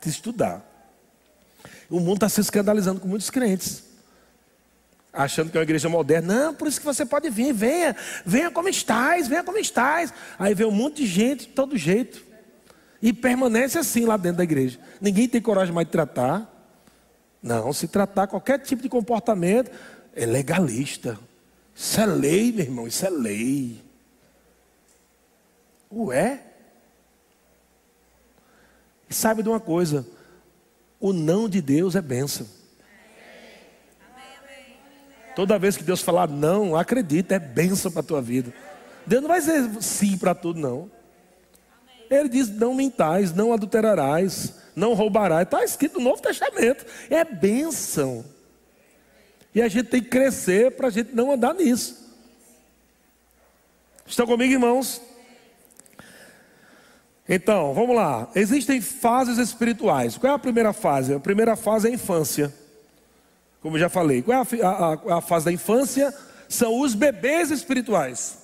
De 0.00 0.08
estudar. 0.08 0.67
O 1.90 2.00
mundo 2.00 2.16
está 2.16 2.28
se 2.28 2.40
escandalizando 2.40 3.00
com 3.00 3.08
muitos 3.08 3.30
crentes. 3.30 3.84
Achando 5.12 5.50
que 5.50 5.56
é 5.56 5.60
uma 5.60 5.64
igreja 5.64 5.88
moderna. 5.88 6.46
Não, 6.46 6.54
por 6.54 6.68
isso 6.68 6.78
que 6.78 6.86
você 6.86 7.04
pode 7.04 7.30
vir. 7.30 7.52
Venha, 7.52 7.96
venha 8.24 8.50
como 8.50 8.68
estás, 8.68 9.26
venha 9.26 9.42
como 9.42 9.58
estás. 9.58 10.12
Aí 10.38 10.54
vem 10.54 10.66
um 10.66 10.70
monte 10.70 11.02
de 11.02 11.06
gente 11.06 11.46
de 11.46 11.52
todo 11.52 11.76
jeito. 11.76 12.22
E 13.00 13.12
permanece 13.12 13.78
assim 13.78 14.04
lá 14.04 14.16
dentro 14.16 14.38
da 14.38 14.44
igreja. 14.44 14.78
Ninguém 15.00 15.28
tem 15.28 15.40
coragem 15.40 15.74
mais 15.74 15.86
de 15.86 15.92
tratar. 15.92 16.54
Não, 17.42 17.72
se 17.72 17.88
tratar 17.88 18.26
qualquer 18.26 18.58
tipo 18.58 18.82
de 18.82 18.88
comportamento, 18.88 19.70
é 20.14 20.26
legalista. 20.26 21.18
Isso 21.74 22.00
é 22.00 22.06
lei, 22.06 22.52
meu 22.52 22.64
irmão, 22.64 22.86
isso 22.86 23.06
é 23.06 23.10
lei. 23.10 23.80
Ué? 25.92 26.42
E 29.08 29.14
sabe 29.14 29.42
de 29.42 29.48
uma 29.48 29.60
coisa: 29.60 30.06
o 31.00 31.12
não 31.12 31.48
de 31.48 31.60
Deus 31.60 31.94
é 31.94 32.02
bênção. 32.02 32.46
Toda 35.36 35.58
vez 35.58 35.76
que 35.76 35.84
Deus 35.84 36.00
falar 36.00 36.28
não, 36.28 36.74
acredita, 36.74 37.34
é 37.34 37.38
bênção 37.38 37.92
para 37.92 38.00
a 38.00 38.04
tua 38.04 38.20
vida. 38.20 38.52
Deus 39.06 39.22
não 39.22 39.28
vai 39.28 39.38
dizer 39.38 39.70
sim 39.80 40.18
para 40.18 40.34
tudo, 40.34 40.58
não. 40.58 40.90
Ele 42.10 42.28
diz: 42.28 42.48
não 42.48 42.74
mentais, 42.74 43.32
não 43.32 43.52
adulterarás, 43.52 44.54
não 44.74 44.94
roubarás. 44.94 45.44
Está 45.44 45.62
escrito 45.62 45.98
no 45.98 46.04
Novo 46.04 46.20
Testamento. 46.20 46.84
É 47.08 47.24
bênção. 47.24 48.24
E 49.54 49.62
a 49.62 49.68
gente 49.68 49.88
tem 49.88 50.02
que 50.02 50.08
crescer 50.08 50.72
para 50.72 50.88
a 50.88 50.90
gente 50.90 51.14
não 51.14 51.32
andar 51.32 51.54
nisso. 51.54 52.06
Estão 54.06 54.26
comigo, 54.26 54.52
irmãos? 54.52 55.00
Então, 57.28 57.74
vamos 57.74 57.94
lá. 57.94 58.30
Existem 58.34 58.80
fases 58.80 59.36
espirituais. 59.36 60.16
Qual 60.16 60.32
é 60.32 60.34
a 60.34 60.38
primeira 60.38 60.72
fase? 60.72 61.12
A 61.12 61.20
primeira 61.20 61.56
fase 61.56 61.86
é 61.86 61.90
a 61.90 61.94
infância. 61.94 62.54
Como 63.60 63.76
eu 63.76 63.80
já 63.80 63.88
falei. 63.88 64.22
Qual 64.22 64.36
é 64.36 64.62
a, 64.62 64.68
a, 64.68 65.18
a 65.18 65.20
fase 65.20 65.44
da 65.44 65.52
infância? 65.52 66.14
São 66.48 66.80
os 66.80 66.94
bebês 66.94 67.50
espirituais. 67.50 68.38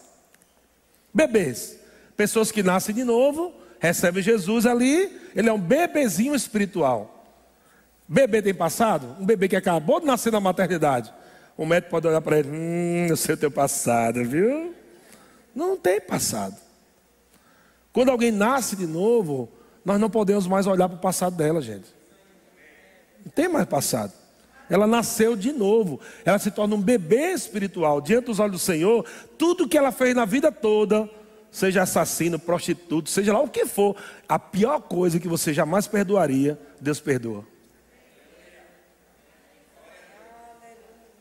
Bebês. 1.12 1.78
Pessoas 2.16 2.52
que 2.52 2.62
nascem 2.62 2.94
de 2.94 3.04
novo, 3.04 3.54
recebem 3.78 4.22
Jesus 4.22 4.66
ali, 4.66 5.20
ele 5.34 5.48
é 5.48 5.52
um 5.52 5.58
bebezinho 5.58 6.34
espiritual. 6.34 7.26
Bebê 8.06 8.42
tem 8.42 8.54
passado? 8.54 9.16
Um 9.18 9.24
bebê 9.24 9.48
que 9.48 9.56
acabou 9.56 9.98
de 9.98 10.06
nascer 10.06 10.30
na 10.30 10.40
maternidade. 10.40 11.12
O 11.56 11.64
médico 11.64 11.90
pode 11.90 12.06
olhar 12.06 12.20
para 12.20 12.38
ele, 12.38 12.50
hum, 12.50 13.06
eu 13.08 13.16
sei 13.16 13.34
o 13.34 13.38
teu 13.38 13.50
passado, 13.50 14.22
viu? 14.24 14.74
Não 15.54 15.76
tem 15.76 16.00
passado. 16.00 16.63
Quando 17.94 18.10
alguém 18.10 18.32
nasce 18.32 18.74
de 18.74 18.88
novo, 18.88 19.48
nós 19.84 20.00
não 20.00 20.10
podemos 20.10 20.48
mais 20.48 20.66
olhar 20.66 20.88
para 20.88 20.98
o 20.98 21.00
passado 21.00 21.36
dela, 21.36 21.62
gente. 21.62 21.86
Não 23.24 23.30
tem 23.30 23.48
mais 23.48 23.66
passado. 23.66 24.12
Ela 24.68 24.84
nasceu 24.84 25.36
de 25.36 25.52
novo. 25.52 26.00
Ela 26.24 26.40
se 26.40 26.50
torna 26.50 26.74
um 26.74 26.80
bebê 26.80 27.32
espiritual. 27.32 28.00
Diante 28.00 28.24
dos 28.26 28.40
olhos 28.40 28.52
do 28.52 28.58
Senhor, 28.58 29.06
tudo 29.38 29.68
que 29.68 29.78
ela 29.78 29.92
fez 29.92 30.12
na 30.12 30.24
vida 30.24 30.50
toda, 30.50 31.08
seja 31.52 31.82
assassino, 31.82 32.36
prostituto, 32.36 33.08
seja 33.08 33.32
lá 33.32 33.40
o 33.40 33.48
que 33.48 33.64
for, 33.64 33.94
a 34.28 34.40
pior 34.40 34.80
coisa 34.80 35.20
que 35.20 35.28
você 35.28 35.54
jamais 35.54 35.86
perdoaria, 35.86 36.58
Deus 36.80 36.98
perdoa. 36.98 37.46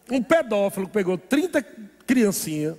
Um 0.10 0.24
pedófilo 0.24 0.90
pegou 0.90 1.20
30 1.20 1.62
criancinhas, 2.08 2.78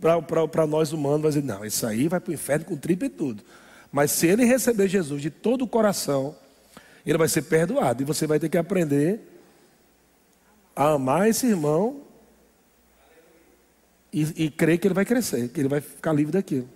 para 0.00 0.66
nós 0.66 0.92
humanos, 0.92 1.22
vai 1.22 1.30
dizer: 1.30 1.44
não, 1.44 1.64
isso 1.64 1.86
aí 1.86 2.08
vai 2.08 2.18
para 2.18 2.30
o 2.30 2.34
inferno 2.34 2.64
com 2.64 2.76
tripa 2.76 3.04
e 3.04 3.08
tudo. 3.08 3.44
Mas 3.92 4.10
se 4.12 4.26
ele 4.26 4.44
receber 4.44 4.88
Jesus 4.88 5.20
de 5.20 5.30
todo 5.30 5.62
o 5.62 5.68
coração, 5.68 6.34
ele 7.04 7.18
vai 7.18 7.28
ser 7.28 7.42
perdoado. 7.42 8.02
E 8.02 8.06
você 8.06 8.26
vai 8.26 8.38
ter 8.38 8.48
que 8.48 8.58
aprender 8.58 9.20
a 10.74 10.92
amar 10.92 11.28
esse 11.28 11.46
irmão 11.46 12.02
e, 14.12 14.44
e 14.44 14.50
crer 14.50 14.78
que 14.78 14.86
ele 14.86 14.94
vai 14.94 15.04
crescer, 15.04 15.48
que 15.48 15.60
ele 15.60 15.68
vai 15.68 15.80
ficar 15.80 16.12
livre 16.12 16.32
daquilo. 16.32 16.68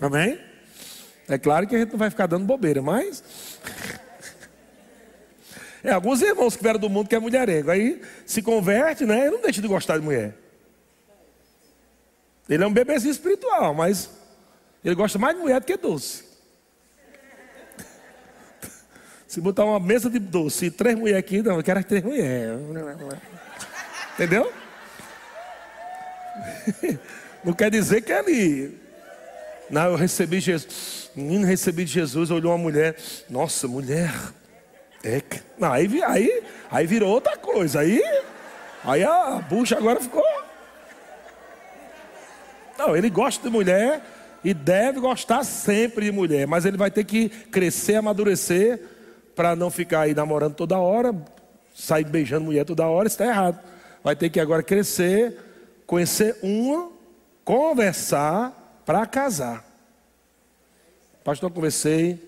Amém? 0.00 0.38
É 1.28 1.38
claro 1.38 1.66
que 1.66 1.76
a 1.76 1.78
gente 1.78 1.90
não 1.92 1.98
vai 1.98 2.10
ficar 2.10 2.26
dando 2.26 2.44
bobeira, 2.44 2.82
mas. 2.82 3.22
É, 5.82 5.92
alguns 5.92 6.20
irmãos 6.20 6.54
que 6.54 6.62
vieram 6.62 6.78
do 6.78 6.90
mundo 6.90 7.08
que 7.08 7.14
é 7.14 7.18
mulherengo. 7.18 7.70
Aí 7.70 8.02
se 8.26 8.42
converte, 8.42 9.06
né? 9.06 9.20
Ele 9.20 9.30
não 9.30 9.40
deixa 9.40 9.62
de 9.62 9.66
gostar 9.66 9.96
de 9.96 10.04
mulher. 10.04 10.34
Ele 12.50 12.64
é 12.64 12.66
um 12.66 12.72
bebezinho 12.72 13.12
espiritual, 13.12 13.72
mas 13.72 14.10
ele 14.84 14.96
gosta 14.96 15.16
mais 15.20 15.36
de 15.36 15.40
mulher 15.40 15.60
do 15.60 15.66
que 15.66 15.76
doce. 15.76 16.24
Se 19.28 19.40
botar 19.40 19.64
uma 19.64 19.78
mesa 19.78 20.10
de 20.10 20.18
doce 20.18 20.66
e 20.66 20.70
três 20.72 20.98
mulheres 20.98 21.20
aqui, 21.20 21.40
não, 21.40 21.58
eu 21.58 21.62
quero 21.62 21.84
três 21.84 22.02
mulheres. 22.02 22.58
Entendeu? 24.14 24.52
Não 27.44 27.52
quer 27.52 27.70
dizer 27.70 28.02
que 28.02 28.12
é 28.12 28.18
ali. 28.18 28.80
Não, 29.70 29.84
eu 29.92 29.94
recebi 29.94 30.40
Jesus. 30.40 31.12
Menino, 31.14 31.46
recebi 31.46 31.84
de 31.84 31.92
Jesus, 31.92 32.32
olhou 32.32 32.50
uma 32.50 32.58
mulher. 32.58 32.96
Nossa, 33.28 33.68
mulher. 33.68 34.12
É, 35.04 35.22
não, 35.56 35.72
aí, 35.72 36.02
aí, 36.02 36.42
aí 36.68 36.86
virou 36.88 37.10
outra 37.10 37.36
coisa. 37.36 37.80
Aí, 37.80 38.02
aí 38.84 39.04
a 39.04 39.36
bucha 39.48 39.78
agora 39.78 40.00
ficou. 40.00 40.24
Não, 42.80 42.96
ele 42.96 43.10
gosta 43.10 43.42
de 43.42 43.50
mulher 43.50 44.02
e 44.42 44.54
deve 44.54 45.00
gostar 45.00 45.44
sempre 45.44 46.06
de 46.06 46.12
mulher, 46.12 46.46
mas 46.46 46.64
ele 46.64 46.78
vai 46.78 46.90
ter 46.90 47.04
que 47.04 47.28
crescer, 47.28 47.96
amadurecer 47.96 48.80
para 49.36 49.54
não 49.54 49.70
ficar 49.70 50.00
aí 50.00 50.14
namorando 50.14 50.54
toda 50.54 50.78
hora, 50.78 51.14
sair 51.74 52.04
beijando 52.04 52.46
mulher 52.46 52.64
toda 52.64 52.86
hora, 52.86 53.06
está 53.06 53.26
errado. 53.26 53.60
Vai 54.02 54.16
ter 54.16 54.30
que 54.30 54.40
agora 54.40 54.62
crescer, 54.62 55.36
conhecer 55.86 56.38
uma, 56.42 56.90
conversar 57.44 58.82
para 58.86 59.04
casar. 59.04 59.62
Pastor, 61.22 61.50
conversei, 61.50 62.18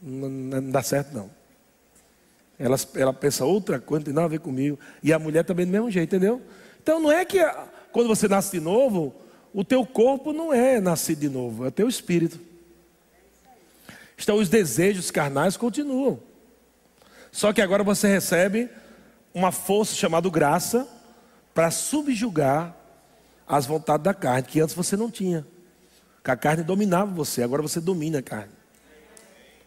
não, 0.00 0.28
não 0.28 0.70
dá 0.70 0.84
certo 0.84 1.12
não. 1.12 1.28
Ela, 2.60 2.76
ela 2.94 3.12
pensa 3.12 3.44
outra 3.44 3.80
coisa, 3.80 4.02
não 4.02 4.04
tem 4.04 4.14
nada 4.14 4.26
a 4.26 4.30
ver 4.30 4.38
comigo. 4.38 4.78
E 5.02 5.12
a 5.12 5.18
mulher 5.18 5.44
também 5.44 5.66
do 5.66 5.72
mesmo 5.72 5.90
jeito, 5.90 6.14
entendeu? 6.14 6.40
Então 6.80 7.00
não 7.00 7.10
é 7.10 7.24
que 7.24 7.40
quando 7.94 8.08
você 8.08 8.26
nasce 8.26 8.50
de 8.50 8.60
novo, 8.60 9.14
o 9.52 9.62
teu 9.62 9.86
corpo 9.86 10.32
não 10.32 10.52
é 10.52 10.80
nascido 10.80 11.20
de 11.20 11.28
novo, 11.28 11.64
é 11.64 11.68
o 11.68 11.70
teu 11.70 11.88
espírito. 11.88 12.40
Então 14.20 14.36
os 14.36 14.48
desejos 14.48 15.12
carnais 15.12 15.56
continuam. 15.56 16.18
Só 17.30 17.52
que 17.52 17.62
agora 17.62 17.84
você 17.84 18.08
recebe 18.08 18.68
uma 19.32 19.52
força 19.52 19.94
chamada 19.94 20.28
graça 20.28 20.88
para 21.54 21.70
subjugar 21.70 22.74
as 23.46 23.64
vontades 23.64 24.02
da 24.02 24.12
carne, 24.12 24.42
que 24.42 24.60
antes 24.60 24.74
você 24.74 24.96
não 24.96 25.08
tinha. 25.08 25.46
Que 26.24 26.32
a 26.32 26.36
carne 26.36 26.64
dominava 26.64 27.12
você, 27.12 27.44
agora 27.44 27.62
você 27.62 27.80
domina 27.80 28.18
a 28.18 28.22
carne. 28.22 28.52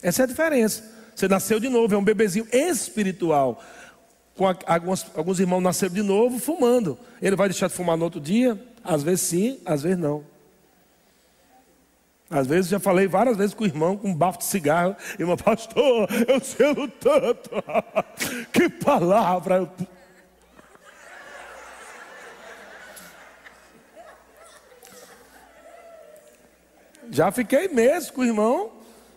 Essa 0.02 0.24
é 0.24 0.26
a 0.26 0.28
diferença. 0.28 0.84
Você 1.16 1.30
nasceu 1.30 1.62
de 1.62 1.70
novo, 1.70 1.96
é 1.96 1.98
um 1.98 2.04
bebezinho 2.04 2.46
espiritual. 2.52 3.64
Com 4.38 4.46
alguns, 4.68 5.06
alguns 5.16 5.40
irmãos 5.40 5.62
nasceram 5.62 5.96
de 5.96 6.04
novo 6.04 6.38
fumando. 6.38 6.98
Ele 7.20 7.36
vai 7.36 7.50
deixar 7.50 7.68
de 7.68 7.74
fumar 7.74 7.98
no 7.98 8.04
outro 8.04 8.22
dia? 8.22 8.58
Às 8.84 9.02
vezes 9.02 9.22
sim, 9.22 9.60
às 9.66 9.82
vezes 9.82 9.98
não. 9.98 10.24
Às 12.30 12.46
vezes 12.46 12.70
já 12.70 12.80
falei 12.80 13.08
várias 13.08 13.36
vezes 13.36 13.56
com 13.56 13.64
o 13.64 13.68
irmão 13.68 13.98
com 13.98 14.10
um 14.10 14.14
bafo 14.14 14.38
de 14.40 14.46
cigarro, 14.46 14.96
irmão, 15.18 15.36
pastor, 15.38 16.08
eu 16.28 16.40
selo 16.40 16.88
tanto. 16.88 17.50
que 18.54 18.70
palavra. 18.70 19.72
Já 27.10 27.32
fiquei 27.32 27.70
meses 27.70 28.12
com 28.12 28.22
o 28.22 28.26
irmão, 28.26 28.72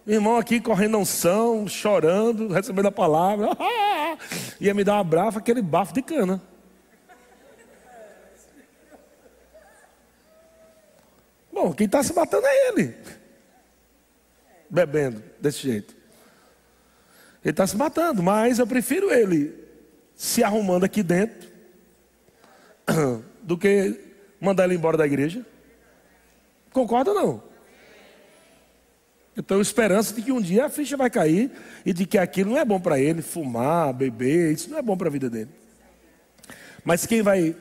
o 0.07 0.11
irmão 0.11 0.37
aqui 0.37 0.61
correndo 0.61 0.99
unção, 0.99 1.69
chorando, 1.69 2.49
recebendo 2.49 2.87
a 2.87 2.93
palavra. 2.93 3.51
Ia 4.61 4.75
me 4.75 4.83
dar 4.83 4.97
um 4.97 5.01
abraço, 5.01 5.39
aquele 5.39 5.63
bafo 5.63 5.93
de 5.93 6.03
cana. 6.03 6.41
Bom, 11.53 11.73
quem 11.73 11.87
está 11.87 12.03
se 12.03 12.15
matando 12.15 12.47
é 12.47 12.69
ele. 12.69 12.97
Bebendo 14.69 15.23
desse 15.41 15.59
jeito. 15.59 15.95
Ele 17.45 17.53
está 17.53 17.67
se 17.67 17.77
matando, 17.77 18.23
mas 18.23 18.59
eu 18.59 18.67
prefiro 18.67 19.13
ele 19.13 19.55
se 20.15 20.45
arrumando 20.45 20.85
aqui 20.85 21.03
dentro 21.03 21.49
do 23.43 23.57
que 23.57 23.99
mandar 24.41 24.65
ele 24.65 24.75
embora 24.75 24.97
da 24.97 25.07
igreja. 25.07 25.45
Concorda 26.73 27.11
ou 27.11 27.17
não? 27.17 27.50
Tenho 29.43 29.61
esperança 29.61 30.14
de 30.14 30.22
que 30.22 30.32
um 30.32 30.41
dia 30.41 30.66
a 30.66 30.68
ficha 30.68 30.97
vai 30.97 31.11
cair 31.11 31.51
e 31.84 31.93
de 31.93 32.07
que 32.07 32.18
aquilo 32.18 32.51
não 32.51 32.59
é 32.59 32.64
bom 32.64 32.80
para 32.80 32.99
ele, 32.99 33.22
fumar, 33.22 33.93
beber, 33.93 34.53
isso 34.53 34.70
não 34.70 34.78
é 34.78 34.82
bom 34.82 34.97
para 34.97 35.09
a 35.09 35.11
vida 35.11 35.30
dele. 35.30 35.51
Mas 36.84 37.07
quem 37.07 37.22
vai 37.22 37.55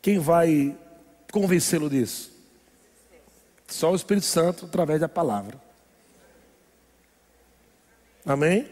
quem 0.00 0.18
vai 0.18 0.76
convencê-lo 1.32 1.90
disso? 1.90 2.32
Só 3.66 3.90
o 3.90 3.96
Espírito 3.96 4.26
Santo 4.26 4.66
através 4.66 5.00
da 5.00 5.08
palavra. 5.08 5.60
Amém? 8.24 8.68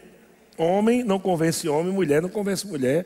Homem 0.57 1.03
não 1.03 1.19
convence 1.19 1.67
homem, 1.67 1.91
mulher 1.91 2.21
não 2.21 2.29
convence 2.29 2.65
mulher, 2.65 3.05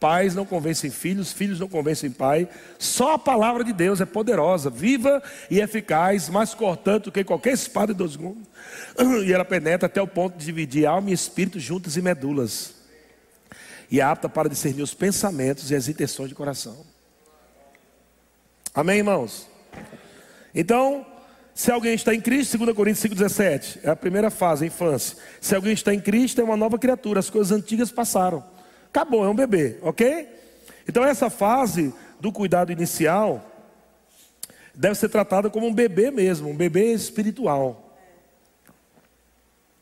pais 0.00 0.34
não 0.34 0.46
convencem 0.46 0.90
filhos, 0.90 1.30
filhos 1.30 1.60
não 1.60 1.68
convencem 1.68 2.10
pai. 2.10 2.48
Só 2.78 3.12
a 3.14 3.18
palavra 3.18 3.62
de 3.62 3.72
Deus 3.72 4.00
é 4.00 4.06
poderosa, 4.06 4.70
viva 4.70 5.22
e 5.50 5.60
eficaz, 5.60 6.30
mais 6.30 6.54
cortante 6.54 7.04
do 7.04 7.12
que 7.12 7.22
qualquer 7.22 7.52
espada 7.52 7.92
de 7.92 7.98
dois 7.98 8.16
gumes. 8.16 8.48
E 9.26 9.32
ela 9.32 9.44
penetra 9.44 9.86
até 9.86 10.00
o 10.00 10.06
ponto 10.06 10.38
de 10.38 10.44
dividir 10.44 10.86
alma 10.86 11.10
e 11.10 11.12
espírito 11.12 11.60
juntas 11.60 11.96
e 11.96 12.02
medulas. 12.02 12.74
E 13.90 14.00
é 14.00 14.02
apta 14.02 14.28
para 14.28 14.48
discernir 14.48 14.82
os 14.82 14.94
pensamentos 14.94 15.70
e 15.70 15.74
as 15.74 15.86
intenções 15.86 16.30
de 16.30 16.34
coração. 16.34 16.84
Amém, 18.74 18.98
irmãos? 18.98 19.48
Então, 20.54 21.04
se 21.54 21.70
alguém 21.70 21.94
está 21.94 22.14
em 22.14 22.20
Cristo, 22.20 22.56
2 22.56 22.74
Coríntios 22.74 23.04
5,17, 23.12 23.80
é 23.82 23.90
a 23.90 23.96
primeira 23.96 24.30
fase, 24.30 24.64
a 24.64 24.68
infância. 24.68 25.16
Se 25.40 25.54
alguém 25.54 25.72
está 25.72 25.92
em 25.92 26.00
Cristo, 26.00 26.40
é 26.40 26.44
uma 26.44 26.56
nova 26.56 26.78
criatura, 26.78 27.20
as 27.20 27.28
coisas 27.28 27.52
antigas 27.52 27.90
passaram. 27.92 28.42
Acabou, 28.90 29.24
é 29.24 29.28
um 29.28 29.34
bebê, 29.34 29.78
ok? 29.82 30.28
Então 30.86 31.04
essa 31.04 31.30
fase 31.30 31.94
do 32.20 32.32
cuidado 32.32 32.72
inicial 32.72 33.46
deve 34.74 34.96
ser 34.96 35.08
tratada 35.08 35.48
como 35.48 35.66
um 35.66 35.74
bebê 35.74 36.10
mesmo, 36.10 36.50
um 36.50 36.56
bebê 36.56 36.92
espiritual. 36.92 37.96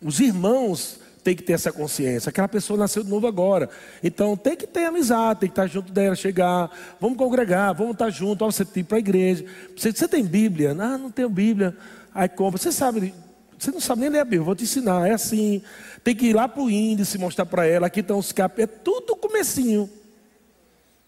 Os 0.02 0.20
irmãos 0.20 1.00
têm 1.24 1.34
que 1.34 1.42
ter 1.42 1.54
essa 1.54 1.72
consciência. 1.72 2.30
Aquela 2.30 2.48
pessoa 2.48 2.78
nasceu 2.78 3.02
de 3.02 3.10
novo 3.10 3.26
agora. 3.26 3.68
Então 4.02 4.36
tem 4.36 4.56
que 4.56 4.66
ter 4.66 4.84
amizade, 4.84 5.40
tem 5.40 5.48
que 5.48 5.52
estar 5.52 5.66
junto 5.66 5.92
dela, 5.92 6.14
chegar. 6.14 6.70
Vamos 7.00 7.18
congregar, 7.18 7.74
vamos 7.74 7.92
estar 7.92 8.10
junto. 8.10 8.44
você 8.44 8.64
tem 8.64 8.84
para 8.84 8.96
a 8.96 9.00
igreja. 9.00 9.44
Você, 9.76 9.92
você, 9.92 10.06
tem 10.06 10.24
Bíblia? 10.24 10.70
Ah, 10.78 10.96
não 10.96 11.10
tenho 11.10 11.28
Bíblia. 11.28 11.76
Aí 12.14 12.28
compra. 12.28 12.58
Você 12.58 12.70
sabe, 12.70 13.14
você 13.58 13.70
não 13.70 13.80
sabe 13.80 14.02
nem 14.02 14.10
ler 14.10 14.20
a 14.20 14.24
Bíblia, 14.24 14.42
vou 14.42 14.54
te 14.54 14.64
ensinar. 14.64 15.08
É 15.08 15.12
assim. 15.12 15.62
Tem 16.04 16.14
que 16.14 16.26
ir 16.26 16.32
lá 16.32 16.46
para 16.46 16.62
o 16.62 16.70
índice 16.70 17.18
mostrar 17.18 17.44
para 17.44 17.66
ela. 17.66 17.88
Aqui 17.88 18.00
estão 18.00 18.18
os 18.18 18.30
capos. 18.30 18.60
É 18.60 18.66
tudo 18.66 19.16
comecinho. 19.16 19.90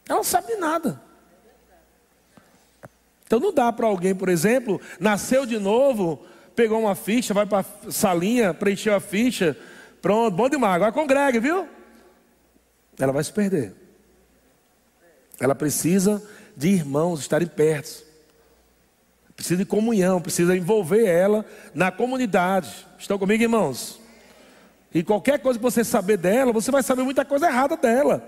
Ela 0.09 0.19
não 0.19 0.25
sabe 0.25 0.49
de 0.49 0.57
nada. 0.57 1.01
Então 3.25 3.39
não 3.39 3.55
dá 3.55 3.73
para 3.73 3.87
alguém, 3.87 4.13
por 4.13 4.29
exemplo, 4.29 4.81
nasceu 4.99 5.47
de 5.47 5.57
novo, 5.57 6.21
pegou 6.57 6.81
uma 6.81 6.97
ficha, 6.97 7.33
vai 7.33 7.47
para 7.47 7.61
a 7.61 7.91
salinha, 7.93 8.53
preencheu 8.53 8.93
a 8.93 8.99
ficha, 8.99 9.57
pronto, 10.03 10.35
bom 10.35 10.49
demais, 10.49 10.75
agora 10.75 10.91
congregue, 10.91 11.39
viu? 11.39 11.69
Ela 12.99 13.13
vai 13.13 13.23
se 13.23 13.33
perder. 13.33 13.73
Ela 15.39 15.55
precisa 15.55 16.21
de 16.57 16.71
irmãos 16.71 17.21
estarem 17.21 17.47
perto 17.47 18.10
precisa 19.41 19.57
de 19.57 19.65
comunhão, 19.65 20.21
precisa 20.21 20.55
envolver 20.55 21.07
ela 21.07 21.47
na 21.75 21.91
comunidade. 21.91 22.87
Estão 22.99 23.19
comigo, 23.19 23.43
irmãos? 23.43 23.99
E 24.93 25.03
qualquer 25.03 25.39
coisa 25.39 25.59
que 25.59 25.63
você 25.63 25.83
saber 25.83 26.19
dela, 26.19 26.53
você 26.53 26.71
vai 26.71 26.83
saber 26.83 27.05
muita 27.05 27.25
coisa 27.25 27.47
errada 27.47 27.75
dela. 27.75 28.23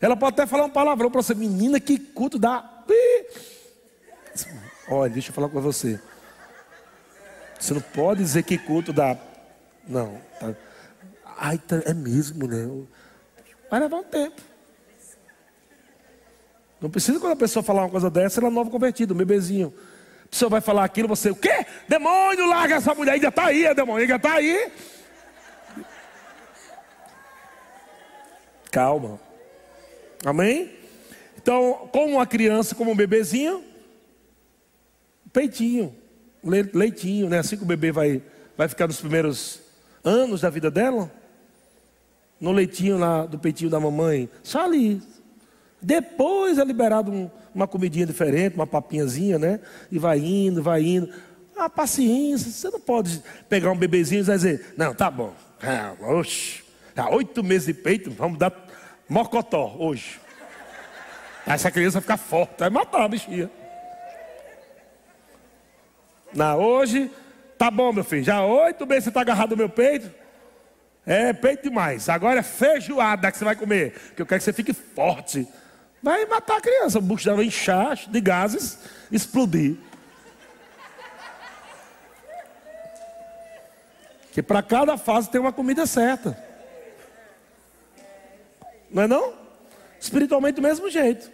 Ela 0.00 0.16
pode 0.16 0.34
até 0.34 0.46
falar 0.46 0.64
um 0.64 0.70
palavrão 0.70 1.08
para 1.12 1.22
você, 1.22 1.32
menina, 1.32 1.78
que 1.78 1.96
culto 1.96 2.40
dá. 2.40 2.84
Olha, 4.90 5.12
deixa 5.12 5.30
eu 5.30 5.34
falar 5.34 5.48
com 5.48 5.60
você. 5.60 6.00
Você 7.56 7.74
não 7.74 7.80
pode 7.80 8.20
dizer 8.20 8.42
que 8.42 8.58
culto 8.58 8.92
dá. 8.92 9.16
Não. 9.86 10.20
Tá. 10.40 10.54
Ai, 11.36 11.58
tá, 11.58 11.82
é 11.84 11.94
mesmo, 11.94 12.48
né? 12.48 12.68
Vai 13.70 13.78
levar 13.78 13.98
um 13.98 14.04
tempo. 14.04 14.42
Não 16.80 16.88
precisa 16.88 17.18
quando 17.18 17.32
a 17.32 17.36
pessoa 17.36 17.62
falar 17.62 17.82
uma 17.82 17.90
coisa 17.90 18.08
dessa, 18.08 18.40
ela 18.40 18.48
é 18.48 18.50
novo 18.50 18.70
convertido, 18.70 19.14
um 19.14 19.16
bebezinho. 19.16 19.74
A 20.24 20.28
pessoa 20.28 20.48
vai 20.48 20.60
falar 20.60 20.84
aquilo, 20.84 21.08
você, 21.08 21.30
o 21.30 21.36
quê? 21.36 21.66
Demônio, 21.88 22.46
larga 22.46 22.76
essa 22.76 22.94
mulher, 22.94 23.12
ainda 23.12 23.28
está 23.28 23.46
aí, 23.46 23.66
a 23.66 23.72
demônio, 23.72 24.02
ainda 24.02 24.16
está 24.16 24.34
aí. 24.34 24.70
Calma. 28.70 29.18
Amém? 30.24 30.70
Então, 31.36 31.88
como 31.90 32.14
uma 32.14 32.26
criança, 32.26 32.74
como 32.74 32.90
um 32.90 32.96
bebezinho, 32.96 33.64
peitinho, 35.32 35.96
leitinho, 36.44 37.28
né? 37.28 37.38
Assim 37.38 37.56
que 37.56 37.62
o 37.62 37.66
bebê 37.66 37.90
vai, 37.90 38.22
vai 38.56 38.68
ficar 38.68 38.86
nos 38.86 39.00
primeiros 39.00 39.60
anos 40.04 40.42
da 40.42 40.50
vida 40.50 40.70
dela, 40.70 41.10
no 42.40 42.52
leitinho 42.52 42.98
lá 42.98 43.24
do 43.26 43.38
peitinho 43.38 43.70
da 43.70 43.80
mamãe, 43.80 44.28
só 44.42 44.64
ali, 44.64 45.02
depois 45.80 46.58
é 46.58 46.64
liberado 46.64 47.10
um, 47.10 47.30
uma 47.54 47.66
comidinha 47.66 48.06
diferente, 48.06 48.54
uma 48.54 48.66
papinhazinha, 48.66 49.38
né? 49.38 49.60
E 49.90 49.98
vai 49.98 50.18
indo, 50.18 50.62
vai 50.62 50.82
indo. 50.82 51.08
Ah, 51.56 51.68
paciência, 51.68 52.50
você 52.50 52.70
não 52.70 52.80
pode 52.80 53.22
pegar 53.48 53.70
um 53.70 53.76
bebezinho 53.76 54.22
e 54.22 54.24
dizer, 54.24 54.74
não, 54.76 54.94
tá 54.94 55.10
bom. 55.10 55.34
Ah, 55.62 55.94
oxe, 56.00 56.62
há 56.96 57.08
oito 57.10 57.42
meses 57.42 57.66
de 57.66 57.74
peito, 57.74 58.10
vamos 58.10 58.38
dar 58.38 58.52
mocotó 59.08 59.74
hoje. 59.78 60.20
Essa 61.46 61.70
criança 61.70 62.00
ficar 62.00 62.16
forte, 62.16 62.58
vai 62.58 62.70
matar 62.70 63.02
a 63.02 63.08
bichinha. 63.08 63.50
Não, 66.34 66.60
hoje, 66.60 67.10
tá 67.56 67.70
bom, 67.70 67.92
meu 67.92 68.04
filho, 68.04 68.22
já 68.22 68.44
oito 68.44 68.86
meses 68.86 69.04
você 69.04 69.10
está 69.10 69.22
agarrado 69.22 69.50
no 69.50 69.56
meu 69.56 69.68
peito. 69.68 70.10
É 71.06 71.32
peito 71.32 71.62
demais. 71.62 72.06
Agora 72.10 72.40
é 72.40 72.42
feijoada 72.42 73.32
que 73.32 73.38
você 73.38 73.44
vai 73.44 73.56
comer. 73.56 73.94
Que 74.14 74.20
eu 74.20 74.26
quero 74.26 74.38
que 74.38 74.44
você 74.44 74.52
fique 74.52 74.74
forte. 74.74 75.48
Vai 76.02 76.24
matar 76.26 76.58
a 76.58 76.60
criança. 76.60 76.98
O 76.98 77.02
bucho 77.02 77.24
dela 77.24 77.38
vai 77.38 77.46
inchar 77.46 77.96
de 78.08 78.20
gases, 78.20 78.78
explodir. 79.10 79.76
Que 84.32 84.42
para 84.42 84.62
cada 84.62 84.96
fase 84.96 85.30
tem 85.30 85.40
uma 85.40 85.52
comida 85.52 85.86
certa. 85.86 86.38
Não 88.90 89.02
é 89.02 89.08
não? 89.08 89.34
Espiritualmente 90.00 90.56
do 90.56 90.62
mesmo 90.62 90.88
jeito. 90.88 91.30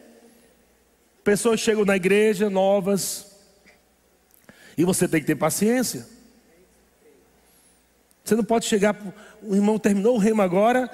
Pessoas 1.23 1.61
chegam 1.61 1.85
na 1.85 1.97
igreja 1.97 2.49
novas. 2.49 3.35
E 4.77 4.85
você 4.85 5.07
tem 5.07 5.21
que 5.21 5.27
ter 5.27 5.37
paciência. 5.37 6.07
Você 8.25 8.35
não 8.35 8.45
pode 8.45 8.65
chegar. 8.65 8.97
O 9.43 9.55
irmão 9.55 9.79
terminou 9.79 10.17
o 10.17 10.19
remo 10.19 10.41
agora, 10.41 10.91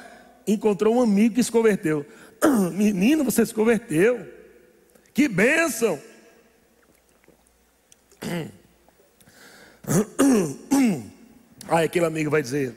encontrou 0.47 0.97
um 0.97 1.01
amigo 1.01 1.37
que 1.37 1.45
se 1.45 1.53
converteu. 1.53 2.05
Menino, 2.73 3.25
você 3.25 3.45
se 3.45 3.55
converteu. 3.55 4.27
Que 5.13 5.29
bênção. 5.29 6.01
Aí 11.69 11.85
aquele 11.85 12.07
amigo 12.07 12.31
vai 12.31 12.43
dizer: 12.43 12.77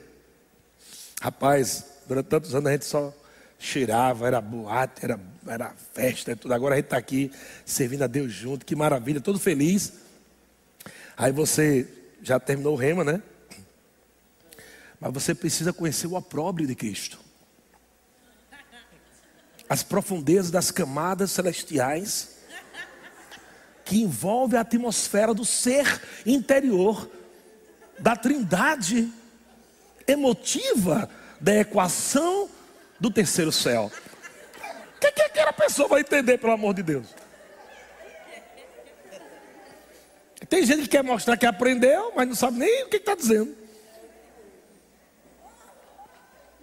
Rapaz, 1.20 1.84
durante 2.06 2.26
tantos 2.26 2.54
anos 2.54 2.68
a 2.68 2.72
gente 2.72 2.84
só 2.84 3.14
cheirava, 3.58 4.26
era 4.26 4.40
boate, 4.40 5.04
era, 5.04 5.18
era 5.46 5.74
festa 5.92 6.32
e 6.32 6.36
tudo. 6.36 6.52
Agora 6.52 6.74
a 6.74 6.76
gente 6.76 6.86
está 6.86 6.96
aqui 6.98 7.32
servindo 7.64 8.02
a 8.02 8.06
Deus 8.06 8.32
junto, 8.32 8.66
que 8.66 8.76
maravilha, 8.76 9.20
todo 9.20 9.38
feliz. 9.38 9.92
Aí 11.16 11.32
você 11.32 11.88
já 12.22 12.38
terminou 12.40 12.74
o 12.74 12.76
rema, 12.76 13.04
né? 13.04 13.22
Mas 15.00 15.12
você 15.12 15.34
precisa 15.34 15.72
conhecer 15.72 16.06
o 16.06 16.14
opróbrio 16.14 16.66
de 16.66 16.74
Cristo. 16.74 17.23
As 19.74 19.82
profundezas 19.82 20.52
das 20.52 20.70
camadas 20.70 21.32
celestiais 21.32 22.36
que 23.84 24.00
envolve 24.00 24.56
a 24.56 24.60
atmosfera 24.60 25.34
do 25.34 25.44
ser 25.44 26.00
interior, 26.24 27.10
da 27.98 28.14
trindade 28.14 29.12
emotiva 30.06 31.10
da 31.40 31.56
equação 31.56 32.48
do 33.00 33.10
terceiro 33.10 33.50
céu. 33.50 33.90
O 34.96 35.00
que, 35.00 35.10
que 35.10 35.22
aquela 35.22 35.52
pessoa 35.52 35.88
vai 35.88 36.02
entender, 36.02 36.38
pelo 36.38 36.52
amor 36.52 36.72
de 36.72 36.84
Deus? 36.84 37.08
Tem 40.48 40.64
gente 40.64 40.82
que 40.82 40.88
quer 40.88 41.02
mostrar 41.02 41.36
que 41.36 41.46
aprendeu, 41.46 42.12
mas 42.14 42.28
não 42.28 42.36
sabe 42.36 42.60
nem 42.60 42.84
o 42.84 42.88
que 42.88 42.98
está 42.98 43.16
dizendo. 43.16 43.56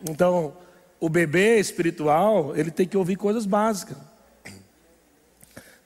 Então, 0.02 0.56
o 1.02 1.10
bebê 1.10 1.60
espiritual, 1.60 2.56
ele 2.56 2.70
tem 2.70 2.88
que 2.88 2.96
ouvir 2.96 3.16
coisas 3.16 3.48
básicas. 3.48 3.98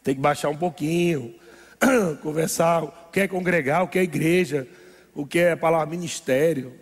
Tem 0.04 0.14
que 0.14 0.20
baixar 0.20 0.50
um 0.50 0.58
pouquinho, 0.58 1.34
conversar 2.22 2.84
o 2.84 2.92
que 3.14 3.22
é 3.22 3.28
congregar, 3.28 3.82
o 3.84 3.88
que 3.88 3.98
é 3.98 4.04
igreja, 4.04 4.68
o 5.16 5.26
que 5.26 5.40
é 5.40 5.56
palavra 5.56 5.90
ministério, 5.90 6.74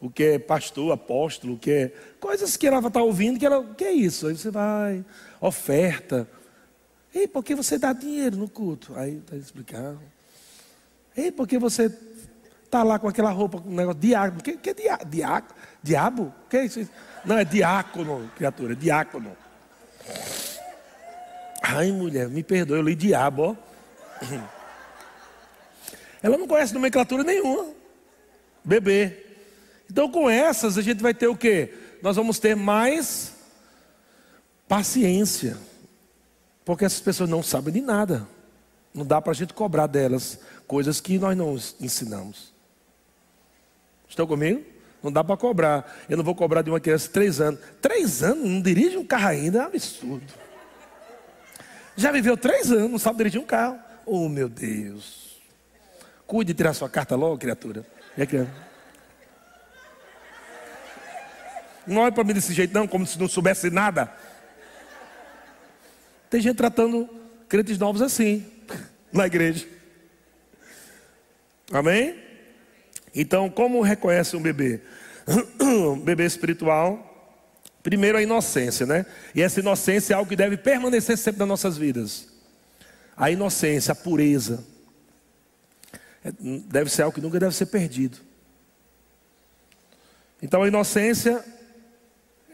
o 0.00 0.08
que 0.08 0.24
é 0.24 0.38
pastor, 0.38 0.90
apóstolo, 0.90 1.54
o 1.54 1.58
que 1.58 1.70
é 1.70 1.92
coisas 2.18 2.56
que 2.56 2.66
ela 2.66 2.78
está 2.78 3.02
ouvindo, 3.02 3.38
que 3.38 3.44
ela, 3.44 3.58
o 3.58 3.74
que 3.74 3.84
é 3.84 3.92
isso? 3.92 4.26
Aí 4.26 4.36
você 4.36 4.50
vai, 4.50 5.04
oferta. 5.38 6.26
Ei, 7.14 7.28
por 7.28 7.44
que 7.44 7.54
você 7.54 7.78
dá 7.78 7.92
dinheiro 7.92 8.38
no 8.38 8.48
culto? 8.48 8.94
Aí 8.96 9.18
está 9.18 9.36
explicando. 9.36 10.00
Ei, 11.14 11.30
por 11.30 11.46
que 11.46 11.58
você 11.58 11.94
está 12.64 12.82
lá 12.82 12.98
com 12.98 13.06
aquela 13.06 13.30
roupa, 13.30 13.60
com 13.60 13.68
um 13.68 13.74
negócio 13.74 14.00
diácono? 14.00 14.40
O 14.40 14.42
que, 14.42 14.56
que 14.56 14.70
é? 14.88 14.98
Diabo? 15.82 16.32
O 16.46 16.48
que 16.48 16.56
é 16.56 16.64
isso? 16.64 16.88
Não, 17.26 17.36
é 17.36 17.44
diácono, 17.44 18.30
criatura, 18.36 18.72
é 18.72 18.76
diácono. 18.76 19.36
Ai, 21.60 21.90
mulher, 21.90 22.28
me 22.28 22.44
perdoe, 22.44 22.78
eu 22.78 22.82
li 22.82 22.94
diabo, 22.94 23.42
ó. 23.42 23.56
Ela 26.22 26.38
não 26.38 26.46
conhece 26.46 26.72
nomenclatura 26.72 27.24
nenhuma. 27.24 27.68
Bebê. 28.64 29.24
Então, 29.90 30.10
com 30.10 30.30
essas, 30.30 30.78
a 30.78 30.82
gente 30.82 31.02
vai 31.02 31.12
ter 31.12 31.26
o 31.26 31.36
quê? 31.36 31.74
Nós 32.00 32.16
vamos 32.16 32.38
ter 32.38 32.54
mais 32.54 33.34
paciência. 34.68 35.56
Porque 36.64 36.84
essas 36.84 37.00
pessoas 37.00 37.28
não 37.28 37.42
sabem 37.42 37.74
de 37.74 37.80
nada. 37.80 38.26
Não 38.94 39.04
dá 39.04 39.20
para 39.20 39.32
a 39.32 39.34
gente 39.34 39.52
cobrar 39.52 39.86
delas 39.86 40.38
coisas 40.66 41.00
que 41.00 41.18
nós 41.18 41.36
não 41.36 41.56
ensinamos. 41.80 42.52
Estão 44.08 44.26
comigo? 44.26 44.64
Não 45.02 45.12
dá 45.12 45.22
para 45.22 45.36
cobrar. 45.36 46.04
Eu 46.08 46.16
não 46.16 46.24
vou 46.24 46.34
cobrar 46.34 46.62
de 46.62 46.70
uma 46.70 46.80
criança 46.80 47.08
três 47.10 47.40
anos. 47.40 47.60
Três 47.80 48.22
anos? 48.22 48.48
Não 48.48 48.60
dirige 48.60 48.96
um 48.96 49.04
carro 49.04 49.28
ainda? 49.28 49.58
É 49.58 49.62
um 49.62 49.66
absurdo. 49.66 50.34
Já 51.96 52.12
viveu 52.12 52.36
três 52.36 52.70
anos, 52.70 52.90
não 52.90 52.98
sabe 52.98 53.18
dirigir 53.18 53.40
um 53.40 53.46
carro. 53.46 53.78
Oh, 54.04 54.28
meu 54.28 54.48
Deus. 54.48 55.40
Cuide 56.26 56.52
de 56.52 56.56
tirar 56.56 56.74
sua 56.74 56.88
carta 56.88 57.16
logo, 57.16 57.38
criatura. 57.38 57.86
É 58.16 58.26
que... 58.26 58.46
Não 61.86 62.02
olhe 62.02 62.12
para 62.12 62.24
mim 62.24 62.34
desse 62.34 62.52
jeito, 62.52 62.74
não, 62.74 62.88
como 62.88 63.06
se 63.06 63.18
não 63.18 63.28
soubesse 63.28 63.70
nada. 63.70 64.12
Tem 66.28 66.40
gente 66.40 66.56
tratando 66.56 67.08
crentes 67.48 67.78
novos 67.78 68.02
assim, 68.02 68.44
na 69.12 69.26
igreja. 69.26 69.66
Amém? 71.72 72.25
Então, 73.16 73.48
como 73.48 73.80
reconhece 73.80 74.36
um 74.36 74.42
bebê? 74.42 74.82
um 75.58 75.98
bebê 75.98 76.26
espiritual. 76.26 77.14
Primeiro, 77.82 78.18
a 78.18 78.22
inocência, 78.22 78.84
né? 78.84 79.06
E 79.34 79.40
essa 79.40 79.60
inocência 79.60 80.12
é 80.12 80.16
algo 80.16 80.28
que 80.28 80.36
deve 80.36 80.58
permanecer 80.58 81.16
sempre 81.16 81.38
nas 81.38 81.48
nossas 81.48 81.78
vidas. 81.78 82.28
A 83.16 83.30
inocência, 83.30 83.92
a 83.92 83.94
pureza. 83.94 84.62
É, 86.22 86.30
deve 86.68 86.90
ser 86.90 87.02
algo 87.02 87.14
que 87.14 87.20
nunca 87.22 87.40
deve 87.40 87.54
ser 87.54 87.66
perdido. 87.66 88.18
Então, 90.42 90.62
a 90.62 90.68
inocência 90.68 91.42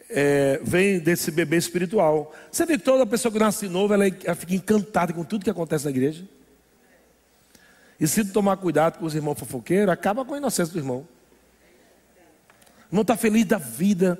é, 0.08 0.60
vem 0.62 1.00
desse 1.00 1.32
bebê 1.32 1.56
espiritual. 1.56 2.32
Você 2.52 2.64
vê 2.64 2.78
que 2.78 2.84
toda 2.84 3.04
pessoa 3.04 3.32
que 3.32 3.38
nasce 3.38 3.66
de 3.66 3.72
novo, 3.72 3.94
ela, 3.94 4.06
ela 4.06 4.36
fica 4.36 4.54
encantada 4.54 5.12
com 5.12 5.24
tudo 5.24 5.42
que 5.42 5.50
acontece 5.50 5.86
na 5.86 5.90
igreja. 5.90 6.24
E 8.03 8.09
se 8.09 8.24
tomar 8.24 8.57
cuidado 8.57 8.98
com 8.98 9.07
os 9.07 9.14
irmãos 9.14 9.38
fofoqueiros, 9.38 9.88
acaba 9.88 10.24
com 10.24 10.34
a 10.34 10.36
inocência 10.36 10.72
do 10.72 10.78
irmão. 10.80 11.07
O 12.86 12.94
irmão 12.94 13.03
está 13.03 13.16
feliz 13.16 13.44
da 13.44 13.59
vida. 13.59 14.18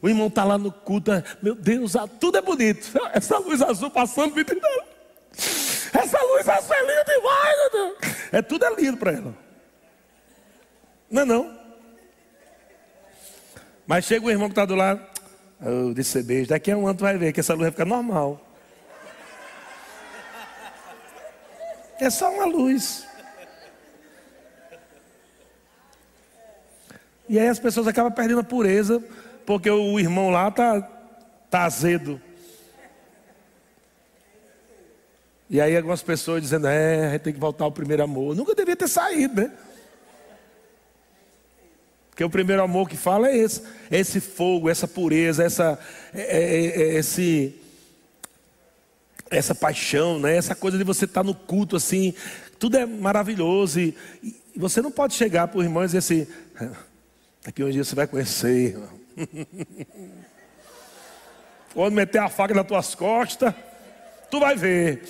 O 0.00 0.08
irmão 0.08 0.28
está 0.28 0.44
lá 0.44 0.56
no 0.56 0.70
culto. 0.70 1.10
Meu 1.42 1.56
Deus, 1.56 1.94
tudo 2.20 2.38
é 2.38 2.40
bonito. 2.40 2.88
Essa 3.12 3.38
luz 3.38 3.60
azul 3.60 3.90
passando, 3.90 4.32
me 4.32 4.42
Essa 4.42 6.22
luz 6.22 6.48
azul 6.48 6.72
é 6.72 6.80
linda 6.82 7.04
demais, 7.04 7.56
meu 7.56 7.70
Deus. 7.72 8.14
É 8.30 8.42
tudo 8.42 8.64
é 8.64 8.74
lindo 8.76 8.96
para 8.96 9.10
ela. 9.10 9.34
Não 11.10 11.22
é 11.22 11.24
não? 11.24 11.58
Mas 13.88 14.04
chega 14.04 14.24
o 14.24 14.30
irmão 14.30 14.46
que 14.46 14.52
está 14.52 14.64
do 14.64 14.76
lado. 14.76 15.04
Oh, 15.60 15.92
desse 15.92 16.22
beijo. 16.22 16.50
Daqui 16.50 16.70
a 16.70 16.76
um 16.76 16.86
ano 16.86 16.96
tu 16.96 17.02
vai 17.02 17.18
ver 17.18 17.32
que 17.32 17.40
essa 17.40 17.54
luz 17.54 17.62
vai 17.62 17.70
ficar 17.72 17.86
normal. 17.86 18.40
É 21.98 22.08
só 22.08 22.30
uma 22.30 22.44
luz. 22.44 23.05
E 27.28 27.38
aí 27.38 27.48
as 27.48 27.58
pessoas 27.58 27.86
acabam 27.86 28.12
perdendo 28.12 28.40
a 28.40 28.44
pureza, 28.44 29.02
porque 29.44 29.70
o 29.70 29.98
irmão 29.98 30.30
lá 30.30 30.50
tá, 30.50 30.80
tá 31.50 31.64
azedo. 31.64 32.20
E 35.48 35.60
aí 35.60 35.76
algumas 35.76 36.02
pessoas 36.02 36.42
dizendo, 36.42 36.66
é, 36.66 37.06
a 37.06 37.12
gente 37.12 37.22
tem 37.22 37.32
que 37.32 37.38
voltar 37.38 37.64
ao 37.64 37.72
primeiro 37.72 38.02
amor. 38.02 38.34
Nunca 38.34 38.54
devia 38.54 38.76
ter 38.76 38.88
saído, 38.88 39.42
né? 39.42 39.52
Porque 42.10 42.24
o 42.24 42.30
primeiro 42.30 42.62
amor 42.62 42.88
que 42.88 42.96
fala 42.96 43.28
é 43.28 43.36
esse, 43.36 43.62
é 43.90 43.98
esse 43.98 44.20
fogo, 44.20 44.70
essa 44.70 44.88
pureza, 44.88 45.44
essa, 45.44 45.78
é, 46.14 46.22
é, 46.22 46.66
é, 46.66 46.94
esse, 46.94 47.54
essa 49.30 49.54
paixão, 49.54 50.18
né? 50.18 50.34
essa 50.34 50.54
coisa 50.54 50.78
de 50.78 50.84
você 50.84 51.04
estar 51.04 51.20
tá 51.20 51.26
no 51.26 51.34
culto 51.34 51.76
assim, 51.76 52.14
tudo 52.58 52.78
é 52.78 52.86
maravilhoso. 52.86 53.80
E, 53.80 53.94
e 54.22 54.58
você 54.58 54.80
não 54.80 54.90
pode 54.90 55.12
chegar 55.12 55.46
para 55.46 55.58
o 55.58 55.62
irmão 55.62 55.82
e 55.82 55.86
dizer 55.86 55.98
assim, 55.98 56.26
daqui 57.46 57.62
um 57.62 57.70
dia 57.70 57.84
você 57.84 57.94
vai 57.94 58.08
conhecer, 58.08 58.74
irmão. 58.74 58.90
Quando 61.72 61.94
meter 61.94 62.18
a 62.18 62.28
faca 62.28 62.52
nas 62.52 62.66
tuas 62.66 62.92
costas, 62.96 63.54
tu 64.28 64.40
vai 64.40 64.56
ver. 64.56 65.06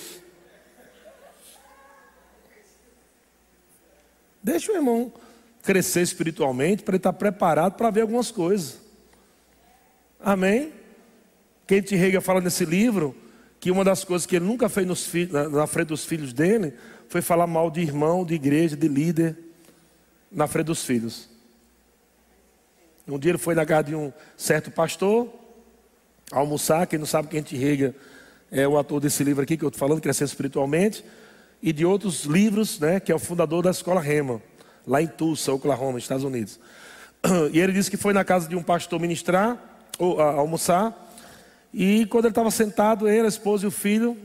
Deixa 4.43 4.71
o 4.71 4.75
irmão 4.75 5.11
crescer 5.63 6.01
espiritualmente, 6.01 6.83
para 6.83 6.93
ele 6.93 6.99
estar 6.99 7.11
preparado 7.11 7.73
para 7.73 7.89
ver 7.89 8.01
algumas 8.01 8.29
coisas. 8.29 8.79
Amém? 10.19 10.71
Kent 11.65 11.91
Rega 11.91 12.21
fala 12.21 12.39
nesse 12.39 12.65
livro 12.65 13.15
que 13.59 13.71
uma 13.71 13.83
das 13.83 14.03
coisas 14.03 14.27
que 14.27 14.35
ele 14.35 14.45
nunca 14.45 14.69
fez 14.69 14.85
nos, 14.85 15.11
na, 15.31 15.49
na 15.49 15.67
frente 15.67 15.87
dos 15.87 16.05
filhos 16.05 16.33
dele 16.33 16.75
foi 17.09 17.21
falar 17.21 17.47
mal 17.47 17.71
de 17.71 17.81
irmão, 17.81 18.23
de 18.23 18.35
igreja, 18.35 18.77
de 18.77 18.87
líder 18.87 19.35
na 20.31 20.45
frente 20.45 20.67
dos 20.67 20.85
filhos. 20.85 21.36
Um 23.07 23.17
dia 23.17 23.31
ele 23.31 23.37
foi 23.37 23.55
na 23.55 23.65
casa 23.65 23.83
de 23.83 23.95
um 23.95 24.11
certo 24.35 24.69
pastor 24.69 25.29
almoçar, 26.31 26.85
quem 26.87 26.99
não 26.99 27.05
sabe 27.05 27.29
quem 27.29 27.41
te 27.41 27.55
rega 27.55 27.95
é 28.51 28.67
o 28.67 28.77
ator 28.77 28.99
desse 28.99 29.23
livro 29.23 29.41
aqui 29.41 29.55
que 29.55 29.63
eu 29.63 29.69
estou 29.69 29.79
falando, 29.79 30.01
Crescer 30.01 30.25
Espiritualmente, 30.25 31.03
e 31.61 31.71
de 31.71 31.85
outros 31.85 32.25
livros, 32.25 32.79
né, 32.79 32.99
que 32.99 33.11
é 33.11 33.15
o 33.15 33.19
fundador 33.19 33.63
da 33.63 33.71
escola 33.71 34.01
Rema 34.01 34.41
lá 34.85 35.01
em 35.01 35.07
Tulsa, 35.07 35.53
Oklahoma, 35.53 35.99
Estados 35.99 36.23
Unidos. 36.23 36.59
E 37.51 37.59
ele 37.59 37.73
disse 37.73 37.89
que 37.89 37.97
foi 37.97 38.13
na 38.13 38.23
casa 38.23 38.47
de 38.47 38.55
um 38.55 38.63
pastor 38.63 38.99
ministrar, 38.99 39.57
ou 39.97 40.19
a, 40.21 40.33
almoçar, 40.33 40.95
e 41.73 42.05
quando 42.07 42.25
ele 42.25 42.31
estava 42.31 42.51
sentado, 42.51 43.07
ele, 43.07 43.25
a 43.25 43.29
esposa 43.29 43.65
e 43.65 43.67
o 43.67 43.71
filho, 43.71 44.17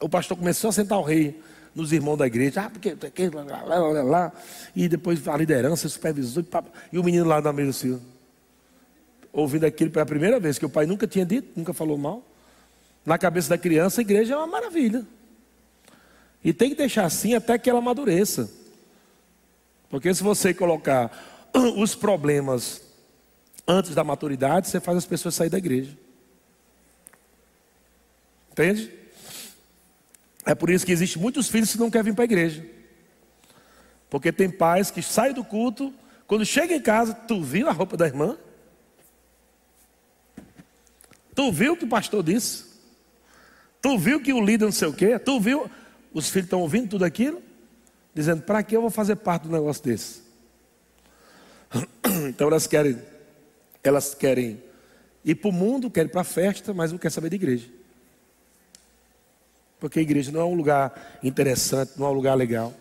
o 0.00 0.08
pastor 0.08 0.36
começou 0.36 0.70
a 0.70 0.72
sentar 0.72 0.98
o 0.98 1.02
rei 1.02 1.40
nos 1.74 1.92
irmãos 1.92 2.16
da 2.16 2.26
igreja, 2.26 2.62
ah, 2.62 2.70
porque, 2.70 2.94
lá, 3.28 3.42
lá, 3.42 3.78
lá, 3.78 4.02
lá, 4.02 4.32
e 4.76 4.88
depois 4.88 5.26
a 5.26 5.36
liderança, 5.36 5.86
o 5.86 5.90
supervisor, 5.90 6.44
e 6.92 6.98
o 6.98 7.04
menino 7.04 7.26
lá 7.26 7.40
na 7.40 7.52
mesa 7.52 7.70
assim, 7.70 8.00
ouvindo 9.32 9.64
aquilo 9.64 9.90
pela 9.90 10.06
primeira 10.06 10.38
vez, 10.38 10.58
que 10.58 10.64
o 10.64 10.70
pai 10.70 10.86
nunca 10.86 11.06
tinha 11.06 11.26
dito, 11.26 11.48
nunca 11.56 11.74
falou 11.74 11.98
mal. 11.98 12.22
Na 13.04 13.18
cabeça 13.18 13.48
da 13.48 13.58
criança, 13.58 14.00
a 14.00 14.02
igreja 14.02 14.34
é 14.34 14.36
uma 14.36 14.46
maravilha. 14.46 15.04
E 16.42 16.52
tem 16.52 16.70
que 16.70 16.76
deixar 16.76 17.04
assim 17.04 17.34
até 17.34 17.58
que 17.58 17.68
ela 17.68 17.80
amadureça. 17.80 18.50
Porque 19.90 20.12
se 20.14 20.22
você 20.22 20.54
colocar 20.54 21.10
os 21.76 21.94
problemas 21.94 22.82
antes 23.66 23.94
da 23.94 24.04
maturidade, 24.04 24.68
você 24.68 24.78
faz 24.78 24.98
as 24.98 25.06
pessoas 25.06 25.34
sair 25.34 25.50
da 25.50 25.58
igreja. 25.58 25.96
Entende? 28.52 28.92
É 30.44 30.54
por 30.54 30.70
isso 30.70 30.84
que 30.84 30.92
existe 30.92 31.18
muitos 31.18 31.48
filhos 31.48 31.72
que 31.72 31.78
não 31.78 31.90
querem 31.90 32.06
vir 32.06 32.14
para 32.14 32.24
a 32.24 32.26
igreja. 32.26 32.64
Porque 34.10 34.30
tem 34.30 34.50
pais 34.50 34.90
que 34.90 35.02
saem 35.02 35.32
do 35.32 35.42
culto, 35.42 35.92
quando 36.26 36.44
chega 36.44 36.74
em 36.74 36.80
casa, 36.80 37.14
tu 37.14 37.42
viu 37.42 37.68
a 37.68 37.72
roupa 37.72 37.96
da 37.96 38.06
irmã? 38.06 38.36
Tu 41.34 41.52
viu 41.52 41.72
o 41.72 41.76
que 41.76 41.84
o 41.84 41.88
pastor 41.88 42.22
disse? 42.22 42.64
Tu 43.82 43.98
viu 43.98 44.20
que 44.20 44.32
o 44.32 44.40
líder 44.40 44.66
não 44.66 44.72
sei 44.72 44.88
o 44.88 44.92
quê? 44.92 45.18
Tu 45.18 45.40
viu? 45.40 45.70
Os 46.12 46.30
filhos 46.30 46.46
estão 46.46 46.60
ouvindo 46.60 46.90
tudo 46.90 47.04
aquilo? 47.04 47.42
Dizendo, 48.14 48.42
para 48.42 48.62
que 48.62 48.76
eu 48.76 48.80
vou 48.80 48.90
fazer 48.90 49.16
parte 49.16 49.42
do 49.44 49.50
negócio 49.50 49.82
desse? 49.82 50.22
Então 52.28 52.46
elas 52.46 52.66
querem, 52.66 52.96
elas 53.82 54.14
querem 54.14 54.62
ir 55.24 55.34
para 55.34 55.48
o 55.48 55.52
mundo, 55.52 55.90
querem 55.90 56.10
para 56.10 56.20
a 56.20 56.24
festa, 56.24 56.72
mas 56.72 56.92
não 56.92 56.98
querem 56.98 57.12
saber 57.12 57.30
de 57.30 57.36
igreja. 57.36 57.68
Porque 59.84 59.98
a 59.98 60.02
igreja 60.02 60.32
não 60.32 60.40
é 60.40 60.44
um 60.46 60.54
lugar 60.54 61.18
interessante, 61.22 61.92
não 61.98 62.06
é 62.06 62.08
um 62.08 62.14
lugar 62.14 62.34
legal. 62.34 62.72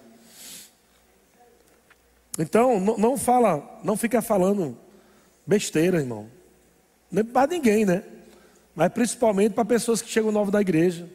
Então, 2.40 2.80
não, 2.80 3.18
fala, 3.18 3.82
não 3.84 3.98
fica 3.98 4.22
falando 4.22 4.78
besteira, 5.46 5.98
irmão. 5.98 6.28
É 7.14 7.22
para 7.22 7.52
ninguém, 7.52 7.84
né? 7.84 8.04
Mas 8.74 8.88
principalmente 8.94 9.52
para 9.52 9.66
pessoas 9.66 10.02
que 10.02 10.10
chegam 10.10 10.32
novas 10.32 10.54
da 10.54 10.62
igreja. 10.62 11.06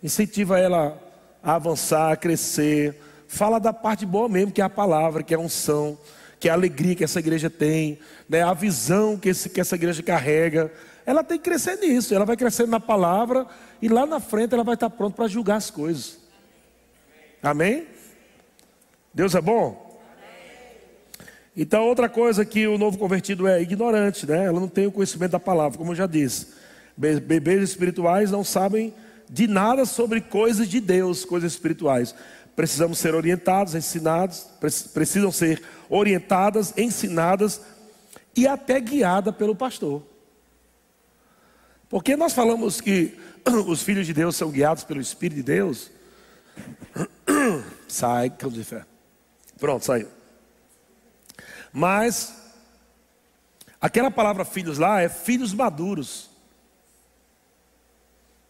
Incentiva 0.00 0.56
ela 0.56 0.96
a 1.42 1.56
avançar, 1.56 2.12
a 2.12 2.16
crescer. 2.16 2.96
Fala 3.26 3.58
da 3.58 3.72
parte 3.72 4.06
boa 4.06 4.28
mesmo, 4.28 4.52
que 4.52 4.60
é 4.60 4.64
a 4.64 4.70
palavra, 4.70 5.24
que 5.24 5.34
é 5.34 5.36
a 5.36 5.40
unção, 5.40 5.98
que 6.38 6.46
é 6.46 6.52
a 6.52 6.54
alegria 6.54 6.94
que 6.94 7.02
essa 7.02 7.18
igreja 7.18 7.50
tem, 7.50 7.98
né? 8.28 8.44
a 8.44 8.54
visão 8.54 9.18
que, 9.18 9.30
esse, 9.30 9.50
que 9.50 9.60
essa 9.60 9.74
igreja 9.74 10.00
carrega. 10.00 10.72
Ela 11.04 11.24
tem 11.24 11.38
que 11.38 11.44
crescer 11.44 11.76
nisso, 11.76 12.14
ela 12.14 12.24
vai 12.24 12.36
crescendo 12.36 12.70
na 12.70 12.80
palavra 12.80 13.46
e 13.80 13.88
lá 13.88 14.06
na 14.06 14.20
frente 14.20 14.54
ela 14.54 14.64
vai 14.64 14.74
estar 14.74 14.90
pronta 14.90 15.16
para 15.16 15.28
julgar 15.28 15.56
as 15.56 15.70
coisas. 15.70 16.18
Amém? 17.42 17.86
Deus 19.12 19.34
é 19.34 19.40
bom? 19.40 20.00
Então, 21.56 21.86
outra 21.86 22.08
coisa 22.08 22.46
que 22.46 22.66
o 22.66 22.78
novo 22.78 22.96
convertido 22.96 23.46
é 23.46 23.60
ignorante, 23.60 24.26
né? 24.26 24.46
Ela 24.46 24.58
não 24.58 24.68
tem 24.68 24.86
o 24.86 24.92
conhecimento 24.92 25.32
da 25.32 25.40
palavra, 25.40 25.76
como 25.76 25.92
eu 25.92 25.96
já 25.96 26.06
disse. 26.06 26.48
Bebês 26.96 27.62
espirituais 27.62 28.30
não 28.30 28.42
sabem 28.42 28.94
de 29.28 29.46
nada 29.46 29.84
sobre 29.84 30.20
coisas 30.20 30.68
de 30.68 30.80
Deus, 30.80 31.24
coisas 31.24 31.52
espirituais. 31.52 32.14
Precisamos 32.54 32.98
ser 32.98 33.14
orientados, 33.14 33.74
ensinados, 33.74 34.46
precisam 34.94 35.32
ser 35.32 35.62
orientadas, 35.90 36.72
ensinadas 36.76 37.60
e 38.36 38.46
até 38.46 38.80
guiadas 38.80 39.34
pelo 39.34 39.54
pastor. 39.54 40.02
Porque 41.92 42.16
nós 42.16 42.32
falamos 42.32 42.80
que 42.80 43.18
os 43.68 43.82
filhos 43.82 44.06
de 44.06 44.14
Deus 44.14 44.34
são 44.34 44.50
guiados 44.50 44.82
pelo 44.82 44.98
Espírito 44.98 45.36
de 45.36 45.42
Deus. 45.42 45.90
Sai, 47.86 48.30
cão 48.30 48.48
de 48.48 48.64
fé. 48.64 48.86
Pronto, 49.60 49.84
saiu. 49.84 50.08
Mas 51.70 52.34
aquela 53.78 54.10
palavra 54.10 54.42
filhos 54.42 54.78
lá 54.78 55.02
é 55.02 55.08
filhos 55.10 55.52
maduros. 55.52 56.30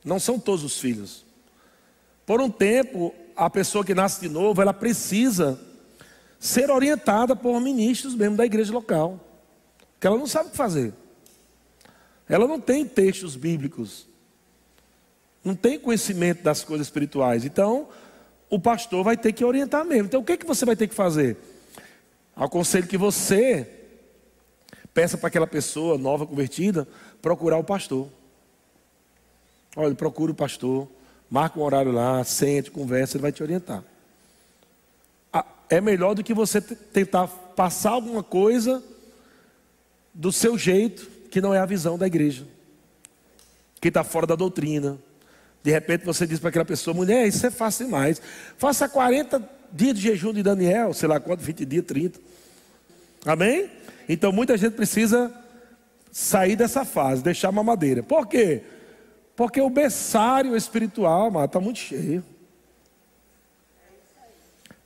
Não 0.04 0.20
são 0.20 0.38
todos 0.38 0.62
os 0.62 0.78
filhos. 0.78 1.26
Por 2.24 2.40
um 2.40 2.48
tempo, 2.48 3.12
a 3.34 3.50
pessoa 3.50 3.84
que 3.84 3.92
nasce 3.92 4.20
de 4.20 4.28
novo, 4.28 4.62
ela 4.62 4.72
precisa 4.72 5.60
ser 6.38 6.70
orientada 6.70 7.34
por 7.34 7.60
ministros 7.60 8.14
mesmo 8.14 8.36
da 8.36 8.46
igreja 8.46 8.72
local. 8.72 9.18
Porque 9.94 10.06
ela 10.06 10.16
não 10.16 10.28
sabe 10.28 10.46
o 10.46 10.50
que 10.52 10.56
fazer. 10.56 10.94
Ela 12.32 12.48
não 12.48 12.58
tem 12.58 12.86
textos 12.86 13.36
bíblicos. 13.36 14.06
Não 15.44 15.54
tem 15.54 15.78
conhecimento 15.78 16.42
das 16.42 16.64
coisas 16.64 16.86
espirituais. 16.86 17.44
Então, 17.44 17.88
o 18.48 18.58
pastor 18.58 19.04
vai 19.04 19.18
ter 19.18 19.34
que 19.34 19.44
orientar 19.44 19.84
mesmo. 19.84 20.06
Então, 20.06 20.22
o 20.22 20.24
que, 20.24 20.38
que 20.38 20.46
você 20.46 20.64
vai 20.64 20.74
ter 20.74 20.88
que 20.88 20.94
fazer? 20.94 21.36
Aconselho 22.34 22.86
que 22.86 22.96
você 22.96 23.68
peça 24.94 25.18
para 25.18 25.28
aquela 25.28 25.46
pessoa 25.46 25.98
nova 25.98 26.26
convertida 26.26 26.88
procurar 27.20 27.58
o 27.58 27.64
pastor. 27.64 28.08
Olha, 29.76 29.94
procura 29.94 30.32
o 30.32 30.34
pastor, 30.34 30.88
marca 31.28 31.60
um 31.60 31.62
horário 31.62 31.92
lá, 31.92 32.24
sente, 32.24 32.70
conversa, 32.70 33.18
ele 33.18 33.22
vai 33.22 33.32
te 33.32 33.42
orientar. 33.42 33.84
É 35.68 35.82
melhor 35.82 36.14
do 36.14 36.24
que 36.24 36.32
você 36.32 36.62
tentar 36.62 37.28
passar 37.28 37.90
alguma 37.90 38.22
coisa 38.22 38.82
do 40.14 40.32
seu 40.32 40.56
jeito, 40.56 41.11
que 41.32 41.40
não 41.40 41.54
é 41.54 41.58
a 41.58 41.64
visão 41.64 41.96
da 41.96 42.06
igreja, 42.06 42.46
que 43.80 43.88
está 43.88 44.04
fora 44.04 44.26
da 44.26 44.36
doutrina. 44.36 44.98
De 45.62 45.70
repente 45.70 46.04
você 46.04 46.26
diz 46.26 46.38
para 46.38 46.50
aquela 46.50 46.64
pessoa, 46.64 46.92
mulher, 46.92 47.26
isso 47.26 47.46
é 47.46 47.50
fácil 47.50 47.86
demais. 47.86 48.20
Faça 48.58 48.86
40 48.86 49.42
dias 49.72 49.94
de 49.94 50.02
jejum 50.02 50.34
de 50.34 50.42
Daniel, 50.42 50.92
sei 50.92 51.08
lá 51.08 51.18
quanto, 51.18 51.40
20 51.40 51.64
dias, 51.64 51.86
30. 51.86 52.20
Amém? 53.24 53.70
Então 54.06 54.30
muita 54.30 54.58
gente 54.58 54.74
precisa 54.74 55.32
sair 56.10 56.54
dessa 56.54 56.84
fase, 56.84 57.22
deixar 57.22 57.48
a 57.48 57.52
mamadeira. 57.52 58.02
Por 58.02 58.26
quê? 58.26 58.60
Porque 59.34 59.58
o 59.58 59.70
berçário 59.70 60.54
espiritual, 60.54 61.32
está 61.42 61.58
muito 61.58 61.78
cheio. 61.78 62.22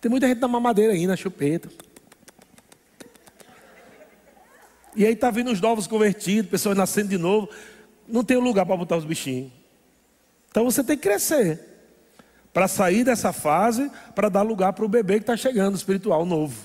Tem 0.00 0.08
muita 0.08 0.28
gente 0.28 0.40
na 0.40 0.46
mamadeira 0.46 0.92
aí, 0.92 1.08
na 1.08 1.16
chupeta. 1.16 1.68
E 4.96 5.04
aí 5.04 5.12
está 5.12 5.30
vindo 5.30 5.52
os 5.52 5.60
novos 5.60 5.86
convertidos, 5.86 6.50
pessoas 6.50 6.76
nascendo 6.76 7.08
de 7.08 7.18
novo. 7.18 7.48
Não 8.08 8.24
tem 8.24 8.38
lugar 8.38 8.64
para 8.64 8.76
botar 8.76 8.96
os 8.96 9.04
bichinhos. 9.04 9.52
Então 10.50 10.64
você 10.64 10.82
tem 10.82 10.96
que 10.96 11.02
crescer 11.02 11.60
para 12.52 12.66
sair 12.66 13.04
dessa 13.04 13.30
fase, 13.32 13.90
para 14.14 14.30
dar 14.30 14.40
lugar 14.40 14.72
para 14.72 14.84
o 14.86 14.88
bebê 14.88 15.16
que 15.16 15.24
está 15.24 15.36
chegando, 15.36 15.76
espiritual 15.76 16.24
novo. 16.24 16.56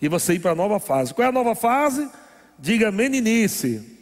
E 0.00 0.08
você 0.08 0.32
ir 0.32 0.40
para 0.40 0.52
a 0.52 0.54
nova 0.54 0.80
fase. 0.80 1.12
Qual 1.12 1.26
é 1.26 1.28
a 1.28 1.32
nova 1.32 1.54
fase? 1.54 2.08
Diga 2.58 2.90
meninice. 2.90 3.98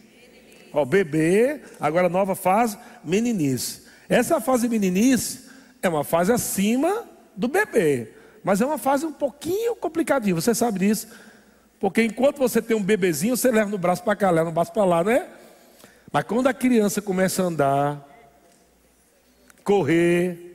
Ó, 0.72 0.84
bebê, 0.84 1.60
agora 1.80 2.08
nova 2.08 2.36
fase, 2.36 2.78
meninice. 3.02 3.82
Essa 4.08 4.40
fase 4.40 4.68
meninice 4.68 5.48
é 5.82 5.88
uma 5.88 6.04
fase 6.04 6.32
acima 6.32 7.04
do 7.34 7.48
bebê, 7.48 8.12
mas 8.44 8.60
é 8.60 8.66
uma 8.66 8.78
fase 8.78 9.04
um 9.04 9.12
pouquinho 9.12 9.74
complicadinha, 9.76 10.34
você 10.34 10.54
sabe 10.54 10.80
disso. 10.80 11.08
Porque 11.80 12.02
enquanto 12.02 12.38
você 12.38 12.60
tem 12.60 12.76
um 12.76 12.82
bebezinho, 12.82 13.36
você 13.36 13.50
leva 13.50 13.70
no 13.70 13.78
braço 13.78 14.02
para 14.02 14.16
cá, 14.16 14.30
leva 14.30 14.46
no 14.46 14.54
braço 14.54 14.72
para 14.72 14.84
lá, 14.84 15.04
né? 15.04 15.28
Mas 16.12 16.24
quando 16.24 16.46
a 16.46 16.54
criança 16.54 17.00
começa 17.00 17.42
a 17.42 17.46
andar, 17.46 18.08
correr. 19.62 20.46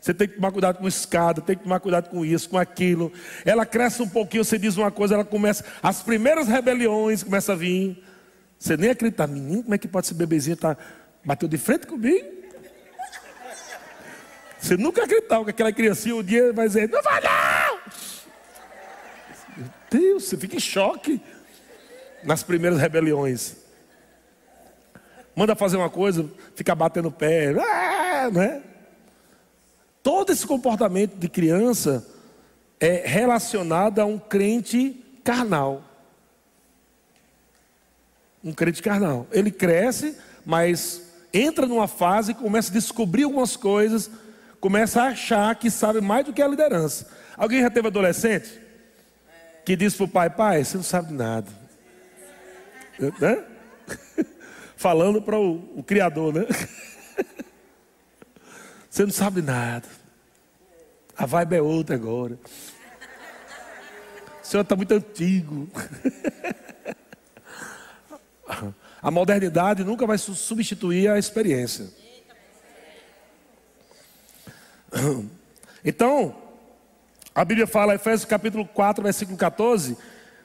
Você 0.00 0.12
tem 0.12 0.28
que 0.28 0.34
tomar 0.34 0.52
cuidado 0.52 0.76
com 0.76 0.86
escada, 0.86 1.40
tem 1.40 1.56
que 1.56 1.62
tomar 1.62 1.80
cuidado 1.80 2.10
com 2.10 2.24
isso, 2.26 2.50
com 2.50 2.58
aquilo. 2.58 3.10
Ela 3.42 3.64
cresce 3.64 4.02
um 4.02 4.08
pouquinho, 4.08 4.44
você 4.44 4.58
diz 4.58 4.76
uma 4.76 4.90
coisa, 4.90 5.14
ela 5.14 5.24
começa. 5.24 5.64
As 5.82 6.02
primeiras 6.02 6.46
rebeliões 6.46 7.22
começam 7.22 7.54
a 7.54 7.58
vir. 7.58 8.04
Você 8.58 8.76
nem 8.76 8.90
acredita, 8.90 9.26
menino, 9.26 9.62
como 9.62 9.74
é 9.74 9.78
que 9.78 9.88
pode 9.88 10.06
ser 10.06 10.14
bebezinho 10.14 10.58
tá 10.58 10.76
bateu 11.24 11.48
de 11.48 11.56
frente 11.56 11.86
comigo? 11.86 12.26
Você 14.58 14.76
nunca 14.76 15.04
acreditava 15.04 15.44
que 15.44 15.50
aquela 15.50 15.72
criancinha 15.72 16.16
um 16.16 16.22
dia 16.22 16.52
vai 16.52 16.66
dizer, 16.66 16.88
não 16.90 17.02
vai 17.02 17.22
não! 17.22 17.53
Deus, 19.98 20.24
você 20.24 20.36
fica 20.36 20.56
em 20.56 20.60
choque 20.60 21.20
nas 22.24 22.42
primeiras 22.42 22.80
rebeliões. 22.80 23.54
Manda 25.36 25.54
fazer 25.54 25.76
uma 25.76 25.88
coisa, 25.88 26.28
fica 26.56 26.74
batendo 26.74 27.12
pé, 27.12 27.50
ah, 27.50 28.28
não 28.32 28.42
é? 28.42 28.60
Todo 30.02 30.32
esse 30.32 30.44
comportamento 30.44 31.14
de 31.14 31.28
criança 31.28 32.04
é 32.80 33.04
relacionado 33.06 34.00
a 34.00 34.04
um 34.04 34.18
crente 34.18 35.00
carnal. 35.22 35.84
Um 38.42 38.52
crente 38.52 38.82
carnal. 38.82 39.28
Ele 39.30 39.50
cresce, 39.50 40.16
mas 40.44 41.02
entra 41.32 41.66
numa 41.66 41.86
fase 41.86 42.32
e 42.32 42.34
começa 42.34 42.70
a 42.70 42.74
descobrir 42.74 43.22
algumas 43.22 43.56
coisas, 43.56 44.10
começa 44.60 45.02
a 45.02 45.06
achar 45.06 45.54
que 45.54 45.70
sabe 45.70 46.00
mais 46.00 46.26
do 46.26 46.32
que 46.32 46.42
a 46.42 46.48
liderança. 46.48 47.08
Alguém 47.36 47.60
já 47.60 47.70
teve 47.70 47.86
adolescente? 47.86 48.63
Que 49.64 49.76
diz 49.76 49.94
para 49.94 50.04
o 50.04 50.08
pai, 50.08 50.30
pai, 50.30 50.64
você 50.64 50.76
não 50.76 50.84
sabe 50.84 51.12
nada. 51.12 51.50
Né? 52.98 53.44
falando 54.76 55.22
para 55.22 55.38
o, 55.38 55.78
o 55.78 55.82
Criador, 55.82 56.34
né? 56.34 56.46
Você 58.90 59.02
não 59.02 59.10
sabe 59.10 59.40
nada. 59.42 59.88
A 61.16 61.26
vibe 61.26 61.56
é 61.56 61.62
outra 61.62 61.96
agora. 61.96 62.38
O 64.42 64.46
senhor 64.46 64.62
está 64.62 64.76
muito 64.76 64.92
antigo. 64.92 65.68
A 69.02 69.10
modernidade 69.10 69.82
nunca 69.84 70.06
vai 70.06 70.16
substituir 70.16 71.08
a 71.08 71.18
experiência. 71.18 71.88
Então, 75.86 76.34
a 77.34 77.44
Bíblia 77.44 77.66
fala, 77.66 77.94
Efésios 77.94 78.24
capítulo 78.24 78.64
4, 78.64 79.02
versículo 79.02 79.36
14, 79.36 79.96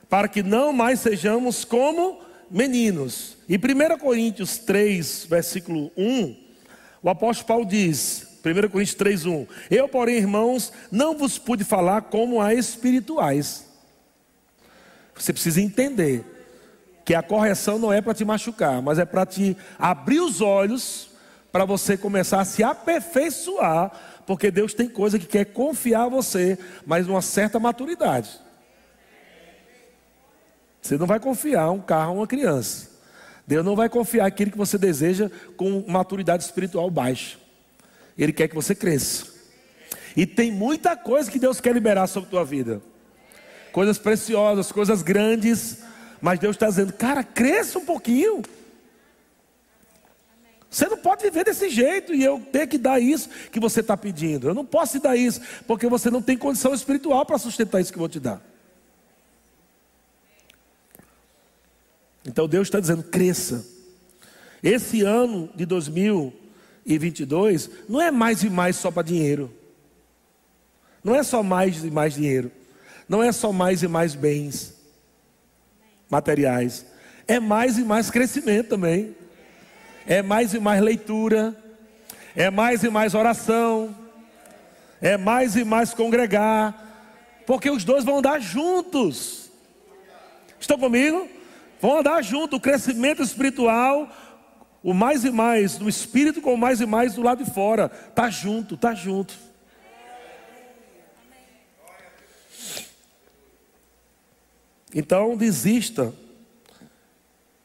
para 0.09 0.27
que 0.27 0.41
não 0.41 0.73
mais 0.73 0.99
sejamos 0.99 1.63
como 1.63 2.21
meninos. 2.49 3.37
Em 3.47 3.57
1 3.57 3.97
Coríntios 3.99 4.57
3, 4.57 5.27
versículo 5.29 5.91
1, 5.95 6.35
O 7.01 7.09
apóstolo 7.09 7.47
Paulo 7.47 7.65
diz, 7.65 8.27
1 8.43 8.69
Coríntios 8.69 8.95
3:1, 8.95 9.47
eu, 9.69 9.87
porém, 9.87 10.17
irmãos, 10.17 10.73
não 10.91 11.17
vos 11.17 11.37
pude 11.37 11.63
falar 11.63 12.03
como 12.03 12.41
a 12.41 12.53
espirituais. 12.53 13.65
Você 15.15 15.31
precisa 15.31 15.61
entender 15.61 16.25
que 17.05 17.13
a 17.13 17.23
correção 17.23 17.79
não 17.79 17.91
é 17.91 18.01
para 18.01 18.13
te 18.13 18.25
machucar, 18.25 18.81
mas 18.81 18.99
é 18.99 19.05
para 19.05 19.25
te 19.25 19.55
abrir 19.77 20.19
os 20.19 20.41
olhos 20.41 21.09
para 21.51 21.65
você 21.65 21.97
começar 21.97 22.41
a 22.41 22.45
se 22.45 22.63
aperfeiçoar, 22.63 23.91
porque 24.29 24.51
Deus 24.51 24.75
tem 24.75 24.87
coisa 24.87 25.17
que 25.17 25.25
quer 25.25 25.43
confiar 25.45 26.03
a 26.03 26.07
você, 26.07 26.55
mas 26.85 27.07
numa 27.07 27.19
certa 27.19 27.59
maturidade. 27.59 28.29
Você 30.79 30.99
não 30.99 31.07
vai 31.07 31.19
confiar 31.19 31.71
um 31.71 31.81
carro 31.81 32.11
a 32.11 32.13
uma 32.13 32.27
criança. 32.27 32.91
Deus 33.47 33.65
não 33.65 33.75
vai 33.75 33.89
confiar 33.89 34.27
aquilo 34.27 34.51
que 34.51 34.57
você 34.57 34.77
deseja 34.77 35.31
com 35.57 35.83
maturidade 35.87 36.43
espiritual 36.43 36.91
baixa. 36.91 37.39
Ele 38.15 38.31
quer 38.31 38.47
que 38.47 38.53
você 38.53 38.75
cresça. 38.75 39.25
E 40.15 40.27
tem 40.27 40.51
muita 40.51 40.95
coisa 40.95 41.31
que 41.31 41.39
Deus 41.39 41.59
quer 41.59 41.73
liberar 41.73 42.05
sobre 42.05 42.27
a 42.27 42.29
tua 42.29 42.45
vida. 42.45 42.83
Coisas 43.71 43.97
preciosas, 43.97 44.71
coisas 44.71 45.01
grandes. 45.01 45.79
Mas 46.21 46.37
Deus 46.37 46.55
está 46.55 46.67
dizendo, 46.67 46.93
cara, 46.93 47.23
cresça 47.23 47.79
um 47.79 47.85
pouquinho. 47.85 48.43
Você 50.69 50.87
não 50.87 50.97
pode 50.97 51.23
viver 51.23 51.45
desse 51.45 51.69
jeito 51.69 52.13
e 52.13 52.23
eu 52.23 52.39
ter 52.51 52.67
que 52.67 52.77
dar 52.77 52.99
isso 52.99 53.29
que 53.51 53.59
você 53.59 53.79
está 53.79 53.97
pedindo. 53.97 54.47
Eu 54.47 54.53
não 54.53 54.65
posso 54.65 54.99
te 54.99 55.03
dar 55.03 55.15
isso, 55.15 55.41
porque 55.65 55.87
você 55.87 56.11
não 56.11 56.21
tem 56.21 56.37
condição 56.37 56.73
espiritual 56.73 57.25
para 57.25 57.39
sustentar 57.39 57.81
isso 57.81 57.91
que 57.91 57.97
eu 57.97 58.01
vou 58.01 58.09
te 58.09 58.19
dar. 58.19 58.41
Então 62.23 62.47
Deus 62.47 62.67
está 62.67 62.79
dizendo: 62.79 63.03
cresça. 63.03 63.65
Esse 64.61 65.01
ano 65.01 65.49
de 65.55 65.65
2022 65.65 67.69
não 67.87 68.01
é 68.01 68.11
mais 68.11 68.43
e 68.43 68.49
mais 68.49 68.75
só 68.75 68.91
para 68.91 69.03
dinheiro. 69.03 69.51
Não 71.03 71.15
é 71.15 71.23
só 71.23 71.41
mais 71.41 71.83
e 71.83 71.89
mais 71.89 72.13
dinheiro. 72.13 72.51
Não 73.07 73.23
é 73.23 73.31
só 73.31 73.51
mais 73.51 73.81
e 73.81 73.87
mais 73.87 74.13
bens 74.13 74.75
materiais. 76.09 76.85
É 77.27 77.39
mais 77.39 77.79
e 77.79 77.83
mais 77.83 78.11
crescimento 78.11 78.69
também. 78.69 79.15
É 80.09 80.23
mais 80.23 80.55
e 80.55 80.59
mais 80.59 80.81
leitura. 80.81 81.55
É 82.35 82.49
mais 82.49 82.83
e 82.83 82.89
mais 82.89 83.13
oração. 83.13 83.95
É 84.99 85.15
mais 85.17 85.55
e 85.55 85.63
mais 85.63 85.93
congregar. 85.93 87.43
Porque 87.45 87.69
os 87.69 87.83
dois 87.83 88.03
vão 88.03 88.19
dar 88.19 88.39
juntos. 88.39 89.51
Estão 90.59 90.79
comigo? 90.79 91.29
Vão 91.79 91.99
andar 91.99 92.23
junto, 92.23 92.55
o 92.55 92.59
crescimento 92.59 93.21
espiritual, 93.21 94.09
o 94.83 94.93
mais 94.93 95.23
e 95.23 95.31
mais 95.31 95.77
do 95.77 95.87
espírito 95.87 96.41
com 96.41 96.55
o 96.55 96.57
mais 96.57 96.81
e 96.81 96.87
mais 96.87 97.13
do 97.13 97.21
lado 97.21 97.43
de 97.43 97.51
fora. 97.51 97.87
Tá 97.87 98.31
junto, 98.31 98.75
tá 98.75 98.95
junto. 98.95 99.37
Então 104.93 105.37
desista 105.37 106.11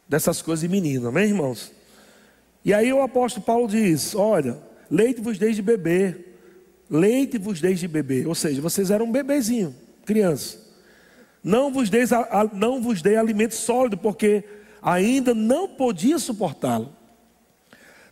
dessas 0.06 0.42
coisas 0.42 0.60
de 0.60 0.68
menino, 0.68 1.08
amém, 1.08 1.24
irmãos? 1.24 1.73
E 2.64 2.72
aí 2.72 2.92
o 2.92 3.02
apóstolo 3.02 3.44
Paulo 3.44 3.68
diz: 3.68 4.14
Olha, 4.14 4.58
leite 4.90 5.20
vos 5.20 5.38
desde 5.38 5.60
bebê, 5.60 6.16
leite 6.88 7.36
vos 7.36 7.60
desde 7.60 7.86
bebê, 7.86 8.26
ou 8.26 8.34
seja, 8.34 8.62
vocês 8.62 8.90
eram 8.90 9.06
um 9.06 9.12
bebezinho, 9.12 9.74
criança. 10.04 10.64
Não 11.42 11.70
vos, 11.70 11.90
dei, 11.90 12.04
não 12.54 12.80
vos 12.80 13.02
dei 13.02 13.16
alimento 13.16 13.54
sólido, 13.54 13.98
porque 13.98 14.44
ainda 14.80 15.34
não 15.34 15.68
podia 15.68 16.18
suportá-lo. 16.18 16.90